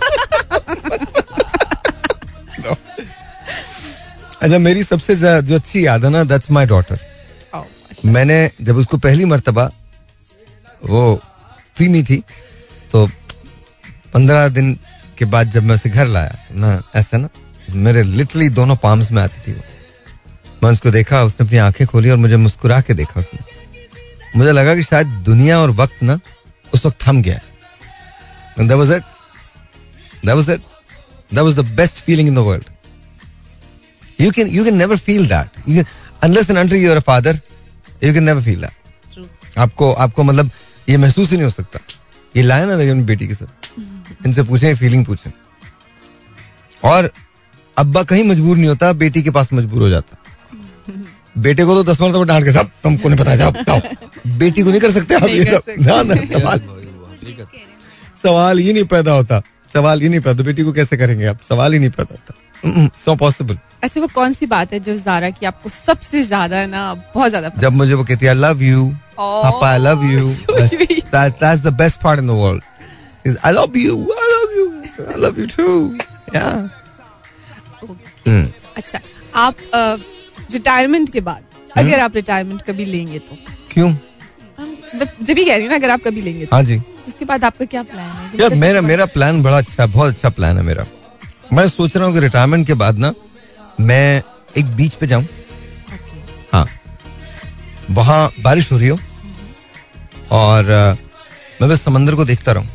अच्छा 4.42 4.58
मेरी 4.58 4.82
सबसे 4.82 5.14
जो 5.16 5.54
अच्छी 5.54 5.86
याद 5.86 6.04
है 6.04 6.10
ना 6.10 6.24
दैट्स 6.24 6.50
माय 6.50 6.66
डॉटर 6.66 6.98
मैंने 8.06 8.36
जब 8.62 8.76
उसको 8.76 8.96
पहली 8.98 9.24
मर्तबा 9.24 9.64
वो 10.90 11.00
प्रीमी 11.76 12.02
थी 12.02 12.16
तो 12.92 13.06
पंद्रह 14.14 14.48
दिन 14.48 14.78
के 15.18 15.24
बाद 15.24 15.50
जब 15.50 15.62
मैं 15.62 15.74
उसे 15.74 15.90
घर 15.90 16.06
लाया 16.06 16.28
तो 16.28 16.54
ना 16.54 16.82
ऐसा 16.94 17.18
ना 17.18 17.28
मेरे 17.70 18.02
लिटरली 18.02 18.48
दोनों 18.48 18.76
पाम्स 18.76 19.10
में 19.10 19.22
आती 19.22 19.48
थी 19.48 19.56
वो। 19.56 19.62
मैं 20.62 20.70
उसको 20.70 20.90
देखा 20.90 21.22
उसने 21.22 21.46
अपनी 21.46 21.58
आँखें 21.58 21.86
खोली 21.86 22.10
और 22.10 22.16
मुझे 22.16 22.36
मुस्कुरा 22.36 22.80
के 22.80 22.94
देखा 22.94 23.20
उसने। 23.20 23.38
मुझे 24.36 24.52
लगा 24.52 24.74
कि 24.74 24.82
शायद 24.82 25.06
दुनिया 25.06 25.60
और 25.60 25.70
वक्त 25.70 26.02
ना 26.02 26.20
उस 26.74 26.86
वक्त 26.86 27.08
थम 27.08 27.22
गया 27.22 27.40
the 32.34 32.44
world. 32.44 32.64
You 34.20 34.30
can 34.30 34.50
you 34.56 34.64
can 34.64 34.78
never 34.78 34.96
feel 35.08 35.24
that. 35.28 35.46
You 35.68 35.74
can, 35.74 35.86
unless 36.24 36.50
and 36.50 36.58
until 36.58 36.76
you 36.76 36.90
are 36.90 36.98
a 36.98 37.04
father, 37.04 37.42
you 38.04 38.12
can 38.12 38.24
never 38.32 38.48
feel 38.48 38.66
आपको 39.58 39.92
आपको 39.92 40.22
मतलब 40.22 40.50
ये 40.88 40.96
महसूस 40.96 41.30
ही 41.30 41.36
नहीं 41.36 41.44
हो 41.44 41.50
सकता। 41.50 41.78
ये 42.36 42.42
लाया 42.42 42.64
ना 42.64 42.74
अपनी 42.74 43.02
बेटी 43.02 43.28
के 43.28 43.34
साथ। 43.34 43.80
इनसे 44.26 44.42
पूछें 44.42 44.74
फीलिंग 44.76 45.04
पूछें। 45.06 45.30
और 46.82 47.10
अब्बा 47.76 48.02
कहीं 48.02 48.24
मजबूर 48.24 48.56
नहीं 48.56 48.68
होता 48.68 48.92
बेटी 48.94 49.22
के 49.22 49.30
पास 49.30 49.52
मजबूर 49.52 49.82
हो 49.82 49.88
जाता। 49.88 50.16
बेटे 51.38 51.64
को 51.64 51.74
तो 51.74 51.92
दस 51.92 52.00
मरतबा 52.00 52.24
डांट 52.24 52.44
के 52.44 52.52
सब 52.52 52.70
तुमको 52.82 53.08
नहीं 53.08 53.18
पता 53.18 53.36
जाओ 53.36 53.52
जाओ। 53.58 53.80
बेटी 54.38 54.62
को 54.62 54.70
नहीं 54.70 54.80
कर 54.80 54.90
सकते 54.90 55.14
आप 55.14 55.28
ये 55.28 55.44
सब। 55.46 55.62
ना 55.80 56.02
ना 56.02 56.14
सवाल। 56.26 56.60
सवाल 58.22 58.58
ही 58.58 58.72
नहीं 58.72 58.84
पैदा 58.86 59.12
होता 59.12 59.42
सवाल 59.74 60.00
ही 60.00 60.08
नहीं 60.08 60.20
पैदा 60.20 60.36
तो 60.38 60.44
बेटी 60.44 60.62
को 60.62 60.72
कैसे 60.72 60.96
करेंगे 60.96 61.26
आप? 61.26 61.38
सवाल 61.48 61.72
ही 61.72 61.78
नहीं 61.78 61.90
पैदा 61.90 62.14
होता। 62.14 62.88
सो 62.96 63.14
पॉसिबल 63.16 63.58
अच्छा 63.82 64.00
वो 64.00 64.06
कौन 64.14 64.32
सी 64.32 64.46
बात 64.46 64.72
है 64.72 64.78
जो 64.80 64.94
जारा 64.96 65.30
की 65.30 65.46
आपको 65.46 65.68
सबसे 65.68 66.22
ज़्यादा 66.22 66.64
ना 66.66 66.82
बहुत 67.14 67.28
ज़्यादा 67.28 67.50
जब 67.58 67.72
मुझे 67.72 67.94
वो 67.94 68.04
कहती 68.04 68.26
है 68.26 68.32
आई 68.32 68.38
लव 68.38 68.62
यू 68.62 68.86
पापा 69.18 69.70
I 69.70 69.78
love 69.78 70.04
you 70.04 70.26
that's 70.26 71.60
the 71.60 71.72
best 71.78 72.00
part 72.00 72.20
in 72.20 72.26
the 72.26 72.30
world 72.40 72.62
I 73.24 73.52
love 73.52 73.76
you 73.76 73.96
I 74.20 74.28
love 74.32 74.52
you 74.58 74.66
I 75.08 75.20
love 75.20 75.40
you 75.40 75.46
too 75.56 75.96
या 76.36 76.46
Okay. 77.82 78.46
अच्छा 78.76 78.98
आप 79.42 79.56
रिटायरमेंट 80.52 81.10
के 81.12 81.20
बाद 81.28 81.42
हम्म। 81.76 81.80
अगर 81.86 82.00
आप 82.00 82.16
रिटायरमेंट 82.16 82.62
कभी 82.62 82.84
लेंगे 82.84 83.18
तो? 83.18 83.36
क्यों? 83.70 83.92
जब 85.22 85.34
भी 85.34 85.44
कह 85.44 85.54
रही 85.54 85.60
हूँ 85.62 85.68
ना 85.70 85.74
अगर 85.76 85.90
आप 85.90 86.00
कभी 86.04 86.20
लेंगे 86.22 86.46
तो। 86.46 86.56
हाँ 86.56 86.62
जी। 86.64 86.76
उसके 87.08 87.24
बाद 87.24 87.44
आपका 87.44 87.64
क्या 87.64 87.82
प्लान 87.82 88.10
है? 88.10 88.40
यार 88.40 88.54
मेरा 88.54 88.80
मेरा 88.80 89.06
प्लान 89.16 89.42
बड़ा 89.42 89.58
अच्छा 89.58 89.82
है 89.82 89.88
बहुत 89.92 90.14
अच्छा 90.14 90.28
प्लान 90.38 90.56
है 90.56 90.62
मेरा। 90.62 90.86
मैं 91.52 91.66
सोच 91.68 91.96
रहा 91.96 92.06
हूँ 92.06 92.14
कि 92.14 92.20
रिटायरमेंट 92.20 92.66
के 92.66 92.74
बाद 92.82 92.98
ना 92.98 93.12
मैं 93.80 94.22
एक 94.58 94.74
बीच 94.76 94.94
पे 94.94 95.06
जाऊँ। 95.06 95.26
हाँ। 96.52 96.66
वहाँ 97.90 98.20
बारिश 98.42 98.70
हो 98.72 98.78
रही 98.78 98.88
हो। 98.88 98.98
और 100.40 100.68
अ, 100.70 100.94
मैं 101.60 101.70
बस 101.70 101.82
समंदर 101.84 102.14
को 102.14 102.24
देखता 102.24 102.52
रहूँ। 102.52 102.68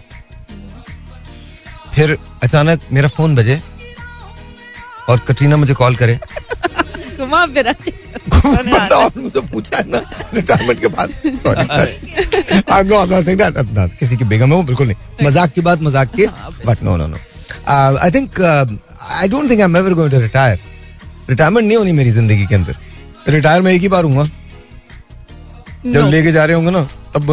फिर 1.95 2.17
अचानक 2.43 2.79
मेरा 2.93 3.07
फ़ोन 3.07 3.35
बजे 3.35 3.61
और 5.09 5.19
कटरीना 5.27 5.57
मुझे 5.57 5.73
कॉल 5.73 5.95
करे। 5.95 6.19
पूछा 9.51 9.83
ना 9.87 10.01
रिटायरमेंट 10.33 10.79
के 10.79 10.87
बाद। 10.87 11.09
सॉरी 11.43 11.65
किसी 13.99 14.17
की 14.17 14.23
बेगम 14.25 14.49
है 14.49 14.55
वो 14.55 14.63
बिल्कुल 14.63 14.87
नहीं। 14.87 15.25
मज़ाक 15.25 15.51
की 15.53 15.61
बात 15.61 15.81
मज़ाक 15.81 16.09
की। 16.15 16.25
But 16.65 16.83
no 16.83 16.95
no 16.97 17.07
no 17.07 17.17
I 17.67 18.11
think 18.11 18.41
I 18.41 19.27
don't 19.27 19.49
think 19.49 19.59
I 19.59 19.65
am 19.65 19.77
ever 19.77 19.93
going 19.93 20.11
to 20.11 20.19
retire 20.19 20.59
retirement 21.29 21.67
नहीं 21.67 21.77
होनी 21.77 21.91
मेरी 21.93 22.11
ज़िंदगी 22.11 22.45
के 22.45 22.55
अंदर। 22.55 22.75
रिटायर 23.27 23.61
मैं 23.61 23.73
एक 23.73 23.81
ही 23.81 23.87
बार 23.87 24.03
हूँ 24.03 24.27
जब 25.85 26.09
लेके 26.09 26.31
जा 26.31 26.45
रहे 26.45 26.55
होंगे 26.55 26.71
ना 26.71 26.83
तब 27.15 27.29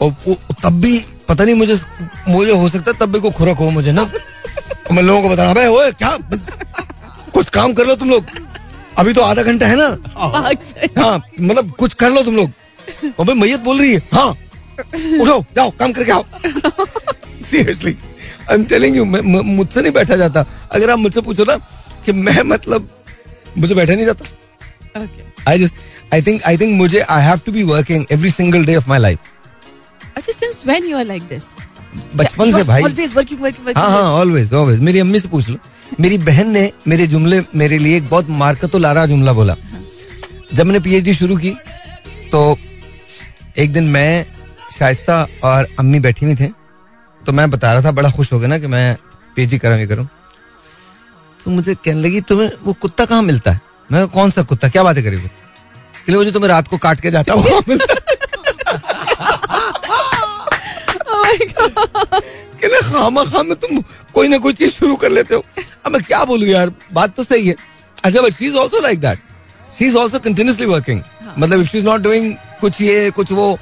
और 0.00 0.10
तब 0.62 0.80
भी 0.80 0.98
पता 1.28 1.44
नहीं 1.44 1.54
मुझे 1.54 1.78
मुझे 2.28 2.52
हो 2.52 2.68
सकता 2.68 2.90
है 2.90 2.98
तब 2.98 3.12
भी 3.12 3.20
को 3.20 3.30
खुरक 3.30 3.56
हो 3.56 3.70
मुझे 3.70 3.92
ना? 3.92 4.10
मैं 4.92 5.02
लोगों 5.02 5.22
को 5.22 5.28
बता 5.28 5.52
रहा 5.52 5.68
ओए 5.70 5.90
क्या? 5.92 6.16
कुछ 7.34 7.48
काम 7.48 7.72
कर 7.74 7.86
लो 7.86 7.94
तुम 7.96 8.10
लोग। 8.10 8.26
अभी 8.98 9.12
तो 9.12 9.22
आधा 9.22 9.42
घंटा 9.42 9.66
है 9.66 9.76
ना? 9.76 9.86
हाँ 10.98 11.22
मतलब 11.40 11.70
कुछ 11.78 11.94
कर 11.94 12.10
लो 12.10 12.22
तुम 12.22 12.36
लोग। 12.36 12.50
भाई 13.20 13.34
मैयत 13.34 13.60
बोल 13.60 13.80
रही 13.80 13.94
है 13.94 14.02
हाँ 14.12 14.28
उठो 15.20 15.44
जाओ 15.56 15.70
काम 15.78 15.92
करके 15.92 16.12
आओ। 16.12 16.24
Seriously 17.44 17.96
I 18.50 18.54
am 18.54 18.64
telling 18.64 18.96
you 18.96 19.04
मुझसे 19.04 19.82
नहीं 19.82 19.92
बैठा 19.92 20.16
जाता। 20.16 20.44
अगर 20.72 20.90
आप 20.90 20.98
मुझसे 20.98 21.20
पूछो 21.20 21.44
ना 21.44 21.56
कि 22.04 22.12
मैं 22.12 22.42
मतलब 22.44 22.88
मुझे 23.58 23.74
बैठा 23.74 23.94
नहीं 23.94 24.06
जाता। 24.06 25.06
I 25.48 25.58
just 25.58 25.74
I 26.14 26.22
think 26.22 26.42
I 26.46 26.56
think 26.58 26.74
मुझे 26.74 27.00
I 27.00 27.22
have 27.24 27.40
to 27.46 27.52
be 27.52 27.62
working 27.64 28.04
every 28.12 28.30
single 28.30 28.64
day 28.64 28.76
of 28.76 28.88
my 28.88 28.98
life 28.98 29.18
अच्छा 30.16 30.32
since 30.32 30.62
when 30.66 30.84
you 30.86 30.96
are 30.98 31.04
like 31.04 31.22
this 31.28 31.42
बचपन 32.16 32.50
से 32.52 32.62
भाई। 32.64 32.82
ऑलवेज 32.82 33.14
वर्किंग 33.16 33.40
वर्किंग 33.40 33.76
हाँ 33.76 33.88
हाँ 33.90 34.02
ऑलवेज 34.14 34.52
ऑलवेज 34.54 34.80
मेरी 34.88 34.98
अम्मी 34.98 35.20
से 35.20 35.28
पूछ 35.28 35.48
लो। 35.48 35.56
मेरी 36.00 36.18
बहन 36.18 36.50
ने 36.50 36.70
मेरे 36.88 37.06
जुमले 37.06 37.40
मेरे 37.56 37.78
लिए 37.78 37.96
एक 37.96 38.08
बहुत 38.10 38.28
मार्कतो 38.42 38.78
लारा 38.78 39.04
जुमला 39.06 39.32
बोला। 39.32 39.54
जब 40.54 40.66
मैंने 40.66 40.80
पीएचडी 40.80 41.14
शुरू 41.14 41.36
की 41.36 41.50
तो 42.32 42.40
एक 43.58 43.72
दिन 43.72 43.84
मैं 43.90 44.24
शाइस्ता 44.78 45.26
और 45.44 45.68
अम्मी 45.78 46.00
बैठी 46.06 46.26
हुई 46.26 46.34
थे 46.36 46.48
तो 47.20 47.32
मैं 47.32 47.50
बता 47.50 47.72
रहा 47.72 47.82
था 47.82 47.90
बड़ा 47.92 48.10
खुश 48.16 48.32
हो 48.32 48.38
गया 48.38 48.48
ना 48.48 48.58
कि 48.58 48.66
मैं 48.74 48.96
पीएचडी 49.36 49.58
करूँ 49.58 49.78
ये 49.78 49.86
करूँ। 49.86 50.06
तो 51.40 51.50
मुझे 51.50 51.74
कहने 51.74 52.00
लगी 52.02 52.20
तुम्हें 52.28 52.50
वो 52.64 52.72
कुत्ता 52.82 53.04
कहाँ 53.04 53.22
मिलता 53.22 53.50
है? 53.52 53.60
मैं 53.90 54.06
कौन 54.08 54.30
सा 54.30 54.42
कुत्ता? 54.42 54.68
क्या 54.68 54.82
बातें 54.82 55.02
करी 55.04 55.16
वो 55.16 56.16
वो 56.16 56.24
जो 56.24 56.30
तुम्हें 56.30 56.48
रात 56.48 56.68
को 56.68 56.76
काट 56.78 57.00
के 57.00 57.10
जाता 57.10 57.32
है 57.32 57.38
वो 57.40 57.62
मिलता 57.68 57.94
है। 57.94 58.35
कहले 62.60 62.80
खामा 62.82 63.24
खाम 63.24 63.46
में 63.46 63.56
तुम 63.60 63.80
कोई 64.14 64.28
ना 64.28 64.38
कोई 64.38 64.52
चीज़ 64.52 64.70
शुरू 64.72 64.96
कर 64.96 65.10
लेते 65.10 65.34
हो। 65.34 65.44
अब 65.86 65.92
मैं 65.92 66.02
क्या 66.02 66.24
बोलूँ 66.24 66.48
यार 66.48 66.72
बात 66.92 67.14
तो 67.16 67.24
सही 67.24 67.46
है। 67.48 67.54
अच्छा 68.04 68.20
but 68.22 68.32
she 68.34 68.46
is 68.46 68.56
also 68.56 68.80
like 68.82 69.00
that 69.00 69.18
she 69.78 69.84
is 69.86 69.96
also 69.96 70.18
continuously 70.18 70.66
working 70.66 71.00
मतलब 71.38 71.60
if 71.60 71.68
she 71.68 71.78
is 71.78 71.84
not 71.84 72.00
doing 72.00 72.34
कुछ 72.60 72.80
ये 72.80 73.10
कुछ 73.10 73.32
वो 73.32 73.52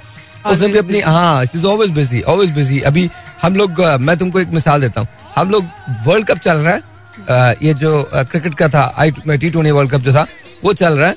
उसने 0.47 0.69
भी 0.69 0.79
अपनी 0.79 1.01
हाँ 1.01 1.45
she 1.47 1.59
is 1.59 1.67
always 1.67 1.91
busy 1.91 2.23
always 2.23 2.51
busy 2.55 2.81
अभी 2.91 3.09
हम 3.43 3.57
लोग 3.57 3.81
मैं 4.01 4.17
तुमको 4.19 4.41
एक 4.41 4.49
मिसाल 4.49 4.81
देता 4.81 5.01
हूँ। 5.01 5.09
हम 5.37 5.51
लोग 5.51 5.65
वर्ल्ड 6.07 6.27
कप 6.27 6.39
चल 6.39 6.57
रहा 6.57 6.75
है। 6.75 7.57
ये 7.63 7.75
जो 7.75 8.03
क्रिकेट 8.15 8.55
का 8.55 8.69
था 8.69 8.83
I 8.99 9.11
T 9.11 9.51
twenty 9.51 9.71
world 9.71 9.91
cup 9.91 10.01
जो 10.01 10.13
था 10.15 10.27
वो 10.65 10.73
चल 10.73 10.99
रहा 10.99 11.09
है। 11.09 11.17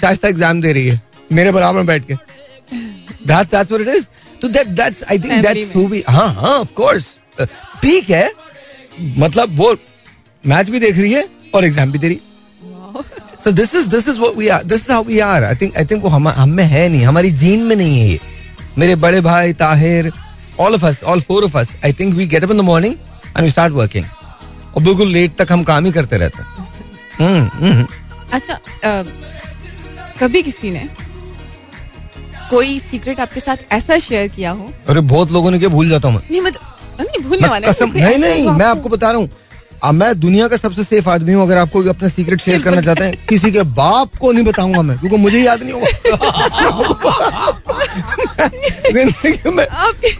शाइस्ता 0.00 0.28
एग्ज़ाम 0.28 0.60
दे 0.60 0.72
रही 0.72 0.86
है। 0.88 1.00
मेरे 1.32 1.52
बराबर 1.52 1.82
बैठ 1.82 2.04
के। 2.06 2.14
That 3.28 3.50
that's 3.52 3.70
what 3.72 3.82
it 3.82 3.88
is 3.88 4.08
तो 4.44 4.48
that 4.50 4.66
that's 4.78 5.02
I 5.10 5.18
think 5.18 5.42
that's 5.42 5.74
who 5.76 5.86
we 5.88 6.02
हाँ 6.08 6.28
हाँ 6.34 6.50
ऑफ़ 6.54 6.72
कोर्स 6.76 7.06
पीक 7.40 8.10
है 8.10 8.30
मतलब 9.18 9.56
वो 9.56 9.76
मैच 10.44 10.70
भी 10.70 10.80
देख 10.80 10.98
रही 10.98 11.12
है 11.12 11.28
और 11.54 11.64
एग्ज़ाम 11.64 11.92
भी 11.92 11.98
दे 11.98 12.08
रही 12.08 12.20
so 13.44 13.50
this 13.52 13.74
is 13.74 13.88
this 13.88 14.08
is 14.08 14.18
what 14.18 14.36
we 14.36 14.48
are 14.48 14.62
this 14.64 14.80
is 14.80 14.92
how 14.92 15.04
we 15.04 15.18
are 15.28 15.44
I 15.44 15.54
think 15.60 15.76
I 15.76 15.84
think 15.84 16.02
वो 16.02 16.08
हम 16.08 16.28
हम 16.30 16.50
में 16.50 16.64
है 16.64 16.88
नहीं 16.88 17.04
हमारी 17.04 17.30
जीन 17.42 17.62
में 17.62 17.74
नहीं 17.76 17.98
है 18.00 18.08
ये। 18.08 18.18
मेरे 18.78 18.94
बड़े 18.96 19.20
भाई 19.20 19.52
Tahir 19.62 20.10
all 20.60 20.74
of 20.74 20.84
us 20.86 21.02
all 21.04 21.20
four 21.20 21.44
of 21.44 21.56
us 21.58 21.72
I 21.84 21.92
think 21.92 22.14
we 22.14 22.26
get 22.26 22.44
up 22.44 22.50
in 22.50 22.56
the 22.56 22.64
morning 22.64 22.94
and 23.26 23.44
we 23.44 23.50
start 23.50 23.72
working 23.72 24.04
और 24.76 24.82
बिल्कुल 24.82 25.08
लेट 25.08 25.36
तक 25.36 25.52
हम 25.52 25.64
काम 25.64 25.84
ही 25.84 25.92
करते 25.92 26.16
रहते 26.16 26.42
हैं। 26.42 26.68
हम्म, 27.18 27.66
हम्म। 27.66 27.86
अच्छा 28.32 28.60
कभी 30.20 30.42
किसी 30.42 30.70
ने 30.70 30.88
कोई 32.50 32.78
सीक्रेट 32.80 33.20
आपके 33.20 33.40
साथ 33.40 33.56
ऐसा 33.72 33.98
शेयर 33.98 34.28
किया 34.28 34.50
हो? 34.50 34.70
अरे 34.88 35.00
बहुत 35.12 35.32
लोगों 35.32 35.50
ने 35.50 35.58
क्या 35.58 35.68
भूल 35.68 35.88
जाता 35.88 36.08
हूँ 36.08 36.20
नहीं 36.20 36.40
मतलब 36.40 36.60
नहीं 37.00 37.22
भूलने 37.28 37.48
वाला 37.48 37.72
कसम 37.72 37.92
नहीं 37.96 38.18
नहीं 38.18 38.50
मैं 38.50 38.66
आपको 38.66 38.88
बता 38.88 39.10
रहा 39.10 39.20
हूँ। 39.20 39.28
अब 39.84 39.94
मैं 39.94 40.18
दुनिया 40.20 40.46
का 40.48 40.56
सबसे 40.56 40.84
सेफ़ 40.84 41.08
आदमी 41.10 41.32
हूँ 41.32 41.42
अगर 41.42 41.56
आपको 41.58 41.82
अपना 41.90 42.08
सीक्रेट 42.08 42.40
शेयर 42.40 42.62
करना 42.62 42.80
चाहते 42.80 43.04
हैं 43.04 43.26
किसी 43.28 43.50
के 43.52 43.62
बाप 43.78 44.16
को 44.20 44.32
नहीं 44.32 44.44
बताऊँगा 44.44 44.82
मैं 44.82 44.98
क्योंकि 44.98 45.16
मुझे 45.16 45.40
याद 45.40 45.62
नहीं 45.62 45.72
होगा। 45.72 45.86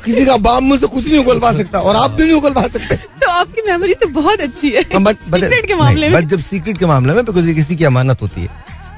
किसी 0.05 0.25
का 0.27 0.37
बाप 0.37 0.63
मुझसे 0.63 0.87
कुछ 0.87 1.07
नहीं 1.07 1.19
उगलवा 1.19 1.53
सकता 1.53 1.81
और 1.81 1.97
आप 1.97 2.11
भी 2.11 2.25
नहीं 2.25 2.35
उगलवा 2.35 2.67
सकते। 2.67 2.97
तो 2.97 3.31
आपकी 3.31 3.63
मेमोरी 3.71 3.95
तो 3.95 4.09
बहुत 4.21 4.41
अच्छी 4.41 4.71
है 4.71 4.83
बट 4.99 5.17
सीक्रेट 5.17 5.67
के 5.67 5.75
मामले 5.75 6.09
में। 6.09 6.17
बट 6.17 6.25
जब 6.31 6.41
सीक्रेट 6.43 6.79
के 6.79 6.87
मामले 6.87 7.15
में 7.15 7.25
बिकॉज़ 7.25 7.49
ये 7.49 7.55
किसी 7.55 7.77
की 7.77 7.85
अमानत 7.85 8.23
होती 8.23 8.41
है। 8.41 8.49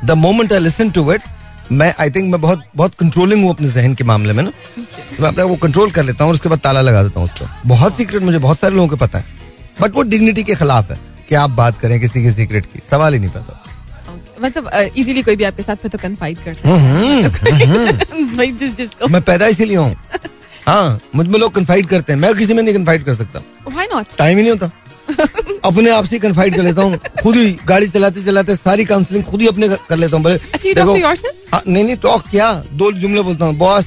The 0.05 0.11
moment 0.25 0.53
I 0.53 0.59
listen 0.59 0.91
to 0.91 1.13
it 1.13 1.23
मैं 1.73 1.95
आई 2.01 2.11
थिंक 2.11 2.31
मैं 2.33 2.41
बहुत 2.41 2.63
बहुत 2.77 2.95
कंट्रोलिंग 2.95 3.43
हूँ 3.45 3.51
अपने 3.51 3.69
जहन 3.69 3.95
के 3.95 4.05
मामले 4.05 4.33
में 4.33 4.43
ना। 4.43 4.53
मैं 5.21 5.29
अपने 5.29 5.45
वो 5.45 5.57
कंट्रोल 5.57 5.91
कर 5.91 6.05
लेता 6.05 6.25
हूँ 6.25 6.31
और 6.31 6.35
उसके 6.35 6.49
बाद 6.49 6.59
ताला 6.59 6.81
लगा 6.81 7.03
देता 7.03 7.21
हूँ 7.21 7.29
उस 7.29 7.41
पर 7.41 7.69
बहुत 7.69 7.97
सीक्रेट 7.97 8.23
मुझे 8.23 8.39
बहुत 8.39 8.59
सारे 8.59 8.75
लोगों 8.75 8.89
को 8.89 8.97
पता 8.97 9.19
है। 9.19 9.25
बट 9.81 9.95
वो 9.95 10.03
डिग्निटी 10.03 10.43
के 10.43 10.55
खिलाफ 10.55 10.91
है 10.91 10.99
कि 11.29 11.35
आप 11.35 11.51
बात 11.51 11.79
करें 11.81 11.99
किसी 12.01 12.23
के 12.23 12.31
सीक्रेट 12.33 12.67
की। 12.67 12.81
सवाल 12.91 13.15
ही 13.15 13.21
नहीं 13.21 13.31
पता। 13.31 13.63
मतलब 14.43 14.71
इजीली 14.97 15.23
कोई 15.23 15.37
भी 15.37 15.45
आपके 15.45 15.63
साथ 15.63 15.77
फिर 15.77 15.91
तो 15.91 15.99
कन्फाइड 15.99 16.39
कर 16.39 16.57
हम्म, 16.67 17.29
सकता 17.29 17.55
है। 17.57 18.25
भाई 18.37 18.51
जिस 18.53 18.77
जिसको 18.77 19.09
मैं 19.09 19.23
पैदा 19.23 19.47
इसीलिए 19.47 19.77
हूँ। 19.77 19.97
हाँ 20.67 21.01
मुझमें 21.15 21.39
लोग 21.39 21.55
कन्फाइड 21.55 21.87
करते 21.87 22.13
हैं। 22.13 22.21
मैं 22.21 22.35
किसी 22.35 22.55
में 22.55 22.63
नहीं 22.63 22.75
कन्फाइड 22.75 23.05
कर 23.05 23.15
सकता। 23.15 23.41
व्हाई 23.69 23.87
नॉट 23.95 24.17
टाइम 24.19 24.37
ही 24.37 24.43
नहीं 24.43 24.53
होता। 24.53 24.71
अपने 25.65 25.91
आप 25.91 26.05
से 26.07 26.19
कन्फाइड 26.19 26.57
कर 26.57 26.63
लेता 26.63 26.83
हूँ। 26.83 26.97
खुद 27.23 27.37
ही 27.37 27.51
गाड़ी 27.67 27.89
चलाते 27.89 28.23
चलाते 28.25 28.57
सारी 28.57 28.85
काउंसलिंग 28.85 29.25
खुद 29.25 29.41
ही 29.41 29.47
अपने 29.49 29.69
कर 29.69 29.97
लेता 29.97 30.17
हूँ। 30.17 30.25
बोले 30.25 31.03
अच्छा? 31.03 31.31
हाँ, 31.53 31.63
नहीं 31.67 31.85
नहीं 31.85 31.97
टॉक 32.03 32.23
क्या? 32.31 32.53
दो 32.73 32.91
जुमले 32.93 33.23
बोलता 33.23 33.45
हूँ 33.45 33.55
बॉस 33.59 33.87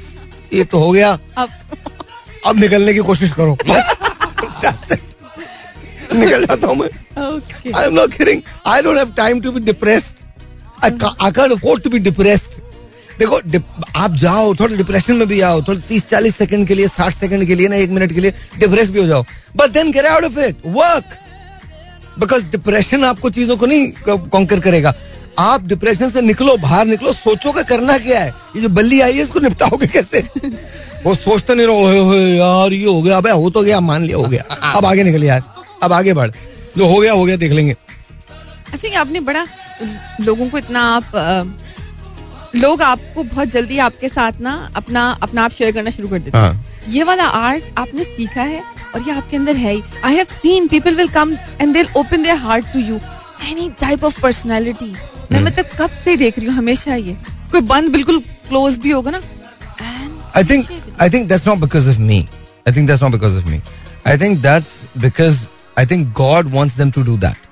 ये 0.53 0.63
तो 0.63 0.79
हो 0.79 0.91
गया। 0.91 1.11
अब 1.37 1.49
अब 2.47 2.59
निकलने 2.59 2.93
की 2.93 2.99
कोशिश 3.11 3.31
करो। 3.39 3.57
निकल 6.13 6.45
जाता 6.45 6.67
हूँ 6.67 6.75
मैं। 6.75 6.89
I 7.75 7.85
am 7.85 7.93
not 7.93 8.13
kidding 8.13 8.41
I 8.67 8.81
don't 8.81 8.97
have 8.97 9.11
time 9.17 9.41
to 9.41 9.51
be 9.51 9.59
depressed 9.65 10.23
I 10.83 10.91
can't 11.31 11.51
afford 11.51 11.83
to 11.83 11.89
be 11.89 11.99
depressed 11.99 12.51
देखो 13.19 13.39
आप 13.95 14.15
जाओ 14.15 14.53
थोड़ा 14.55 14.75
डिप्रेशन 14.75 15.15
में 15.15 15.27
भी 15.27 15.39
आओ 15.41 15.61
थोड़ा 15.61 15.79
तीस 15.79 16.05
चालीस 16.05 16.35
सेकंड 16.35 16.67
के 16.67 16.75
लिए 16.75 16.87
साठ 16.87 17.15
सेकंड 17.15 17.45
के 17.45 17.55
लिए 17.55 17.67
ना 17.67 17.75
एक 17.75 17.89
मिनट 17.89 18.13
के 18.13 18.19
लिए 18.19 18.33
डिप्रेस 18.57 18.89
भी 18.89 18.99
हो 19.01 19.07
जाओ। 19.07 19.23
But 19.55 19.69
then 19.69 19.91
get 19.91 20.05
out 20.05 20.23
of 20.23 20.39
it 20.39 20.57
work 20.65 21.17
because 22.19 22.45
depression 22.45 23.03
आपको 23.03 23.29
चीज़ों 23.29 23.57
को 23.57 23.65
नहीं 23.65 23.87
कॉन्कर 24.09 24.59
करेगा। 24.59 24.93
आप 25.39 25.65
डिप्रेशन 25.67 26.09
से 26.09 26.21
निकलो 26.21 26.57
बाहर 26.57 26.85
निकलो 26.85 27.13
सोचोगे 27.13 27.63
करना 27.63 27.97
क्या 27.97 28.19
है? 28.19 28.33
ये 28.55 28.61
जो 28.61 28.69
बल्ली 28.69 29.01
आई 29.01 29.13
है 29.13 29.23
इसको 29.23 29.39
निपटाओगे 29.39 29.87
कैसे? 29.87 30.19
वो 31.05 31.15
सोचते 31.15 31.55
नहीं 31.55 31.67
रहो 31.67 31.85
"ओए, 31.85 31.99
ओए, 31.99 32.35
यार 32.35 32.73
ये 32.73 32.85
हो 32.85 33.01
गया 33.01 33.17
अबे 33.17 33.31
हो 33.31 33.49
तो 33.49 33.61
गया 33.61 33.79
मान 33.79 34.03
लिया 34.03 34.17
हो 34.17 34.23
गया। 34.23 34.43
अब 34.71 34.85
आगे 34.85 35.03
निकल 35.03 35.23
यार 35.23 35.43
अब 35.83 35.93
आगे 35.93 36.13
बढ़। 36.13 36.31
जो 36.77 36.87
हो 36.87 36.99
गया 36.99 37.13
हो 37.13 37.25
गया 37.25 37.35
देख 37.35 37.51
लेंगे। 37.51 37.75
अच्छा 38.73 38.87
ये 38.87 38.95
आपने 38.95 39.19
बड़ा 39.19 39.47
लोगों 40.21 40.49
को 40.49 40.57
इतना 40.57 40.81
आप 40.81 41.11
लोग 42.55 42.81
आपको 42.81 43.23
बहुत 43.23 43.47
जल्दी 43.49 43.77
आपके 43.79 44.09
साथ 44.09 44.39
ना 44.41 44.53
अपना 44.75 45.09
अपना 45.23 45.43
आप 45.43 45.51
शेयर 45.51 45.71
करना 45.71 45.89
शुरू 45.89 46.07
कर 46.09 46.19
देते 46.19 46.37
हैं। 46.37 46.45
हाँ। 46.45 46.85
ये 46.89 47.03
वाला 47.03 47.23
आर्ट 47.23 47.63
आपने 47.77 48.03
सीखा 48.03 48.41
है 48.41 48.63
और 48.95 49.01
ये 49.07 49.11
आपके 49.11 49.37
अंदर 49.37 49.55
है 49.55 49.73
ही। 49.73 49.81
I 50.05 50.15
have 50.15 50.25
seen 50.25 50.67
people 50.67 50.95
will 50.95 51.07
come 51.17 51.33
and 51.61 51.73
they 51.73 51.85
open 51.97 52.23
their 52.23 52.37
heart 52.37 52.65
to 52.73 52.79
you 52.79 52.99
any 53.49 53.69
type 53.81 54.03
of 54.03 54.21
personality 54.21 54.93
मैं 55.31 55.41
मतलब 55.43 55.65
कब 55.79 55.91
से 56.03 56.15
देख 56.17 56.39
रही 56.39 56.47
हूँ 56.47 56.55
हमेशा 56.55 56.95
ये। 56.95 57.13
कोई 57.51 57.61
बंद 57.73 57.91
बिल्कुल 57.91 58.19
क्लोज 58.47 58.77
भी 58.77 58.91
होगा 58.91 59.11
ना। 59.11 59.21
And 59.81 60.11
I 60.39 60.43
think 60.43 60.71
I 61.03 61.09
think 61.09 61.29
that's 61.29 61.45
not 61.49 61.59
because 61.59 61.87
of 61.87 61.99
me. 62.07 62.17
I 62.67 62.71
think 62.71 62.89
that's 62.89 63.03
not 63.05 63.13
because 63.13 63.35
of 63.41 63.45
me. 63.51 63.61
I 64.05 64.15
think 64.23 64.41
that's 64.41 64.73
because 65.05 65.37
I 65.77 65.85
think 65.91 66.09
God 66.19 66.51
wants 66.55 66.75
them 66.81 66.91
to 66.97 67.03
do 67.09 67.15
that. 67.25 67.48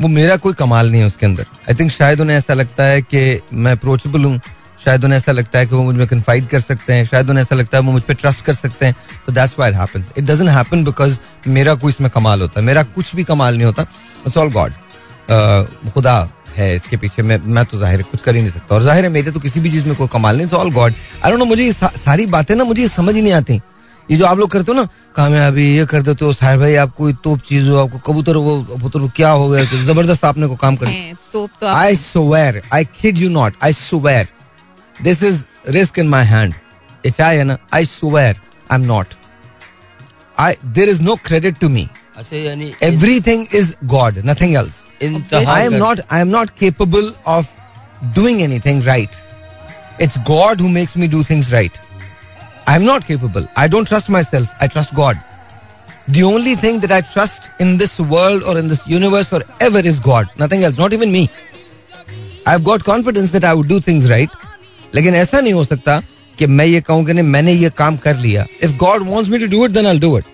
वो 0.00 0.08
मेरा 0.08 0.36
कोई 0.36 0.52
कमाल 0.54 0.90
नहीं 0.90 1.00
है 1.00 1.06
उसके 1.06 1.26
अंदर। 1.26 1.46
आई 1.68 1.74
थिंक 1.74 1.90
शायद 1.92 2.20
उन्हें 2.20 2.36
ऐसा 2.36 2.54
लगता 2.54 2.84
है 2.84 3.02
कि 3.02 3.40
मैं 3.52 3.72
अप्रोचेबल 3.72 4.24
हूँ। 4.24 4.40
शायद 4.84 5.04
उन्हें 5.04 5.18
ऐसा 5.18 5.32
लगता 5.32 5.58
है 5.58 5.66
कि 5.66 5.74
वो 5.74 5.82
मुझमें 5.82 6.06
कन्फाइड 6.06 6.46
कर 6.48 6.60
सकते 6.60 6.92
हैं। 6.92 7.04
शायद 7.06 7.30
उन्हें 7.30 7.42
ऐसा 7.42 7.54
लगता 7.54 7.78
है 7.78 7.82
वो 7.84 7.92
मुझ 7.92 8.02
पर 8.02 8.14
ट्रस्ट 8.14 8.44
कर 8.44 8.54
सकते 8.54 8.86
हैं। 8.86 8.94
तो 9.26 9.32
that's 9.32 9.54
why 9.58 9.70
it 9.70 9.76
happens 9.76 10.10
it 10.18 10.24
doesn't 10.24 10.48
happen 10.48 10.84
because 10.84 11.18
मेरा 11.48 11.74
कोई 11.74 11.90
इसमें 11.90 12.10
कमाल 12.10 12.40
होता। 12.40 12.60
है 12.60 12.66
मेरा 12.66 12.82
कुछ 12.94 13.14
भी 13.16 13.24
कमाल 13.24 13.56
नहीं 13.56 13.66
होता। 13.66 13.82
इट्स 14.26 14.36
ऑल 14.36 14.52
गॉड 14.52 14.72
खुदा 15.94 16.28
है 16.56 16.74
इसके 16.76 16.96
पीछे। 16.96 17.22
मैं 17.22 17.38
मैं 17.46 17.64
तो 17.64 17.78
ज़ाहिर 17.78 18.02
कुछ 18.02 18.20
कर 18.22 18.34
ही 18.34 18.42
नहीं 18.42 18.52
सकता। 18.52 18.74
और 18.74 18.82
ज़ाहिर 18.82 19.04
है 19.04 19.10
मेरे 19.10 19.30
तो 19.30 19.40
किसी 19.40 19.60
भी 19.60 19.70
चीज़ 19.70 19.86
में 19.86 19.94
कोई 19.96 20.08
कमाल 20.12 20.36
नहीं। 20.36 20.46
It's 20.46 20.54
all 20.54 20.70
God 20.72 20.92
I 21.24 21.30
don't 21.30 21.38
know 21.38 21.44
मुझे 21.44 21.72
सारी 21.72 22.26
बातें 22.28 22.54
ना, 22.54 22.64
मुझे 22.64 22.88
समझ 22.88 23.14
ही 23.14 23.22
नहीं 23.22 23.32
आती। 23.32 23.60
ये 24.08 24.16
जो 24.16 24.26
आप 24.26 24.38
लोग 24.38 24.50
करते 24.50 24.72
हो 24.72 24.80
ना 24.80 24.88
कामयाबी 25.18 25.62
ये 25.76 25.84
कर 25.90 26.02
देते 26.06 26.24
हो 26.24 26.32
साहिर 26.32 26.58
भाई 26.58 26.74
आपको 26.86 27.10
तोप 27.26 27.40
चीज़ 27.46 27.68
हो 27.68 27.76
आपको 27.76 27.98
कबूतर 28.06 28.36
वो 28.46 28.52
कबूतर 28.70 29.00
वो 29.00 29.08
क्या 29.16 29.30
हो 29.30 29.48
गया 29.48 29.64
तो 29.70 29.82
ज़बरदस्त 29.84 30.24
आपने 30.24 30.46
को 30.46 30.56
काम 30.56 30.76
कर 30.76 30.86
हैं, 30.86 31.14
तो 31.32 31.46
तो 31.60 31.66
आप 31.66 31.76
I 31.76 31.94
swear, 31.94 32.62
I 32.72 32.84
kid 32.84 33.18
you 33.18 33.30
not, 33.36 33.56
I 33.60 33.70
swear, 33.78 34.28
this 35.08 35.22
is 35.30 35.46
risk 35.78 35.98
in 35.98 36.08
my 36.08 36.22
hand. 36.22 36.54
It's 37.02 37.18
I, 37.18 37.42
na, 37.42 37.56
I 37.72 37.82
swear, 37.82 38.36
I'm 38.70 38.86
not. 38.86 39.16
I 40.38 40.54
there 40.78 40.88
is 40.88 41.00
no 41.00 41.16
credit 41.30 41.60
to 41.64 41.68
me. 41.68 41.88
अच्छा 42.16 42.36
यानी 42.36 42.72
Everything 42.92 43.46
is 43.62 43.74
God, 43.96 44.24
nothing 44.24 44.54
else. 44.62 44.80
इंतहा 45.02 45.44
I 45.56 45.60
am 45.62 45.72
कर- 45.72 45.80
not 45.80 46.04
I 46.10 46.20
am 46.26 46.30
not 46.30 46.54
capable 46.62 47.10
of 47.36 47.50
doing 48.20 48.42
anything 48.48 48.86
right. 48.92 49.20
It's 49.98 50.16
God 50.32 50.60
who 50.60 50.68
makes 50.68 50.96
me 50.96 51.08
do 51.08 51.24
right. 52.68 52.76
I 52.76 52.84
am 52.84 52.84
not 52.84 53.06
capable. 53.06 53.46
I 53.56 53.68
don't 53.68 53.86
trust 53.86 54.08
myself. 54.08 54.48
I 54.60 54.66
trust 54.68 54.94
God. 54.94 55.16
The 56.08 56.22
only 56.22 56.54
thing 56.54 56.80
that 56.80 56.90
I 56.90 57.00
trust 57.00 57.50
in 57.60 57.76
this 57.76 57.98
world 58.00 58.42
or 58.42 58.58
in 58.58 58.68
this 58.68 58.86
universe 58.86 59.32
or 59.32 59.42
ever 59.60 59.80
is 59.80 60.00
God. 60.00 60.26
Nothing 60.38 60.64
else. 60.64 60.78
Not 60.78 60.92
even 60.92 61.12
me. 61.12 61.30
I've 62.46 62.64
got 62.64 62.84
confidence 62.84 63.30
that 63.30 63.44
I 63.44 63.54
would 63.54 63.68
do 63.68 63.80
things 63.80 64.10
right. 64.10 64.30
लेकिन 64.94 65.14
ऐसा 65.14 65.40
नहीं 65.40 65.52
हो 65.52 65.64
सकता 65.64 66.02
कि 66.38 66.46
मैं 66.46 66.66
ये 66.66 66.80
कहूँ 66.80 67.04
कि 67.06 67.12
नहीं 67.12 67.24
मैंने 67.24 67.52
ये 67.52 67.70
काम 67.70 67.96
कर 67.96 68.16
लिया 68.16 68.46
if 68.62 68.72
God 68.76 69.02
wants 69.08 69.28
me 69.28 69.38
to 69.38 69.48
do 69.48 69.64
it 69.64 69.72
then 69.72 69.86
I'll 69.86 69.98
do 69.98 70.16
it. 70.16 70.24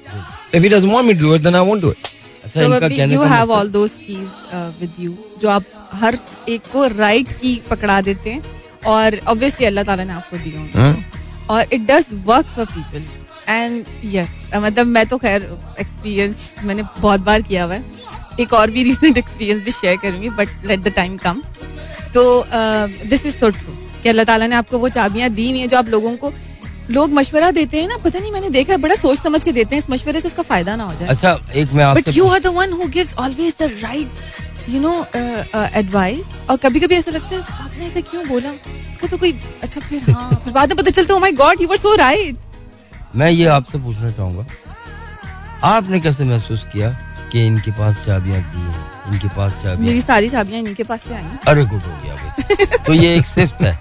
If 0.53 0.63
he 0.63 0.69
doesn't 0.69 0.93
want 0.93 1.07
me 1.07 1.15
to 1.15 1.21
do 1.21 1.35
it 1.35 1.43
then 1.43 1.55
I 1.55 1.63
won't 1.63 1.83
do 1.83 1.91
it. 1.91 2.07
अच्छा 2.45 2.63
इनका 2.63 2.79
Probably 2.79 2.97
कहने 2.97 3.15
you 3.15 3.21
का 3.21 3.29
have 3.29 3.49
मतलब- 3.49 3.59
all 3.59 3.69
those 3.69 3.99
keys 3.99 4.29
uh, 4.53 4.71
with 4.81 4.99
you 4.99 5.13
जो 5.41 5.49
आप 5.49 5.65
हर 5.93 6.19
एक 6.49 6.63
को 6.73 6.87
right 6.87 7.33
की 7.41 7.63
पकड़ा 7.71 8.01
देते 8.01 8.31
हैं 8.31 8.43
और 8.87 9.21
ऑब्वियसली 9.29 9.67
अल्लाह 9.67 9.85
ताला 9.85 10.05
ने 10.05 10.13
आपको 10.13 10.39
दिए 10.39 10.57
होंगे 10.57 10.79
हाँ? 10.79 11.05
और 11.51 11.73
it 11.73 11.81
does 11.91 12.07
work 12.27 12.47
for 12.57 12.67
people 12.67 13.05
and 13.49 13.85
yes 14.15 14.31
मतलब 14.57 14.87
मैं 14.87 15.07
तो 15.07 15.19
खैर 15.19 15.43
एक्सपीरियंस 15.81 16.55
मैंने 16.65 16.83
बहुत 17.01 17.21
बार 17.21 17.43
किया 17.43 17.65
हुआ 17.65 17.75
है। 17.75 17.85
एक 18.41 18.53
और 18.53 18.71
भी 18.71 18.83
रिसेंट 18.83 19.19
एक्सपीरियंस 19.19 19.63
भी 19.65 19.71
शेयर 19.73 19.97
करूँगी 20.03 20.29
but 20.39 20.49
let 20.67 20.81
the 20.81 20.93
time 20.97 21.17
come 21.19 21.43
तो 22.15 22.23
दिस 23.09 23.27
इज़ 23.27 23.37
सो 23.37 23.51
ट्रू 23.51 23.73
कि 24.03 24.09
अल्लाह 24.09 24.25
ताला 24.25 24.47
ने 24.47 24.57
आपको 24.57 24.79
वो 24.79 24.89
चाबियाँ 24.91 25.29
दी 25.31 25.49
हुई 25.51 25.59
हैं 25.59 25.69
जो 25.69 25.77
आप 25.79 25.89
लोगों 25.89 26.17
को 26.17 26.33
लोग 26.91 27.13
मशवरा 27.13 27.51
देते 27.51 27.81
हैं 27.81 27.89
ना 27.89 27.97
पता 27.99 28.19
नहीं 28.19 28.33
मैंने 28.33 28.49
देखा 28.51 28.73
है, 28.73 28.79
बड़ा 28.79 28.95
सोच 28.95 29.19
समझ 29.19 29.43
के 29.45 29.53
देते 29.53 29.75
हैं 29.75 29.83
इस 29.83 29.91
मशवरे 29.91 30.21
से 30.21 30.29
उसका 30.29 30.43
फ़ायदा 30.43 30.75
ना 30.77 30.85
हो 30.85 30.95
जाए। 30.95 31.09
अच्छा 31.09 31.39
एक 31.55 31.73
मैं 31.75 31.95
but 31.95 32.09
you 32.17 32.27
are 32.29 32.41
the 32.41 32.47
one 32.57 32.73
who 32.73 32.89
gives 32.89 33.15
always 33.19 33.55
the 33.61 33.71
right 33.83 34.71
you 34.71 34.81
know 34.81 34.93
advice 35.55 36.27
और 36.51 36.57
कभी 36.57 36.81
कभी 36.81 36.95
ऐसा 36.95 37.11
लगता 37.11 37.37
है 37.37 37.64
आपने 37.75 37.87
ऐसा 37.87 38.01
क्यों 38.11 38.27
बोला? 38.29 38.51
इसका 38.91 39.07
तो 39.09 39.17
कोई 39.19 39.33
अच्छा 39.63 39.81
फिर 39.81 40.11
हाँ 40.11 40.31
फिर 40.45 40.53
बाद 40.53 40.69
में 40.69 40.77
पता 40.79 40.91
चलता 40.91 41.15
है 41.15 41.21
my 41.21 41.33
God 41.43 41.61
you 41.61 41.69
were 41.69 41.77
so 41.77 41.95
right 41.99 42.37
मैं 43.17 43.31
ये 43.31 43.47
आपसे 43.55 43.79
पूछना 43.79 44.11
चाहूँगा 44.11 44.45
आपने 45.69 46.01
कैसे 46.01 46.25
महसूस 46.25 46.65
किया 46.73 46.91
कि 47.33 47.47
इनके 47.47 47.71
पास 47.79 48.05
चाबियाँ 48.07 48.41
दी 48.53 48.61
हैं 48.61 49.13
इनके 49.13 49.29
पास 49.37 49.53
चाबियाँ 49.63 49.87
मेरी 49.87 50.01
सारी 50.01 50.29
चाबियाँ 50.29 50.61
इन्हीं 50.61 50.75
के 50.75 50.85
पास 50.85 51.03
से 51.09 51.15
आई 51.15 51.25
अरे 51.49 51.65
गुड 51.65 51.83
हो 51.83 51.99
गया 52.05 52.15
भाई। 52.15 52.67
तो 52.87 52.95
ये 52.95 53.15
एक 53.17 53.27
सिफ्त 53.27 53.63
है 53.63 53.79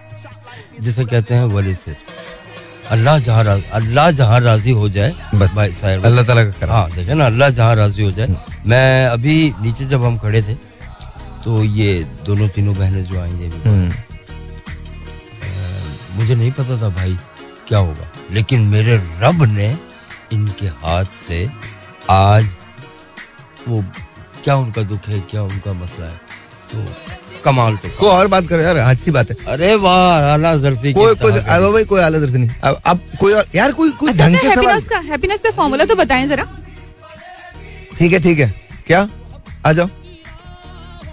जिसे 0.82 1.06
कहते 1.06 1.34
हैं 1.34 1.44
वली 1.54 1.76
सिफ्त 1.76 2.92
अल्लाह 2.92 3.20
जहाँ 3.30 3.60
अल्लाह 3.74 4.12
जहाँ 4.12 4.40
राज़ी 4.42 4.72
हो 4.72 4.90
जाए 4.90 5.14
बस। 5.36 5.54
भाई 5.56 5.70
भाई। 5.82 5.94
अल्लाह 5.94 6.24
ताला 6.26 6.44
का 6.46 6.52
करम 6.60 6.72
हाँ 6.72 6.90
देखे 6.96 7.14
ना 7.14 7.26
अल्लाह 7.26 7.50
जहाँ 7.50 7.76
राज़ी 7.76 8.04
हो 8.04 8.12
जाए। 8.12 8.36
मैं 8.68 9.08
अभी 9.08 9.54
नीचे 9.62 9.86
जब 9.94 10.04
हम 10.06 10.18
खड़े 10.18 10.42
थे 10.42 10.56
तो 11.44 11.64
ये 11.64 11.94
दोनों 12.26 12.48
तीनों 12.56 12.76
बहनें 12.76 13.04
जो 13.06 13.20
आई 13.22 13.32
हैं 13.32 13.52
हम्म, 13.64 13.92
मुझे 16.18 16.36
नहीं 16.36 16.52
पता 16.60 16.82
था 16.82 16.90
भाई 16.98 17.18
क्या 17.68 17.80
होगा 17.80 18.08
लेकिन 18.32 18.62
मेरे 18.74 18.96
रब 19.22 19.44
ने 19.54 19.76
इनके 20.34 20.68
हाथ 20.84 21.06
से 21.28 21.48
आज 22.12 22.46
वो 23.68 23.84
क्या 24.44 24.56
उनका 24.58 24.82
दुख 24.92 25.08
है 25.10 25.20
क्या 25.32 25.44
उनका 25.44 25.74
मसला 25.74 26.06
है 26.06 26.18
तो 26.72 27.42
कमाल 27.44 27.76
तो 27.78 27.90
कोई 28.00 28.10
और 28.10 28.28
बात 28.34 28.48
करो 28.48 28.62
यार 28.62 28.76
अच्छी 28.78 29.12
बात 29.12 29.30
है। 29.32 29.36
अरे 29.54 29.74
वाह 29.86 30.26
आला 30.34 30.56
जरफी 30.58 30.94
कोई 30.94 31.16
कोई 31.24 31.32
अब 31.32 31.72
भाई 31.74 31.86
कोई 31.86 32.02
आला 32.02 32.20
जरफी 32.20 32.38
नहीं। 32.38 32.50
अब 32.64 32.82
अब 32.86 33.00
कोई 33.20 33.34
और 33.34 33.46
यार 33.56 33.72
कोई 33.80 33.92
कोई 34.02 34.12
अच्छा 34.12 34.28
ढंग 34.28 34.36
के 34.36 34.48
सवाल 34.48 34.58
हैप्पीनेस 34.58 34.88
का 34.90 35.00
हैप्पीनेस 35.10 35.40
का 35.44 35.52
फॉर्मूला 35.58 35.86
तो 35.86 35.96
बताएँ 35.96 36.28
जरा। 36.28 36.48
ठीक 37.98 38.14
है 38.14 38.20
ठीक 38.20 38.40
है। 38.40 38.54
क्या? 38.88 39.08
आ 39.66 39.74
जाओ। 39.74 39.88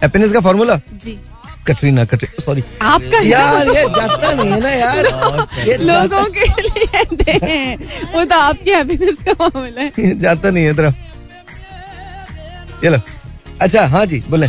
हैप्पीनेस 0.02 0.32
का 0.32 0.40
फॉर्मूला 0.40 0.76
जी। 1.04 1.18
कटरीना 1.66 2.04
कटरी 2.10 2.42
सॉरी 2.42 2.62
आपका 2.82 3.18
यार 3.20 3.66
ये 3.68 3.82
जाता 3.96 4.32
नहीं 4.32 4.50
है 4.50 4.60
ना 4.60 4.68
यार। 4.70 5.06
ये 5.68 5.76
लोगों 5.76 6.24
के 6.36 6.44
लिए 6.62 7.76
वो 8.14 8.24
तो 8.24 8.38
आपकी 8.38 8.70
हैप्पीनेस 8.70 9.16
का 9.28 9.32
मामला 9.40 9.82
है। 9.98 10.18
जाता 10.18 10.50
नहीं 10.50 10.64
है 10.64 10.74
तेरा 10.76 10.92
ये 12.84 12.90
लो। 12.90 12.98
अच्छा 13.60 13.86
हाँ 13.94 14.04
जी 14.06 14.22
बोले। 14.30 14.48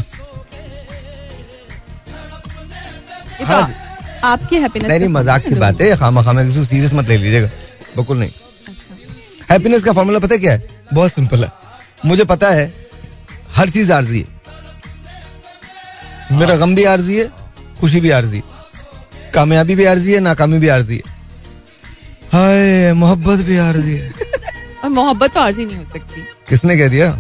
तो 3.39 3.45
हाँ 3.45 3.62
आ- 3.62 4.28
आपकी 4.32 4.56
हैप्पीनेस 4.56 4.89
नहीं 4.89 4.99
नहीं 4.99 5.10
मज़ाक 5.10 5.45
की 5.47 5.56
बात 5.56 5.82
है। 5.82 5.95
खामा 5.97 6.22
खामा 6.24 6.43
किसी 6.45 6.66
सीरियस 6.66 6.93
मत 6.93 7.08
ले 7.10 7.18
लीजिएगा। 7.18 7.47
बिल्कुल 7.95 8.18
नहीं। 8.20 8.30
अच्छा। 8.68 9.54
हैप्पीनेस 9.54 9.84
का 9.84 9.91
फॉर्मूला 9.93 10.20
पता 10.20 10.34
है 10.36 10.39
क्या 10.39 10.52
है? 10.52 10.68
बहुत 10.93 11.12
सिंपल 11.12 11.43
है। 11.43 11.52
मुझे 12.06 12.24
पता 12.26 12.49
है 12.49 12.72
हर 13.56 13.70
चीज़ 13.70 13.91
आरजी 13.93 14.20
है। 14.20 14.41
मेरा 16.32 16.55
गम 16.55 16.75
भी 16.75 16.84
आरजी 16.84 17.17
है 17.19 17.29
खुशी 17.79 17.99
भी 18.01 18.09
आरजी 18.09 18.41
कामयाबी 19.34 19.75
भी 19.75 19.86
आरजी 19.86 20.13
है 20.13 20.19
नाकामी 20.19 20.57
भी 20.59 20.67
आरजी 20.67 20.95
है। 20.95 21.19
हाय 22.34 22.93
मोहब्बत 22.93 23.39
भी 23.45 23.57
आरजी 23.57 23.95
है। 23.95 24.13
और 24.84 24.89
मोहब्बत 24.89 25.34
तो 25.34 25.39
आर्जी 25.39 25.65
नहीं 25.65 25.77
हो 25.77 25.84
सकती। 25.84 26.21
किसने 26.49 26.77
कह 26.77 26.88
दिया? 26.88 27.11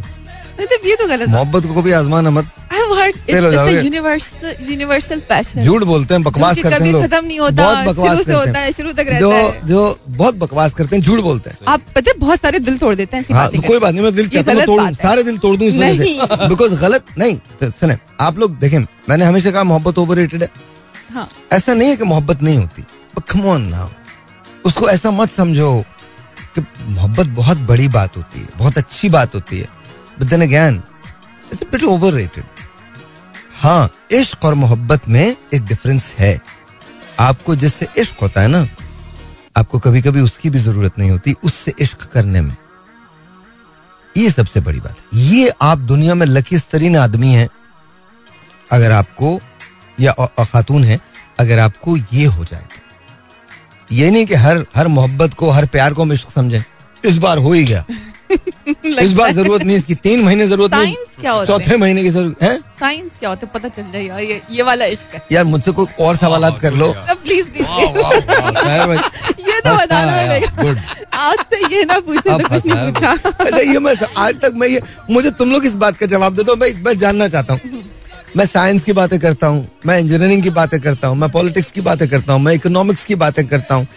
मतलब 0.61 0.87
ये 0.87 0.95
तो 0.95 1.07
गलत 1.07 1.29
मोहब्बत 1.29 1.65
को 1.65 1.81
भी 1.81 1.91
आजमाना 1.91 2.29
मत। 2.29 2.51
यूनिवर्सल 2.91 4.55
यूनिवर्सल 4.69 5.19
पैशन 5.19 5.61
झूठ 5.61 5.83
बोलते 5.83 6.13
हैं 6.13 6.23
बकवास 6.23 6.59
करते 6.59 6.83
हैं 6.83 7.07
खत्म 7.07 7.25
नहीं 7.25 7.39
होता, 7.39 7.73
बहुत 7.73 7.87
बकवास 7.87 8.25
से 8.25 8.33
होता 8.33 8.59
है, 8.59 8.71
शुरू 8.71 8.91
तक 8.91 8.99
रहता 8.99 9.19
जो 9.19 9.31
है। 9.31 9.67
जो 9.67 9.99
बहुत 10.07 10.35
बकवास 10.35 10.73
करते 10.73 10.95
हैं 10.95 11.03
झूठ 11.03 11.19
बोलते 11.19 11.49
हैं। 11.49 11.57
आप 11.67 11.81
पता 11.95 12.11
है 12.11 12.19
बहुत 12.19 12.41
सारे 12.41 12.59
दिल 12.59 12.77
तोड़ 12.77 12.95
देते 12.95 13.17
हैं 13.17 13.25
हाँ 13.31 13.49
तो 13.49 13.61
कोई 13.61 13.79
बात 13.79 13.93
नहीं 13.93 14.03
मैं 14.03 14.15
दिल 14.15 14.27
चाहता 14.27 14.51
हूँ 14.51 14.65
तोड़ूं। 14.65 14.91
सारे 14.93 15.23
दिल 15.23 15.37
तोड़ 15.37 15.55
दूँ 15.57 15.67
इस 15.67 15.75
वजह 15.75 15.97
से। 15.97 16.47
बिकॉज़ 16.47 16.75
गलत 16.81 17.05
नहीं 17.17 17.35
तो 17.59 17.69
सुने 17.69 17.97
आप 18.19 18.39
लोग 18.39 18.59
देखें 18.59 18.79
मैंने 18.79 19.25
हमेशा 19.25 19.51
कहा 19.51 19.63
मोहब्बत 19.63 19.97
ओवर 19.97 20.19
है। 20.19 20.49
हाँ। 21.13 21.29
ऐसा 21.51 21.73
नहीं 21.73 21.89
है 21.89 21.95
कि 21.95 22.03
मोहब्बत 22.03 22.41
नहीं 22.41 22.57
होती 22.57 22.85
ऑन 23.47 23.89
उसको 24.65 24.89
ऐसा 24.89 25.11
मत 25.11 25.31
समझो 25.31 25.85
कि 26.55 26.61
मोहब्बत 26.87 27.25
बहुत 27.25 27.57
बड़ी 27.57 27.87
बात 27.87 28.17
होती 28.17 28.39
है 28.39 28.47
बहुत 28.57 28.77
अच्छी 28.77 29.09
बात 29.09 29.35
होती 29.35 29.59
है। 29.59 29.67
But 30.19 30.27
then 30.27 30.41
again 30.41 30.83
it's 31.53 31.63
bit 31.63 31.83
overrated 31.83 32.43
हाँ 33.61 33.91
इश्क 34.11 34.45
और 34.45 34.53
मोहब्बत 34.53 35.09
में 35.09 35.35
एक 35.53 35.65
डिफरेंस 35.65 36.15
है। 36.19 36.41
आपको 37.19 37.55
जिससे 37.55 37.87
इश्क 37.97 38.15
होता 38.21 38.41
है 38.41 38.47
ना, 38.47 38.67
आपको 39.57 39.79
कभी 39.79 40.01
कभी 40.01 40.21
उसकी 40.21 40.49
भी 40.49 40.59
ज़रूरत 40.59 40.99
नहीं 40.99 41.11
होती, 41.11 41.35
उससे 41.43 41.73
इश्क 41.79 42.03
करने 42.03 42.41
में। 42.41 42.55
ये 44.17 44.31
सबसे 44.31 44.59
बड़ी 44.59 44.79
बात 44.79 44.95
है। 44.99 45.19
ये 45.19 45.51
आप 45.61 45.77
दुनिया 45.77 46.15
में 46.15 46.25
लकीस 46.25 46.69
तरीन 46.69 46.97
आदमी 46.97 47.33
हैं। 47.33 47.49
अगर 48.71 48.91
आपको, 48.91 49.39
या 49.99 50.11
खातून 50.39 50.83
है, 50.83 50.99
अगर 51.39 51.59
आपको 51.59 51.97
ये 51.97 52.25
हो 52.25 52.45
जाए 52.45 52.61
तो। 52.61 53.95
ये 53.95 54.11
नहीं 54.11 54.25
कि 54.25 54.35
हर 54.35 54.65
हर 54.75 54.87
मोहब्बत 54.87 55.33
को, 55.33 55.49
हर 55.49 55.65
प्यार 55.65 55.93
को 55.93 56.01
हम 56.01 56.13
इश्क 56.13 56.31
समझें। 56.31 56.63
इस 57.05 57.17
बार 57.17 57.37
हो 57.37 57.53
ही 57.53 57.63
गया। 57.63 57.85
इस 58.83 59.11
बार 59.13 59.31
ज़रूरत 59.33 59.63
नहीं 59.63 59.77
इसकी 59.77 59.95
तीन 59.95 60.21
महीने 60.23 60.47
ज़रूरत 60.47 60.73
नहीं। 60.73 60.95
क्या 61.21 61.31
होते 61.31 61.47
चौथे 61.47 61.77
महीने 61.77 62.03
की 62.03 62.09
ज़रूरत 62.09 62.43
है? 62.43 62.57
साइंस 62.79 63.11
क्या 63.19 63.29
होते 63.29 63.45
हैं? 63.45 63.53
पता 63.53 63.67
चल 63.69 63.91
जाए 63.93 64.03
यार 64.03 64.21
ये 64.21 64.41
ये 64.51 64.63
वाला 64.63 64.85
इश्क 64.85 65.13
है। 65.15 65.21
यार 65.31 65.43
मुझसे 65.45 65.71
कोई 65.71 65.85
और 66.05 66.15
सवाल 66.15 66.49
कर 66.61 66.73
लो। 66.73 66.91
प्लीज़ 67.23 67.49
प्लीज़ 67.49 67.67
ये 69.51 69.59
तो 69.61 69.75
बताना 69.75 70.39
good. 70.63 70.77
आज 71.13 71.39
से 71.53 71.75
ये 71.75 71.83
ना 71.85 71.99
पूछे 71.99 72.29
तो 72.29 72.37
कुछ 72.49 72.65
नहीं 72.65 72.91
पूछा। 72.91 73.11
अच्छा 73.11 73.57
ये 73.57 73.79
मैं 73.79 73.93
आज 74.17 74.39
तक 74.41 74.53
मैं 74.55 74.67
ये 74.67 74.81
मुझे 75.09 75.31
तुम 75.31 75.51
लोग 75.51 75.65
इस 75.65 75.75
बात 75.83 75.97
का 75.97 76.05
जवाब 76.15 76.35
दे 76.35 76.43
दो 76.43 76.55
मैं 76.55 76.67
इस 76.67 76.77
बात 76.79 76.95
जानना 76.97 77.27
चाहता 77.27 77.53
हूँ। 77.53 77.83
मैं 78.37 78.45
साइंस 78.45 78.83
की 78.83 78.93
बातें 78.93 79.19
करता 79.19 79.47
हूँ 79.47 79.67
मैं 79.85 79.99
इंजीनियरिंग 79.99 80.43
की 80.43 80.49
बातें 80.57 80.79
करता 80.81 81.07
हूँ 81.07 81.17
मैं 81.17 81.29
पॉलिटिक्स 81.31 81.71
की 81.71 81.81
बातें 81.81 82.07
करता 82.09 82.33
हूँ 82.33 82.41
मैं 82.41 82.53
इकोनॉमिक्स 82.53 83.05
की 83.05 83.15
बातें 83.23 83.47
करता 83.47 83.75
हूँ 83.75 83.87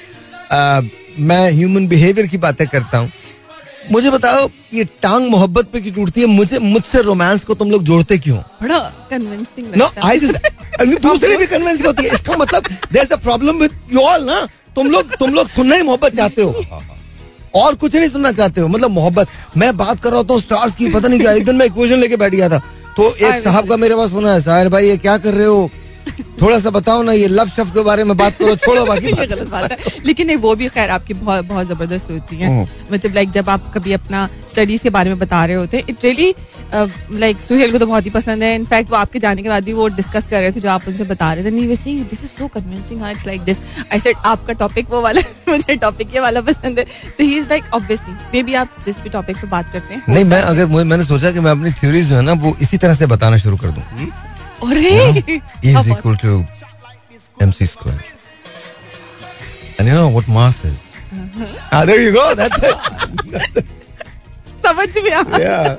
मैं 1.20 1.50
ह्यूमन 1.52 1.86
बिहेवियर 1.88 2.26
की 2.26 2.38
बातें 2.38 2.66
करता 2.68 2.98
हूँ। 2.98 3.10
मुझे 3.92 4.10
बताओ 4.10 4.48
ये 4.74 4.84
टांग 5.02 5.28
मोहब्बत 5.30 5.66
पे 5.72 5.80
क्यों 5.80 5.92
टूटती 5.94 6.20
है? 6.20 6.26
मुझे 6.26 6.58
मुझसे 6.58 7.00
रोमांस 7.02 7.44
को 7.44 7.54
तुम 7.54 7.70
लोग 7.70 7.82
जोड़ते 7.84 8.18
क्यों? 8.18 8.36
बड़ा 8.62 8.78
कन्विंसिंग 9.10 9.74
नो 9.76 9.88
आई 10.04 10.18
दूसरी 10.96 11.36
भी 11.36 11.46
कन्विंस 11.54 11.84
होती 11.86 12.04
है। 12.04 12.14
इसका 12.14 12.36
मतलब 12.36 12.66
there 12.92 13.04
is 13.04 13.12
a 13.12 13.16
problem 13.16 13.58
with 13.58 13.78
you 13.92 14.00
all 14.00 14.24
ना? 14.24 14.40
तुम 14.76 14.90
लोग 14.90 15.14
तुम 15.16 15.34
लोग 15.34 15.48
सुनना 15.48 15.76
ही 15.76 15.82
मोहब्बत 15.82 16.16
चाहते 16.16 16.42
हो। 16.42 16.64
और 17.56 17.74
कुछ 17.74 17.94
नहीं 17.94 18.08
सुनना 18.08 18.32
चाहते 18.32 18.60
हो। 18.60 18.68
मतलब 18.68 18.90
मोहब्बत। 18.90 19.28
मैं 19.56 19.76
बात 19.76 20.00
कर 20.02 20.10
रहा 20.10 20.18
होता 20.18 20.34
हूँ 20.34 20.40
स्टार्स 20.42 20.74
की 20.74 20.88
पता 20.88 21.08
नहीं 21.08 21.20
क्या 21.20 21.32
एक 21.32 21.44
दिन 21.44 21.56
मैं 21.56 21.66
इक्वेशन 21.66 21.98
लेके 21.98 22.16
बैठ 22.16 22.34
गया 22.34 22.48
था। 22.48 22.58
तो 22.96 23.14
एक 23.16 23.42
साहब 23.44 23.68
का 23.68 23.76
मेरे 23.76 23.96
पास 23.96 24.10
फ़ोन 24.10 24.26
है 24.26 24.40
साहिर 24.40 24.68
भाई 24.68 24.88
ये 24.88 24.96
क्या 24.96 25.16
कर 25.18 25.34
रहे 25.34 25.46
हो? 25.46 25.70
थोड़ा 26.42 26.58
सा 26.58 26.70
बताओ 26.70 27.02
ना 27.02 27.12
ये 27.12 27.26
लव 27.28 27.48
शब्द 27.56 27.74
के 27.74 27.82
बारे 27.84 28.04
में 28.04 28.16
बात 28.16 28.38
करो 28.38 28.54
छोड़ो 28.56 28.84
बाकी 28.86 29.06
ये 29.06 29.12
बात 29.12 29.28
गलत 29.28 29.48
बात 29.50 29.72
है। 29.72 29.78
लेकिन 30.06 30.26
नहीं 30.26 30.36
वो 30.36 30.54
भी 30.54 30.68
खैर 30.68 30.90
आपकी 30.90 31.14
बहुत 31.14 31.44
बहुत 31.44 31.66
ज़बरदस्त 31.66 32.10
होती 32.10 32.36
है। 32.36 32.48
हम्म। 32.48 32.94
मतलब 32.94 33.14
लाइक 33.14 33.30
जब 33.32 33.48
आप 33.50 33.70
कभी 33.74 33.92
अपना 33.92 34.28
स्टडीज़ 34.52 34.82
के 34.82 34.90
बारे 34.90 35.10
में 35.10 35.18
बता 35.18 35.44
रहे 35.44 35.56
होते 35.56 35.76
हैं 35.76 35.84
इट 35.88 36.04
रियली 36.04 36.34
लाइक 36.74 37.40
सुहेल 37.40 37.72
को 37.72 37.78
तो 37.78 37.86
बहुत 37.86 38.04
ही 38.06 38.10
पसंद 38.10 38.42
है। 38.42 38.54
इनफैक्ट 38.54 38.90
वो 38.90 38.96
आपके 38.96 39.18
जाने 39.18 39.42
के 39.42 39.48
बाद 39.48 39.64
भी 39.64 39.72
वो 39.72 39.86
डिस्कस 39.96 40.26
कर 40.28 40.40
रहे 40.40 40.52
थे 40.52 40.60
जो 40.60 40.68
आप 40.70 40.88
उनसे 40.88 41.04
बता 41.04 41.32
रहे 41.32 41.44
थे 41.44 41.50
नहीं 41.50 41.66
we 41.68 41.76
saying 41.76 42.04
this 42.10 42.24
is 42.24 42.30
so 42.30 42.48
convincing 42.54 43.00
हाँ 43.02 43.10
it's 43.12 43.26
like 43.26 43.40
this 43.44 43.58
I 43.92 44.00
said 44.00 44.16
आपका 44.26 44.52
टॉपिक 44.62 44.90
वो 44.90 45.00
वाला 45.02 45.20
मुझे 45.48 45.76
टॉपिक 45.76 46.14
ये 46.14 46.20
वाला 46.20 46.40
पसंद 46.50 46.78
है। 46.78 46.84
तो 46.84 47.24
he 47.24 47.38
is 47.38 47.48
like 47.48 47.72
obviously 47.74 48.14
maybe 48.42 48.54
आप 48.62 48.76
जिस 48.84 48.98
भी 49.00 49.08
टॉपिक 49.10 49.36
पे 49.36 49.46
बात 49.48 49.72
करते 49.72 49.94
हैं। 49.94 50.02
नहीं 50.08 50.24
मैं 50.24 50.42
अगर 50.42 50.66
मैंने 50.84 51.04
सोचा 51.04 51.32
कि 51.32 51.40
मैं 51.40 51.50
अपनी 51.50 51.72
थ्योरीज 51.80 52.08
जो 52.08 52.16
है 52.16 52.22
ना 52.22 52.32
वो 52.44 52.56
इसी 52.62 52.78
तरह 52.78 52.94
से 52.94 53.06
बताना 53.06 53.36
शुरू 53.38 53.56
कर 53.56 53.70
दूँ। 53.70 53.82
अरे 54.68 54.90
E 55.62 55.74
is 55.76 55.88
equal 55.94 56.16
to 56.24 56.32
mc 57.46 57.66
square. 57.74 58.02
And 59.78 59.88
you 59.88 59.94
know 59.94 60.08
what 60.16 60.26
mass 60.28 60.58
is? 60.64 60.80
Ah, 61.72 61.84
there 61.84 62.00
you 62.02 62.12
go. 62.12 62.24
That's 62.34 62.58
it. 62.62 63.64
समझ 64.66 64.88
में 65.04 65.12
आ 65.12 65.22
Yeah. 65.38 65.76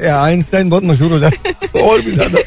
Yeah, 0.00 0.16
आइंस्टाइन 0.16 0.70
बहुत 0.70 0.84
मशहूर 0.84 1.12
हो 1.12 1.18
जाए 1.18 1.80
और 1.82 2.00
भी 2.00 2.12
ज़्यादा। 2.12 2.38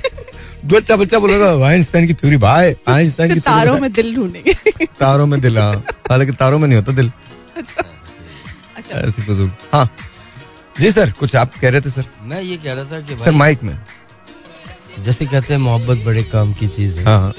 बच्चा 0.73 0.95
बच्चा 0.97 1.19
बोलेगा 1.19 1.49
आइंस्टाइन 1.67 2.07
की 2.07 2.13
थ्योरी 2.21 2.38
भाई 2.43 2.75
आइंस्टाइन 2.89 3.33
की 3.33 3.39
तारों 3.39 3.77
में 3.79 3.91
दिल 3.93 4.15
ढूंढेंगे। 4.15 4.86
तारों 4.99 5.25
में 5.25 5.39
दिल 5.41 5.57
हाँ। 5.57 5.75
हालाँकि 6.09 6.31
तारों 6.41 6.59
में 6.59 6.67
नहीं 6.67 6.79
होता 6.79 6.91
दिल। 6.91 7.11
अच्छा। 7.57 8.99
ऐसी 8.99 9.21
फजूल 9.21 9.51
हाँ। 9.73 9.89
जी 10.79 10.91
सर 10.91 11.11
कुछ 11.19 11.36
आप 11.36 11.53
कह 11.61 11.69
रहे 11.69 11.81
थे 11.81 11.89
सर? 11.89 12.05
मैं 12.21 12.41
ये 12.41 12.57
कह 12.57 12.73
रहा 12.73 12.83
था 12.91 12.99
कि 13.01 13.17
सर 13.23 13.31
माइक 13.31 13.63
में। 13.63 13.77
जैसे 15.04 15.26
कहते 15.26 15.54
हैं 15.54 15.62
मोहब्बत 15.62 16.06
बड़े 16.06 16.24
काम 16.24 16.54
की 16.54 16.68
चीज़ 16.68 16.98
है। 16.98 17.06
हाँ। 17.06 17.34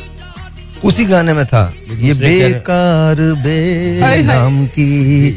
उसी 0.85 1.05
गाने 1.05 1.33
में 1.33 1.47
था। 1.47 1.75
ये 1.97 2.15
बेकार 2.15 3.17
बे। 3.17 4.01
नाम 4.23 4.67
की 4.67 5.31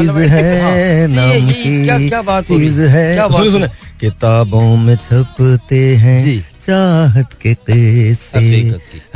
चीज़ 0.00 0.10
है 0.28 1.06
नाम 1.08 1.50
की 1.52 1.84
क्या- 1.86 2.08
क्या 2.08 2.22
बात 2.22 2.44
चीज़ 2.44 2.80
है। 2.80 3.16
सुने 3.38 3.50
सुने। 3.50 3.66
किताबों 4.00 4.76
में 4.76 4.96
छपते 4.96 5.96
हैं 5.96 6.24
चाहत 6.66 7.28
के 7.32 7.54
किस्से 7.54 8.38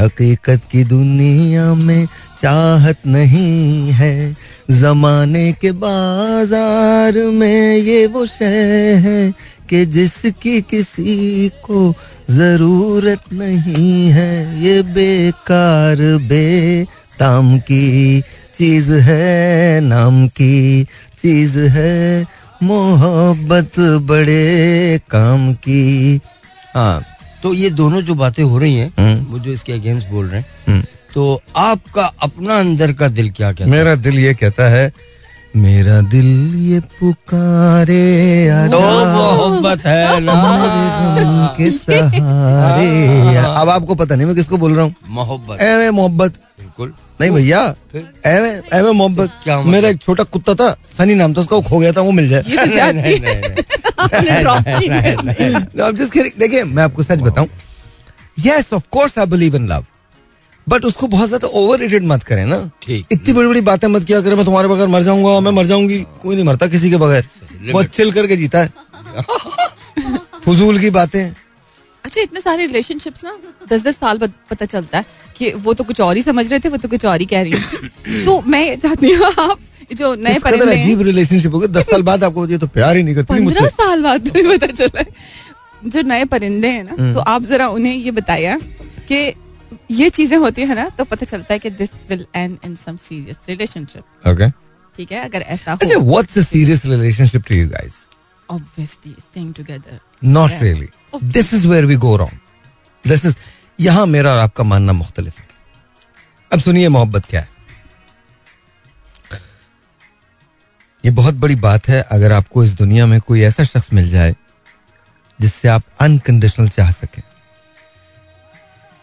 हकीकत 0.00 0.60
की। 0.72 0.84
दुनिया 0.84 1.74
में 1.74 2.08
चाहत 2.42 2.96
नहीं 3.06 3.90
है। 3.90 4.36
जमाने 4.70 5.52
के 5.52 5.72
बाज़ार 5.72 7.12
में 7.12 7.76
ये 7.76 8.06
वो 8.06 8.26
शय 8.26 8.94
है। 9.06 9.34
कि 9.66 9.84
जिसकी 9.88 10.60
किसी 10.64 11.48
को 11.64 11.92
ज़रूरत 12.30 13.32
नहीं 13.32 14.10
है 14.10 14.62
ये 14.62 14.80
बेकार 14.94 16.02
बेताम 16.28 17.58
की 17.60 18.20
चीज़ 18.54 18.92
है 19.02 19.80
नाम 19.82 20.26
की 20.30 20.84
चीज़ 21.18 21.58
है 21.70 22.26
मोहब्बत 22.62 23.78
बड़े 24.02 24.98
काम 25.10 25.52
की 25.60 26.20
हाँ 26.74 27.02
तो 27.42 27.52
ये 27.54 27.70
दोनों 27.72 28.00
जो 28.02 28.14
बातें 28.14 28.42
हो 28.42 28.58
रही 28.58 28.76
हैं 28.76 28.92
हम्म। 28.98 29.24
वो 29.24 29.38
जो 29.38 29.52
इसके 29.52 29.72
अगेंस्ट 29.72 30.08
बोल 30.08 30.26
रहे 30.26 30.40
हैं 30.40 30.46
हम्म। 30.68 30.82
तो 31.14 31.42
आपका 31.56 32.04
अपना 32.22 32.58
अंदर 32.58 32.92
का 32.92 33.08
दिल 33.10 33.30
क्या 33.30 33.52
कहता 33.52 33.64
है 33.64 33.70
मेरा 33.70 33.94
दिल 33.96 34.18
ये 34.18 34.32
कहता 34.34 34.68
है 34.68 34.90
मेरा 35.56 36.00
दिल 36.10 36.26
ये 36.64 36.80
पुकारे 36.98 37.98
तो 38.70 38.80
मोहब्बत 39.06 39.86
है 39.86 40.20
के 41.56 41.70
सहारे। 41.70 43.36
अब 43.36 43.68
आपको 43.68 43.94
पता 43.94 44.14
नहीं 44.14 44.26
मैं 44.26 44.34
किसको 44.36 44.56
बोल 44.56 44.74
रहा 44.74 44.84
हूँ। 44.84 44.94
मोहब्बत। 45.08 45.60
एवे 45.62 45.90
मोहब्बत। 45.90 46.32
बिल्कुल। 46.60 46.92
नहीं 47.20 47.30
भैया? 47.30 47.60
एवे 48.26 48.50
एवे 48.74 48.92
मोहब्बत। 48.92 49.30
क्या 49.44 49.58
मतलब? 49.58 49.72
मेरा 49.72 49.88
एक 49.88 50.00
छोटा 50.02 50.24
कुत्ता 50.24 50.54
था 50.54 50.70
सनी 50.98 51.14
नाम 51.14 51.34
था 51.34 51.40
उसका 51.40 51.56
वो 51.56 51.62
खो 51.62 51.78
गया 51.78 51.92
था 51.92 52.00
वो 52.00 52.10
मिल 52.10 52.28
जाए। 52.28 52.42
तो. 54.42 54.60
देखिए 56.38 56.64
मैं 56.64 56.82
आपको 56.82 57.02
सच 57.02 57.20
बताऊँ। 57.20 57.48
Yes 58.46 58.72
of 58.72 58.82
course 58.90 59.18
I 59.18 59.26
believe 59.26 59.56
in 59.56 59.68
love 59.68 59.84
but 60.66 60.84
उसको 60.84 61.06
बहुत 61.06 61.28
ज़्यादा 61.28 61.48
ओवर 61.48 61.78
रेटेड 61.78 62.04
मत 62.04 62.22
करें 62.22 62.44
ना। 62.46 62.58
ठीक। 62.82 63.06
इतनी 63.12 63.32
बड़ी 63.32 63.48
बड़ी 63.48 63.60
बातें 63.62 63.88
मत 63.88 64.04
किया 64.04 64.20
करें 64.20 64.36
मैं 64.36 64.44
तुम्हारे 64.44 64.68
बगैर 64.68 64.88
मर 64.88 65.02
जाऊँगा 65.02 65.38
मैं 65.40 65.50
मर 65.52 65.66
जाऊँगी। 65.66 65.98
कोई 66.22 66.34
नहीं 66.34 66.44
मरता 66.44 66.66
किसी 66.66 66.90
के 66.90 66.96
बगैर। 66.96 67.24
बहुत 67.62 67.86
चिल 67.88 68.12
करके 68.12 68.36
जीता 68.36 68.58
है। 68.58 68.72
फजूल 70.46 70.78
की 70.78 70.90
बातें। 70.90 71.22
अच्छा 72.04 72.20
इतने 72.20 72.40
सारे 72.40 72.66
रिलेशनशिप्स 72.66 73.24
ना 73.24 73.36
दस 73.70 73.82
दस 73.82 73.96
साल 73.98 74.18
बाद 74.18 74.32
पता 74.50 74.64
चलता 74.66 74.98
है 74.98 75.04
कि 75.36 75.52
वो 75.54 75.74
तो 75.74 75.84
कुछ 75.84 76.00
और 76.00 76.16
ही 76.16 76.22
समझ 76.22 76.50
रहे 76.50 76.60
थे 76.60 76.68
वो 76.68 76.76
तो 76.76 76.88
कुछ 76.88 77.04
और 77.06 77.20
ही 77.20 77.26
कह 77.26 77.42
रही 77.42 77.52
है। 77.52 78.24
तो 78.26 78.40
मैं 78.46 78.78
चाहती 78.78 79.12
हूँ 79.12 79.32
आप 79.40 79.58
जो 79.92 80.14
नए 80.16 80.34
अजीब 80.34 81.02
रिलेशनशिप 81.02 81.54
हो 81.54 81.58
गया 81.58 81.68
दस 81.72 81.90
साल 81.90 82.02
बाद 82.02 82.24
आपको 82.24 82.46
ये 82.48 82.58
तो 82.58 82.66
प्यार 82.68 82.96
ही 82.96 83.02
नहीं 83.02 83.14
करती 83.14 83.34
पंद्रह 83.34 83.68
साल 83.70 84.02
बाद 84.02 84.28
पता 84.28 84.66
चला 84.66 85.00
है। 85.00 85.06
जो 85.86 86.02
नए 86.02 86.24
परिंदे 86.26 86.68
हैं 86.68 86.84
हम्म। 86.84 87.04
ना 87.04 87.12
तो 87.14 87.20
आप 87.20 87.42
जरा 87.44 87.68
उन्हें 87.70 87.94
ये 87.94 88.10
बताया 88.12 88.58
कि 89.08 89.26
ये 89.90 90.08
चीज़ें 90.10 90.36
होती 90.38 90.62
है 90.62 90.74
ना 90.74 90.88
तो 90.98 91.04
पता 91.04 91.26
चलता 91.26 91.54
है 91.54 91.58
कि 91.58 91.70
this 91.80 91.90
will 92.10 92.26
end 92.34 92.58
in 92.64 92.74
some 92.76 92.96
serious 92.96 93.36
relationship 93.48 94.28
okay 94.28 94.50
ठीक 94.96 95.12
है? 95.12 95.24
अगर 95.24 95.40
ऐसा 95.40 95.72
हो 95.72 95.78
अच्छा 95.82 95.98
what's 95.98 96.38
a 96.38 96.42
serious 96.42 96.84
relationship 96.86 97.42
to 97.48 97.54
you 97.54 97.68
guys 97.68 98.06
obviously 98.48 99.14
staying 99.20 99.52
together 99.54 99.98
not 100.24 100.50
Yeah. 100.50 100.62
Really 100.62 100.88
this 101.32 101.52
is 101.54 101.66
where 101.68 101.84
we 101.84 101.96
go 102.06 102.16
wrong 102.16 102.38
this 103.04 103.24
is 103.24 103.34
यहाँ 103.80 104.06
मेरा 104.06 104.32
और 104.32 104.38
आपका 104.38 104.64
मानना 104.64 104.92
मुख्तलिफ़ 104.92 105.38
है। 105.38 105.46
अब 106.50 106.60
सुनिए 106.60 106.88
मोहब्बत 106.88 107.24
क्या 107.30 107.40
है। 107.40 107.48
ये 111.04 111.10
बहुत 111.12 111.34
बड़ी 111.42 111.54
बात 111.64 111.88
है 111.88 112.00
अगर 112.12 112.32
आपको 112.32 112.64
इस 112.64 112.72
दुनिया 112.76 113.06
में 113.06 113.20
कोई 113.20 113.42
ऐसा 113.42 113.64
शख्स 113.64 113.92
मिल 113.92 114.08
जाए 114.10 114.34
जिससे 115.38 115.68
आप 115.68 115.82
अनकंडीशनल 116.00 116.68
चाह 116.68 116.90
सके। 116.92 117.22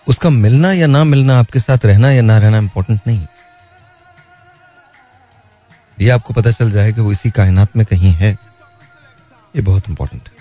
उसका 0.08 0.30
मिलना 0.30 0.72
या 0.74 0.88
ना 0.88 1.04
मिलना, 1.04 1.38
आपके 1.40 1.60
साथ 1.60 1.86
रहना 1.86 2.12
या 2.12 2.22
ना 2.22 2.38
रहना 2.38 2.58
इंपॉर्टेंट 2.58 3.00
नहीं। 3.08 3.26
ये 5.98 6.10
आपको 6.10 6.34
पता 6.34 6.52
चल 6.52 6.72
जाए 6.72 6.94
कि 6.94 7.02
वो 7.02 7.12
इसी 7.12 7.30
कायनात 7.32 7.76
में 7.78 7.86
कहीं 7.86 8.12
है। 8.14 8.32
ये 9.56 9.62
बहुत 9.62 9.90
इंपॉर्टेंट 9.90 10.28
है। 10.28 10.32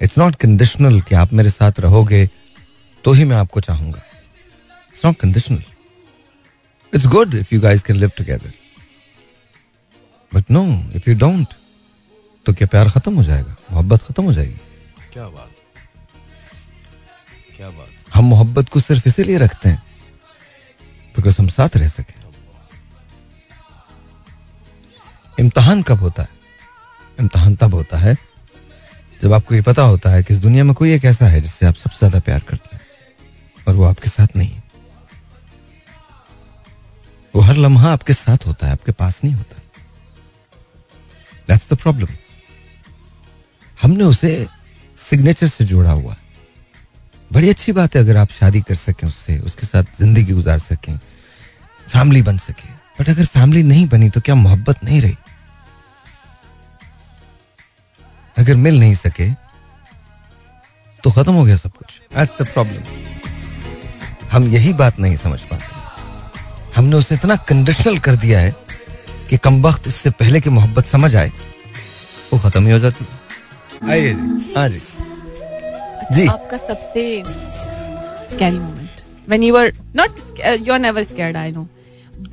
इट्स 0.00 0.18
नॉट 0.18 0.36
कंडीशनल 0.36 1.00
कि 1.00 1.14
आप 1.14 1.32
मेरे 1.32 1.50
साथ 1.50 1.80
रहोगे 1.80 2.28
तो 3.04 3.12
ही 3.12 3.24
मैं 3.24 3.36
आपको 3.36 3.60
चाहूँगा। 3.60 4.02
It's 4.94 5.04
not 5.04 5.16
conditional 5.16 5.62
it's 6.92 7.06
good 7.06 7.34
if 7.34 7.54
you 7.54 7.60
guys 7.60 7.82
can 7.82 7.96
live 7.96 8.10
together 8.16 8.52
but 10.32 10.50
no 10.50 10.64
if 10.96 11.10
you 11.10 11.16
don't 11.18 11.54
तो 12.46 12.52
क्या 12.52 12.68
प्यार 12.68 12.88
खत्म 12.90 13.14
हो 13.14 13.24
जाएगा? 13.24 13.56
मोहब्बत 13.70 14.02
खत्म 14.02 14.24
हो 14.24 14.32
जाएगी। 14.32 14.58
क्या 15.12 15.28
बात 15.28 15.49
हम 18.14 18.24
मोहब्बत 18.24 18.68
को 18.68 18.80
सिर्फ़ 18.80 19.08
इसीलिए 19.08 19.38
रखते 19.38 19.68
हैं 19.68 19.82
बिकॉज़ 21.16 21.40
हम 21.40 21.48
साथ 21.48 21.76
रह 21.76 21.88
सके। 21.88 22.18
इम्तहान 25.38 25.82
कब 25.82 25.98
होता 25.98 26.22
है? 26.22 26.28
इम्तहान 27.20 27.56
तब 27.56 27.74
होता 27.74 27.98
है 27.98 28.16
जब 29.22 29.32
आपको 29.32 29.54
ये 29.54 29.62
पता 29.62 29.82
होता 29.82 30.10
है 30.10 30.22
कि 30.22 30.34
इस 30.34 30.40
दुनिया 30.40 30.64
में 30.64 30.74
कोई 30.74 30.92
एक 30.92 31.04
ऐसा 31.04 31.26
है 31.26 31.40
जिससे 31.40 31.66
आप 31.66 31.74
सबसे 31.74 31.98
ज़्यादा 31.98 32.18
प्यार 32.20 32.40
करते 32.48 32.76
हैं 32.76 33.64
और 33.68 33.74
वो 33.74 33.84
आपके 33.84 34.08
साथ 34.08 34.36
नहीं 34.36 34.50
है। 34.50 34.62
वो 37.34 37.40
हर 37.42 37.56
लम्हा 37.56 37.92
आपके 37.92 38.12
साथ 38.12 38.46
होता 38.46 38.66
है, 38.66 38.72
आपके 38.72 38.92
पास 38.92 39.20
नहीं 39.24 39.34
होता। 39.34 39.56
दैट्स 41.48 41.68
द 41.72 41.76
प्रॉब्लम 41.76 42.08
हमने 43.82 44.04
उसे 44.04 44.46
सिग्नेचर 44.98 45.48
से 45.48 45.64
जोड़ा 45.64 45.90
हुआ 45.92 46.12
है। 46.12 46.29
बड़ी 47.30 47.48
अच्छी 47.48 47.72
बात 47.72 47.96
है 47.96 48.00
अगर 48.02 48.16
आप 48.16 48.30
शादी 48.30 48.60
कर 48.60 48.74
सकें 48.74 49.06
उससे, 49.08 49.38
उसके 49.40 49.66
साथ 49.66 49.84
ज़िंदगी 49.98 50.32
गुजार 50.32 50.58
सकें, 50.60 50.96
फैमिली 51.86 52.22
बन 52.22 52.36
सके। 52.38 52.68
बट 52.98 53.08
अगर 53.08 53.24
फैमिली 53.26 53.62
नहीं 53.62 53.86
बनी 53.88 54.08
तो 54.10 54.20
क्या 54.20 54.34
मोहब्बत 54.36 54.84
नहीं 54.84 55.00
रही? 55.00 55.16
अगर 58.36 58.56
मिल 58.56 58.78
नहीं 58.80 58.94
सके 58.94 59.30
तो 61.04 61.10
खत्म 61.10 61.32
हो 61.32 61.44
गया 61.44 61.56
सब 61.56 61.72
कुछ। 61.72 62.00
दैट्स 62.14 62.32
द 62.40 62.46
प्रॉब्लम 62.46 62.82
हम 64.32 64.48
यही 64.48 64.72
बात 64.74 64.98
नहीं 64.98 65.16
समझ 65.16 65.40
पाते। 65.42 65.78
हमने 66.76 66.96
उसे 66.96 67.14
इतना 67.14 67.36
कंडीशनल 67.48 67.98
कर 67.98 68.16
दिया 68.16 68.40
है 68.40 68.54
कि 69.30 69.36
कम 69.38 69.62
वक्त 69.62 69.86
इससे 69.86 70.10
पहले 70.12 70.40
की 70.40 70.50
मोहब्बत 70.50 70.86
समझ 70.86 71.14
आए, 71.16 71.30
वो 72.32 72.38
खत्म 72.40 72.66
ही 72.66 72.72
हो 72.72 72.78
जाती 72.78 73.04
है। 73.04 73.90
आइए 73.90 74.12
जी। 74.14 74.52
हाँ 74.56 74.68
जी। 74.68 74.80
जी। 76.14 76.26
आपका 76.26 76.56
सबसे 76.56 77.02
scary 78.32 78.58
moment 78.58 79.00
when 79.28 79.42
you 79.42 79.54
were 79.54 79.72
not 79.96 80.20
you 80.66 80.72
are 80.72 80.78
never 80.80 81.02
scared 81.12 81.36
I 81.36 81.52
know 81.52 81.66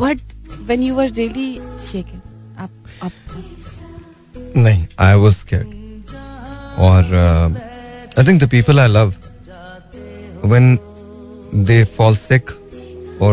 but 0.02 0.22
when 0.68 0.84
you 0.84 0.96
were 0.96 1.10
really 1.18 1.54
shaken 1.90 2.22
आप 2.64 2.70
आप 3.04 3.12
नहीं 4.58 4.86
आई 5.08 5.16
वॉज़ 5.26 5.36
scared 5.46 5.76
और 6.88 7.16
I 8.20 8.26
think 8.28 8.42
the 8.44 8.50
people 8.52 8.80
I 8.80 8.88
love 8.98 9.14
when 10.52 10.68
they 11.68 11.78
fall 11.94 12.16
sick 12.18 12.52
or 13.28 13.30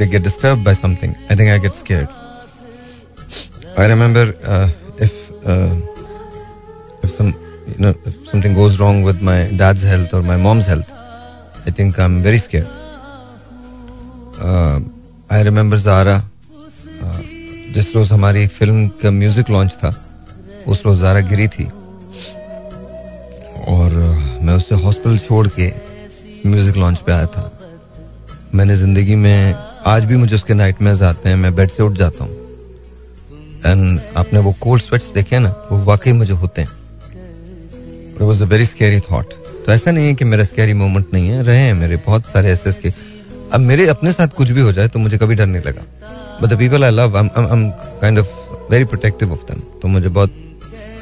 they 0.00 0.06
get 0.12 0.22
disturbed 0.26 0.62
by 0.68 0.74
something 0.80 1.14
i 1.32 1.36
think 1.40 1.50
i 1.54 1.56
get 1.64 1.78
scared 1.80 2.12
i 3.84 3.86
remember 3.92 4.22
uh, 4.54 4.68
if 5.06 5.16
uh, 5.54 5.74
if 7.02 7.10
some 7.16 7.32
if 7.78 8.30
something 8.30 8.54
goes 8.54 8.80
wrong 8.80 9.02
with 9.02 9.20
my 9.22 9.38
dad's 9.62 9.82
health 9.82 10.14
or 10.14 10.22
my 10.22 10.36
mom's 10.36 10.66
health 10.66 10.90
i 11.66 11.70
think 11.70 11.98
i'm 11.98 12.22
very 12.22 12.38
scared. 12.38 12.70
Uh, 14.40 14.80
i 15.30 15.42
remember 15.42 15.76
zara 15.76 16.16
uh, 17.04 17.20
जिस 17.74 17.94
रोज 17.96 18.12
हमारी 18.12 18.46
film 18.46 18.88
का 19.02 19.10
music 19.10 19.50
launch 19.50 19.72
था 19.82 19.94
उस 20.68 20.84
रोज 20.86 21.00
Zara 21.00 21.20
गिरी 21.28 21.46
थी। 21.48 21.64
और 23.68 23.92
मैं 24.42 24.54
उसे 24.54 24.74
hospital 24.84 25.18
छोड़ 25.18 25.46
के 25.58 25.68
म्यूज़िक 26.50 26.76
लॉन्च 26.76 26.98
पे 27.06 27.12
आया 27.12 27.26
था। 27.26 27.50
मैंने 28.54 28.76
ज़िंदगी 28.76 29.16
में 29.16 29.54
आज 29.86 30.04
भी 30.04 30.16
मुझे 30.16 30.34
उसके 30.36 30.54
नाइट 30.54 30.80
में 30.82 30.92
आते 30.92 31.28
हैं 31.28 31.36
मैं 31.36 31.54
बेड 31.56 31.70
से 31.70 31.82
उठ 31.82 31.92
जाता 32.02 32.24
हूँ। 32.24 32.32
एंड 33.66 34.00
आपने 34.16 34.38
वो 34.40 34.52
कोल्ड 34.60 34.82
स्वेट्स 34.82 35.10
देखे 35.14 35.38
ना 35.38 35.48
वो 35.70 35.84
वाकई 35.84 36.12
मुझे 36.12 36.32
होते 36.32 36.62
हैं। 36.62 36.79
It 38.20 38.26
was 38.26 38.42
a 38.42 38.46
very 38.46 38.64
scary 38.66 39.00
thought 39.00 39.32
तो 39.66 39.72
ऐसा 39.72 39.90
नहीं 39.90 40.06
है 40.06 40.14
कि 40.14 40.24
मेरा 40.24 40.44
स्कैरी 40.44 40.72
मोमेंट 40.74 41.12
नहीं 41.12 41.28
है। 41.28 41.42
रहे 41.42 41.58
हैं 41.58 41.74
मेरे 41.74 41.96
बहुत 42.06 42.24
सारे 42.32 42.50
ऐसे 42.52 42.72
के। 42.82 42.88
अब 43.52 43.60
मेरे 43.60 43.86
अपने 43.88 44.12
साथ 44.12 44.28
कुछ 44.36 44.50
भी 44.50 44.60
हो 44.60 44.72
जाए 44.72 44.88
तो 44.88 44.98
मुझे 44.98 45.18
कभी 45.18 45.34
डर 45.34 45.46
नहीं 45.46 45.62
लगा। 45.66 45.82
But 46.42 46.48
the 46.48 46.58
people 46.58 46.84
I 46.84 46.90
love 46.90 47.12
kind 48.00 48.18
of 48.18 48.28
very 48.70 48.84
protective 48.84 49.32
of 49.32 49.44
them 49.50 49.60
तो 49.82 49.88
मुझे 49.88 50.08
बहुत 50.08 50.34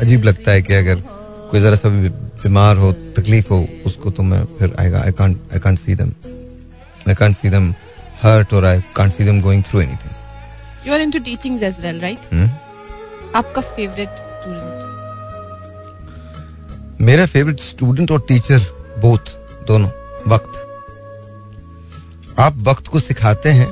अजीब 0.01 0.25
लगता 0.25 0.53
है 0.53 0.63
कि 0.63 0.75
अगर 0.75 1.03
कोई 1.51 1.61
जरा 1.61 1.77
सा 1.77 1.89
बीमार 1.89 2.77
हो 2.77 2.93
तकलीफ़ 3.17 3.53
हो 3.53 3.59
उसको 3.87 4.11
तो 4.11 4.23
मैं 4.23 4.45
फिर 4.59 4.77
आएगा 4.81 5.01
I 5.01 5.13
can't 5.19 5.37
I 5.55 5.61
can't 5.61 5.79
see 5.79 5.95
them 5.95 6.13
I 7.09 7.15
can't 7.15 7.37
see 7.39 7.51
them 7.51 7.73
hurt 8.23 8.55
और 8.55 8.65
I 8.65 8.81
can't 8.97 9.13
see 9.15 9.25
them 9.25 9.41
going 9.41 9.63
through 9.71 9.81
anything 9.81 10.87
you 10.89 10.95
are 10.95 11.01
into 11.01 11.19
teachings 11.25 11.63
as 11.63 11.81
well 11.83 12.01
right 12.01 12.35
आपका 13.35 13.63
फेवरेट 13.77 14.27
मेरा 17.01 17.25
फेवरेट 17.27 17.61
स्टूडेंट 17.61 18.11
और 18.11 18.21
टीचर 18.29 18.59
बोथ 18.99 19.31
दोनों 19.67 19.89
वक्त। 20.27 20.55
आप 22.39 22.57
वक्त 22.59 22.87
को 22.87 23.01
सिखाते 23.01 23.49
हैं 23.51 23.67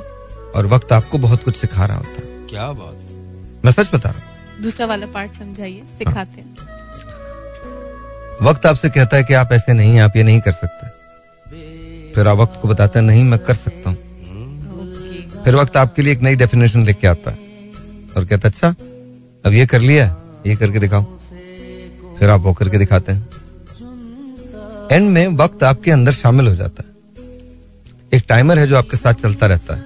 और 0.55 0.67
वक्त 0.67 0.93
आपको 0.93 1.19
बहुत 1.19 1.43
कुछ 1.45 1.57
सिखा 1.57 1.85
रहा 1.87 1.97
होता 1.97 2.23
है। 2.23 2.47
क्या 2.49 2.71
बात 2.73 3.65
मैं 3.65 3.73
सच 3.73 3.95
बता 3.95 4.11
रहा 4.11 4.19
हूँ। 4.19 4.63
दूसरा 4.63 4.87
वाला 4.87 5.07
पार्ट 5.15 5.33
समझाइए 5.33 5.83
सिखाते 5.99 6.41
हैं। 6.41 6.57
वक्त 8.43 8.67
आपसे 8.67 8.91
कहता 8.91 9.17
है 9.17 9.25
कि 9.25 9.35
आप 9.35 9.53
ऐसे 9.53 9.73
नहीं 9.73 9.99
आप 10.01 10.17
ये 10.17 10.23
नहीं 10.23 10.41
कर 10.41 10.53
सकते। 10.53 12.15
फिर 12.15 12.29
आप 12.29 12.39
वक्त 12.39 12.61
को 12.63 12.69
बताते 12.69 12.99
हैं 12.99 13.07
नहीं 13.07 13.25
मैं 13.25 13.39
कर 13.39 13.55
सकता 13.57 13.91
हूँ। 13.91 13.97
फिर 15.45 15.57
वक्त 15.57 15.77
आपके 15.77 16.03
लिए 16.03 16.13
एक 16.13 16.21
नई 16.23 16.37
डेफिनेशन 16.37 16.85
लेके 16.85 17.07
आता 17.07 17.31
है 17.31 17.37
और 18.17 18.25
कहता 18.25 18.49
अच्छा 18.49 18.69
अब 19.45 19.53
ये 19.53 19.67
कर 19.67 19.81
लिया 19.81 20.05
ये 20.47 20.57
करके 20.57 20.79
दिखाओ। 20.79 21.16
फिर 22.19 22.31
आप 22.31 22.41
वो 22.41 22.53
करके 22.53 22.79
दिखाते 22.79 23.13
हैं। 23.13 23.29
एंड 24.93 25.11
में 25.11 25.29
वक्त 25.29 25.63
आपके 25.63 25.91
अंदर 25.91 26.13
शामिल 26.13 26.47
हो 26.49 26.55
जाता 26.55 26.83
है। 26.83 26.95
एक 28.15 28.25
टाइमर 28.29 28.59
है 28.59 28.67
जो 28.67 28.77
आपके 28.77 28.97
साथ 28.97 29.13
चलता 29.13 29.47
रहता 29.47 29.75
है। 29.75 29.85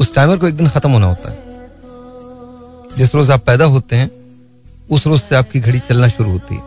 उस 0.00 0.14
टाइमर 0.14 0.36
को 0.36 0.48
एक 0.48 0.54
दिन 0.54 0.68
खत्म 0.68 0.90
होना 0.90 1.06
होता 1.06 1.30
है। 1.30 1.38
जिस 2.96 3.14
रोज 3.14 3.30
आप 3.30 3.44
पैदा 3.46 3.64
होते 3.64 3.96
हैं, 3.96 4.10
उस 4.90 5.06
रोज 5.06 5.20
से 5.22 5.36
आपकी 5.36 5.60
घड़ी 5.60 5.78
चलना 5.78 6.08
शुरू 6.08 6.30
होती 6.30 6.54
है। 6.54 6.60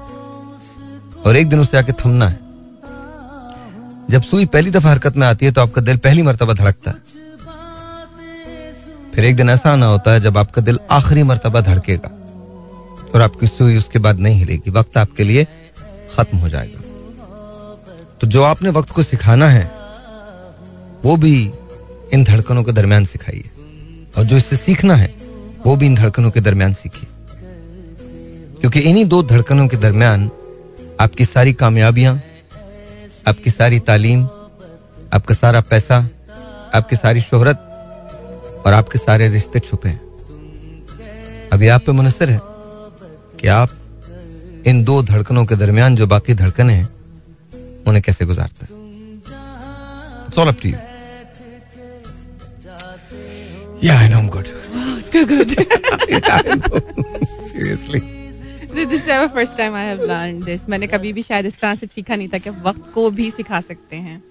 और 1.25 1.35
एक 1.35 1.49
दिन 1.49 1.59
उसे 1.59 1.77
आके 1.77 1.91
थमना 1.91 2.27
है। 2.27 2.39
जब 4.09 4.21
सुई 4.21 4.45
पहली 4.45 4.71
दफ़ा 4.71 4.89
हरकत 4.89 5.17
में 5.17 5.27
आती 5.27 5.45
है 5.45 5.51
तो 5.51 5.61
आपका 5.61 5.81
दिल 5.81 5.97
पहली 5.97 6.21
मरतबा 6.21 6.53
धड़कता 6.53 6.91
है। 6.91 6.97
फिर 9.15 9.25
एक 9.25 9.35
दिन 9.35 9.49
ऐसा 9.49 9.71
आना 9.71 9.85
होता 9.85 10.11
है 10.11 10.21
जब 10.21 10.37
आपका 10.37 10.61
दिल 10.61 10.79
आखिरी 10.91 11.23
मरतबा 11.23 11.61
धड़केगा। 11.61 12.20
और 13.13 13.21
आपकी 13.21 13.47
सुई 13.47 13.77
उसके 13.77 13.99
बाद 13.99 14.19
नहीं 14.19 14.39
हिलेगी। 14.39 14.71
वक्त 14.71 14.97
आपके 14.97 15.23
लिए 15.23 15.47
खत्म 16.17 16.37
हो 16.37 16.49
जाएगा। 16.49 16.81
तो 18.21 18.27
जो 18.27 18.43
आपने 18.43 18.69
वक्त 18.69 18.89
को 18.89 19.03
सिखाना 19.03 19.47
है, 19.47 19.71
वो 21.05 21.17
भी 21.17 21.51
इन 22.13 22.23
धड़कनों 22.23 22.63
के 22.63 22.71
दरमियान 22.71 23.05
सिखाइए। 23.05 23.49
और 24.17 24.23
जो 24.23 24.37
इससे 24.37 24.55
सीखना 24.55 24.95
है, 24.95 25.15
वो 25.65 25.75
भी 25.75 25.85
इन 25.85 25.95
धड़कनों 25.95 26.31
के 26.31 26.39
दरमियान 26.39 26.73
सीखिए। 26.73 27.09
क्योंकि 28.59 28.79
इन्हीं 28.79 29.05
दो 29.05 29.23
धड़कनों 29.23 29.67
के 29.67 29.77
दरमियान 29.77 30.31
आपकी 30.99 31.25
सारी 31.25 31.53
कामयाबियाँ, 31.53 32.21
आपकी 33.27 33.49
सारी 33.49 33.79
तालीम, 33.79 34.23
आपका 35.13 35.33
सारा 35.33 35.61
पैसा, 35.61 36.09
आपकी 36.73 36.95
सारी 36.95 37.21
शोहरत 37.21 37.57
और 38.65 38.73
आपके 38.73 38.97
सारे 38.97 39.29
रिश्ते 39.29 39.59
छुपे 39.59 39.89
हैं। 39.89 40.01
अभी 41.53 41.67
आप 41.67 41.81
पे 41.85 41.91
मुनसर 41.91 42.29
है। 42.29 42.50
कि 43.41 43.47
आप 43.47 43.69
इन 44.67 44.83
दो 44.83 45.01
धड़कनों 45.03 45.45
के 45.45 45.55
दरमियान 45.55 45.95
जो 45.95 46.07
बाकी 46.07 46.33
धड़कने 46.41 46.73
हैं 46.73 46.89
उन्हें 47.87 48.01
कैसे 48.05 48.25
गुजारते 48.25 48.65
हैं. 48.65 48.79
Yeah, 53.81 53.97
I 53.97 54.07
know 54.09 54.19
I'm 54.19 54.29
good. 54.29 54.49
Wow, 54.73 54.99
Too 55.13 55.25
good. 55.25 55.53
I 55.59 56.55
know. 56.55 56.81
Seriously. 57.47 58.01
this 58.73 58.91
is 58.91 59.05
the 59.05 59.29
first 59.33 59.57
time 59.57 59.73
I 59.73 59.85
have 59.85 60.01
learned 60.11 60.43
this. 60.43 60.67
मैंने 60.69 60.87
कभी 60.87 61.13
भी 61.13 61.21
शायद 61.21 61.45
इस 61.45 61.55
तरह 61.61 61.75
से 61.75 61.87
सीखा 61.95 62.15
नहीं 62.15 62.27
था 62.33 62.37
कि 62.37 62.49
वक्त 62.67 62.91
को 62.93 63.09
भी 63.11 63.29
सिखा 63.31 63.61
सकते 63.61 63.95
हैं 63.95 64.21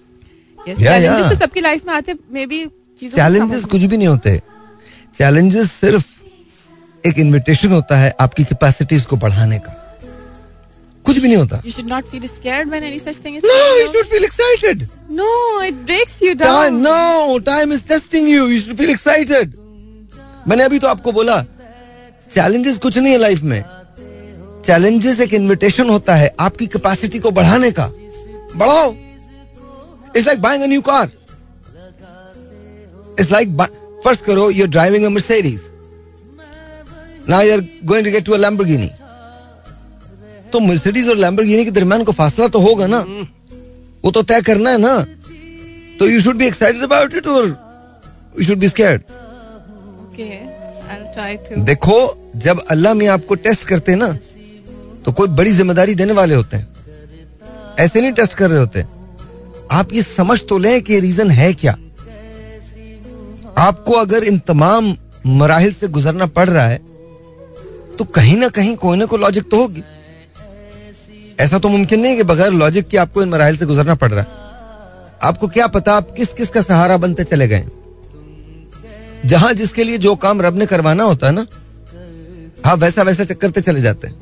yes, 0.57 0.79
Yeah, 0.79 0.87
challenges 0.87 1.19
yeah. 1.19 1.29
तो 1.29 1.35
सबकी 1.39 1.61
लाइफ 1.61 1.85
में 1.87 1.93
आते 1.93 2.15
मे 2.33 2.45
बी 2.53 2.65
चैलेंजेस 3.01 3.65
कुछ 3.73 3.83
भी 3.83 3.97
नहीं 3.97 4.07
होते 4.07 4.37
चैलेंजेस 5.17 5.71
सिर्फ़ 5.71 6.07
एक 7.05 7.19
इनविटेशन 7.19 7.71
होता 7.71 7.97
है 7.97 8.13
आपकी 8.19 8.43
कैपेसिटीज 8.43 9.05
को 9.05 9.17
बढ़ाने 9.17 9.57
का। 9.59 9.77
कुछ 11.05 11.17
भी 11.17 11.27
नहीं 11.27 11.37
होता। 11.37 11.61
You 11.65 11.71
should 11.71 11.89
feel 14.05 14.23
excited 14.23 14.87
feel 18.73 18.89
excited 18.89 19.53
मैंने 20.47 20.63
अभी 20.63 20.79
तो 20.79 20.87
आपको 20.87 21.11
बोला 21.11 21.41
चैलेंजेस 22.31 22.77
कुछ 22.77 22.97
नहीं 22.97 23.13
है 23.13 23.19
लाइफ 23.19 23.41
में। 23.43 23.63
चैलेंजेस 24.65 25.19
एक 25.21 25.33
इनविटेशन 25.33 25.89
होता 25.89 26.15
है 26.15 26.33
आपकी 26.39 26.67
कैपेसिटी 26.67 27.19
को 27.19 27.31
बढ़ाने 27.31 27.71
का। 27.71 27.87
बढ़ाओ। 28.55 28.91
It's 30.15 30.27
like 30.27 30.41
buying 30.41 30.63
a 30.63 30.67
new 30.67 30.81
car 30.81 31.11
it's 33.19 33.31
like 33.31 33.57
first 34.03 34.25
करो 34.25 34.49
your 34.49 34.67
driving 34.69 35.05
a 35.05 35.09
Mercedes 35.09 35.61
now 37.29 37.41
you 37.41 37.53
are 37.53 37.61
going 37.85 38.05
to 38.05 38.11
get 38.11 38.25
to 38.25 38.33
a 38.33 38.37
Lamborghini 38.37 38.89
तो 40.53 40.59
मर्सिडीज 40.59 41.09
और 41.09 41.17
लैम्बोर्गिनी 41.17 41.65
के 41.65 41.71
दरमियान 41.71 42.03
को 42.03 42.11
फासला 42.11 42.47
तो 42.47 42.59
होगा 42.59 42.87
ना। 42.87 42.99
वो 44.03 44.11
तो 44.11 44.21
तय 44.23 44.41
करना 44.41 44.69
है 44.69 44.77
ना। 44.77 44.93
तो 45.99 46.07
you 46.09 46.21
should 46.21 46.35
be 46.37 46.45
excited 46.47 46.83
about 46.83 47.13
it 47.15 47.27
और 47.27 47.45
you 48.39 48.45
should 48.45 48.57
be 48.59 48.67
scared 48.69 49.01
Okay, 50.03 50.39
I'll 50.91 51.05
try 51.15 51.35
to. 51.43 51.59
देखो 51.65 51.97
जब 52.45 52.59
अल्लाह 52.71 52.93
में 52.93 53.07
आपको 53.07 53.35
टेस्ट 53.43 53.67
करते 53.67 53.91
हैं 53.91 53.99
ना 53.99 54.11
तो 55.05 55.11
कोई 55.11 55.27
बड़ी 55.37 55.51
ज़िम्मेदारी 55.51 55.95
देने 55.95 56.13
वाले 56.13 56.35
होते 56.35 56.57
हैं। 56.57 56.67
ऐसे 57.79 58.01
नहीं 58.01 58.11
टेस्ट 58.13 58.33
कर 58.33 58.49
रहे 58.49 58.59
होते। 58.59 58.83
आप 59.71 59.93
ये 59.93 60.01
समझ 60.03 60.39
तो 60.49 60.57
लें 60.57 60.81
कि 60.81 60.99
रीजन 60.99 61.31
है 61.31 61.53
क्या। 61.53 61.77
आपको 63.57 63.93
अगर 63.93 64.23
इन 64.23 64.39
तमाम 64.47 64.95
मराहल 65.39 65.71
से 65.73 65.87
गुजरना 65.89 66.25
पड़ 66.27 66.47
रहा 66.49 66.65
है 66.67 66.79
तो 68.01 68.05
कहीं 68.07 68.35
ना 68.37 68.47
कहीं 68.49 68.75
कोई 68.75 68.97
ना 68.97 69.05
कोई 69.05 69.19
लॉजिक 69.19 69.49
तो 69.49 69.57
होगी। 69.61 69.81
ऐसा 71.39 71.57
तो 71.59 71.69
मुमकिन 71.69 71.99
नहीं 72.01 72.15
कि 72.17 72.23
बगैर 72.23 72.51
लॉजिक 72.51 72.87
के 72.87 72.97
आपको 72.97 73.21
इन 73.21 73.29
मराहिल 73.29 73.57
से 73.57 73.65
गुजरना 73.65 73.95
पड़ 73.95 74.09
रहा 74.11 74.21
है। 74.21 75.19
आपको 75.21 75.47
क्या 75.47 75.67
पता 75.67 75.93
आप 75.93 76.09
किस 76.11 76.31
किस 76.33 76.49
का 76.49 76.61
सहारा 76.61 76.97
बनते 76.97 77.23
चले 77.23 77.47
गए 77.47 77.65
जहाँ 79.25 79.53
जिसके 79.53 79.83
लिए 79.83 79.97
जो 79.97 80.15
काम 80.15 80.41
रब 80.41 80.57
ने 80.57 80.65
करवाना 80.65 81.03
होता 81.03 81.27
है 81.27 81.33
ना, 81.33 81.45
आप 82.65 82.79
वैसा 82.79 83.01
वैसा 83.01 83.23
चक्करते 83.23 83.61
चले 83.61 83.81
जाते 83.81 84.07
हैं। 84.07 84.15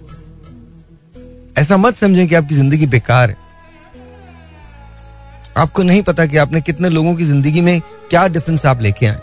ऐसा 1.58 1.78
मत 1.78 1.98
समझें 1.98 2.28
कि 2.28 2.36
आपकी 2.36 2.56
ज़िंदगी 2.56 2.88
बेकार 2.88 3.30
है। 3.30 3.38
आपको 5.58 5.84
नहीं 5.84 6.02
पता 6.02 6.26
कि 6.26 6.38
आपने 6.38 6.62
कितने 6.62 6.90
लोगों 6.90 7.16
की 7.16 7.24
ज़िंदगी 7.24 7.62
में 7.62 7.80
क्या 8.10 8.28
डिफरेंस 8.28 8.66
आप 8.66 8.82
लेके 8.82 9.06
आए 9.06 9.20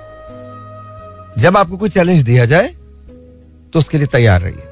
जब 1.39 1.57
आपको 1.57 1.77
कोई 1.77 1.89
चैलेंज 1.91 2.23
दिया 2.23 2.45
जाए 2.47 2.75
तो 3.73 3.79
उसके 3.79 3.99
लिए 3.99 4.07
तैयार 4.13 4.41
रहिए 4.41 4.65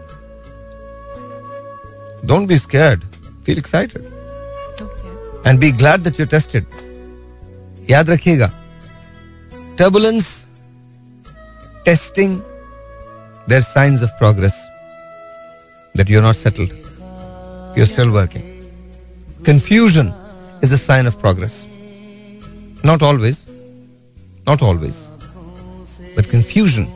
don't 2.29 2.49
be 2.49 2.59
scared 2.59 3.05
feel 3.47 3.59
excited 3.59 4.13
Okay. 4.85 5.47
And 5.47 5.59
be 5.61 5.71
glad 5.83 6.01
that 6.03 6.21
you 6.21 6.27
tested 6.35 6.65
याद 7.91 8.11
रखिएगा 8.11 8.51
turbulence 9.79 10.31
testing 11.85 12.39
there 13.49 13.63
science 13.63 14.03
of 14.03 14.11
progress 14.19 14.55
that 15.97 16.11
you 16.11 16.19
are 16.19 16.25
not 16.25 16.37
settled 16.37 16.73
you 17.79 17.85
are 17.85 17.87
still 17.93 18.09
working 18.19 18.53
confusion 19.47 20.07
is 20.63 20.71
a 20.73 20.79
sign 20.79 21.07
of 21.07 21.17
progress. 21.23 21.55
Not 22.91 23.03
always. 23.03 23.41
Not 24.47 24.63
always. 24.63 25.09
But 26.17 26.31
confusion 26.31 26.87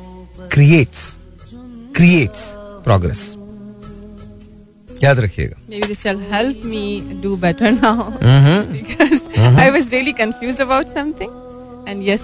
creates 0.55 1.03
creates 1.99 2.43
progress 2.85 3.21
याद 5.05 5.21
रखिएगा। 5.21 5.57
May 5.71 5.81
be 5.81 5.95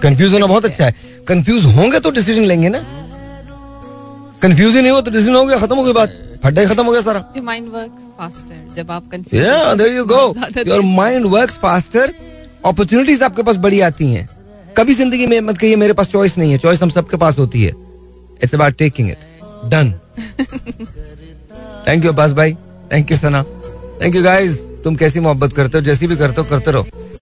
confuse 0.01 0.33
होना 0.33 0.45
बहुत 0.45 0.65
अच्छा 0.65 0.85
है। 0.85 0.95
Confuse 1.27 1.65
होंगे 1.75 1.99
तो 1.99 2.11
decision 2.11 2.43
लेंगे 2.43 2.69
ना। 2.69 2.79
कंफ्यूज 4.41 4.77
नहीं 4.77 4.91
हो 4.91 5.01
तो 5.01 5.11
डिसीज़न 5.11 5.35
हो 5.35 5.45
गया 5.45 5.57
खत्म 5.57 5.75
हो 5.75 5.83
गई 5.83 5.93
बात। 5.93 6.09
फटे 6.43 6.65
खत्म 6.65 6.85
हो 6.85 6.91
गया 6.91 7.01
सारा। 7.01 7.23
माइंड 7.43 7.67
वर्क्स 7.67 8.03
फास्टर 8.17 8.73
जब 8.75 8.91
आप 8.91 9.03
confuse 9.11 10.05
go 10.07 10.23
your 10.67 10.81
mind 10.81 11.25
faster 11.61 12.13
opportunities 12.65 13.23
आपके 13.23 13.43
पास 13.43 13.55
बड़ी 13.57 13.81
आती 13.81 14.11
है। 14.13 14.27
कभी 14.77 14.93
ज़िंदगी 14.93 15.27
में 15.27 15.39
मत 15.41 15.57
कहिए 15.57 15.75
मेरे 15.75 15.93
पास 15.93 16.07
चॉइस 16.07 16.37
नहीं 16.37 16.51
है। 16.51 16.57
चॉइस 16.57 16.83
हम 16.83 16.89
सबके 16.89 17.17
पास 17.17 17.39
होती 17.39 17.63
है। 17.63 17.71
It's 18.43 18.53
about 18.55 18.73
taking 18.77 19.09
it 19.09 19.17
done 19.69 19.91
thank 21.87 22.05
you 22.05 22.11
Abbas 22.11 22.31
भाई 22.31 22.53
thank 22.93 23.11
you 23.11 23.17
Sana 23.17 23.43
thank 24.01 24.15
you 24.15 24.23
guys 24.23 24.59
तुम 24.83 24.95
कैसी 24.95 25.19
मोहब्बत 25.19 25.53
करते 25.53 25.77
हो? 25.77 25.83
जैसी 25.83 26.07
भी 26.07 26.15
करते 26.15 26.41
हो, 26.41 26.47
करते 26.49 26.71
रहो। 26.71 26.87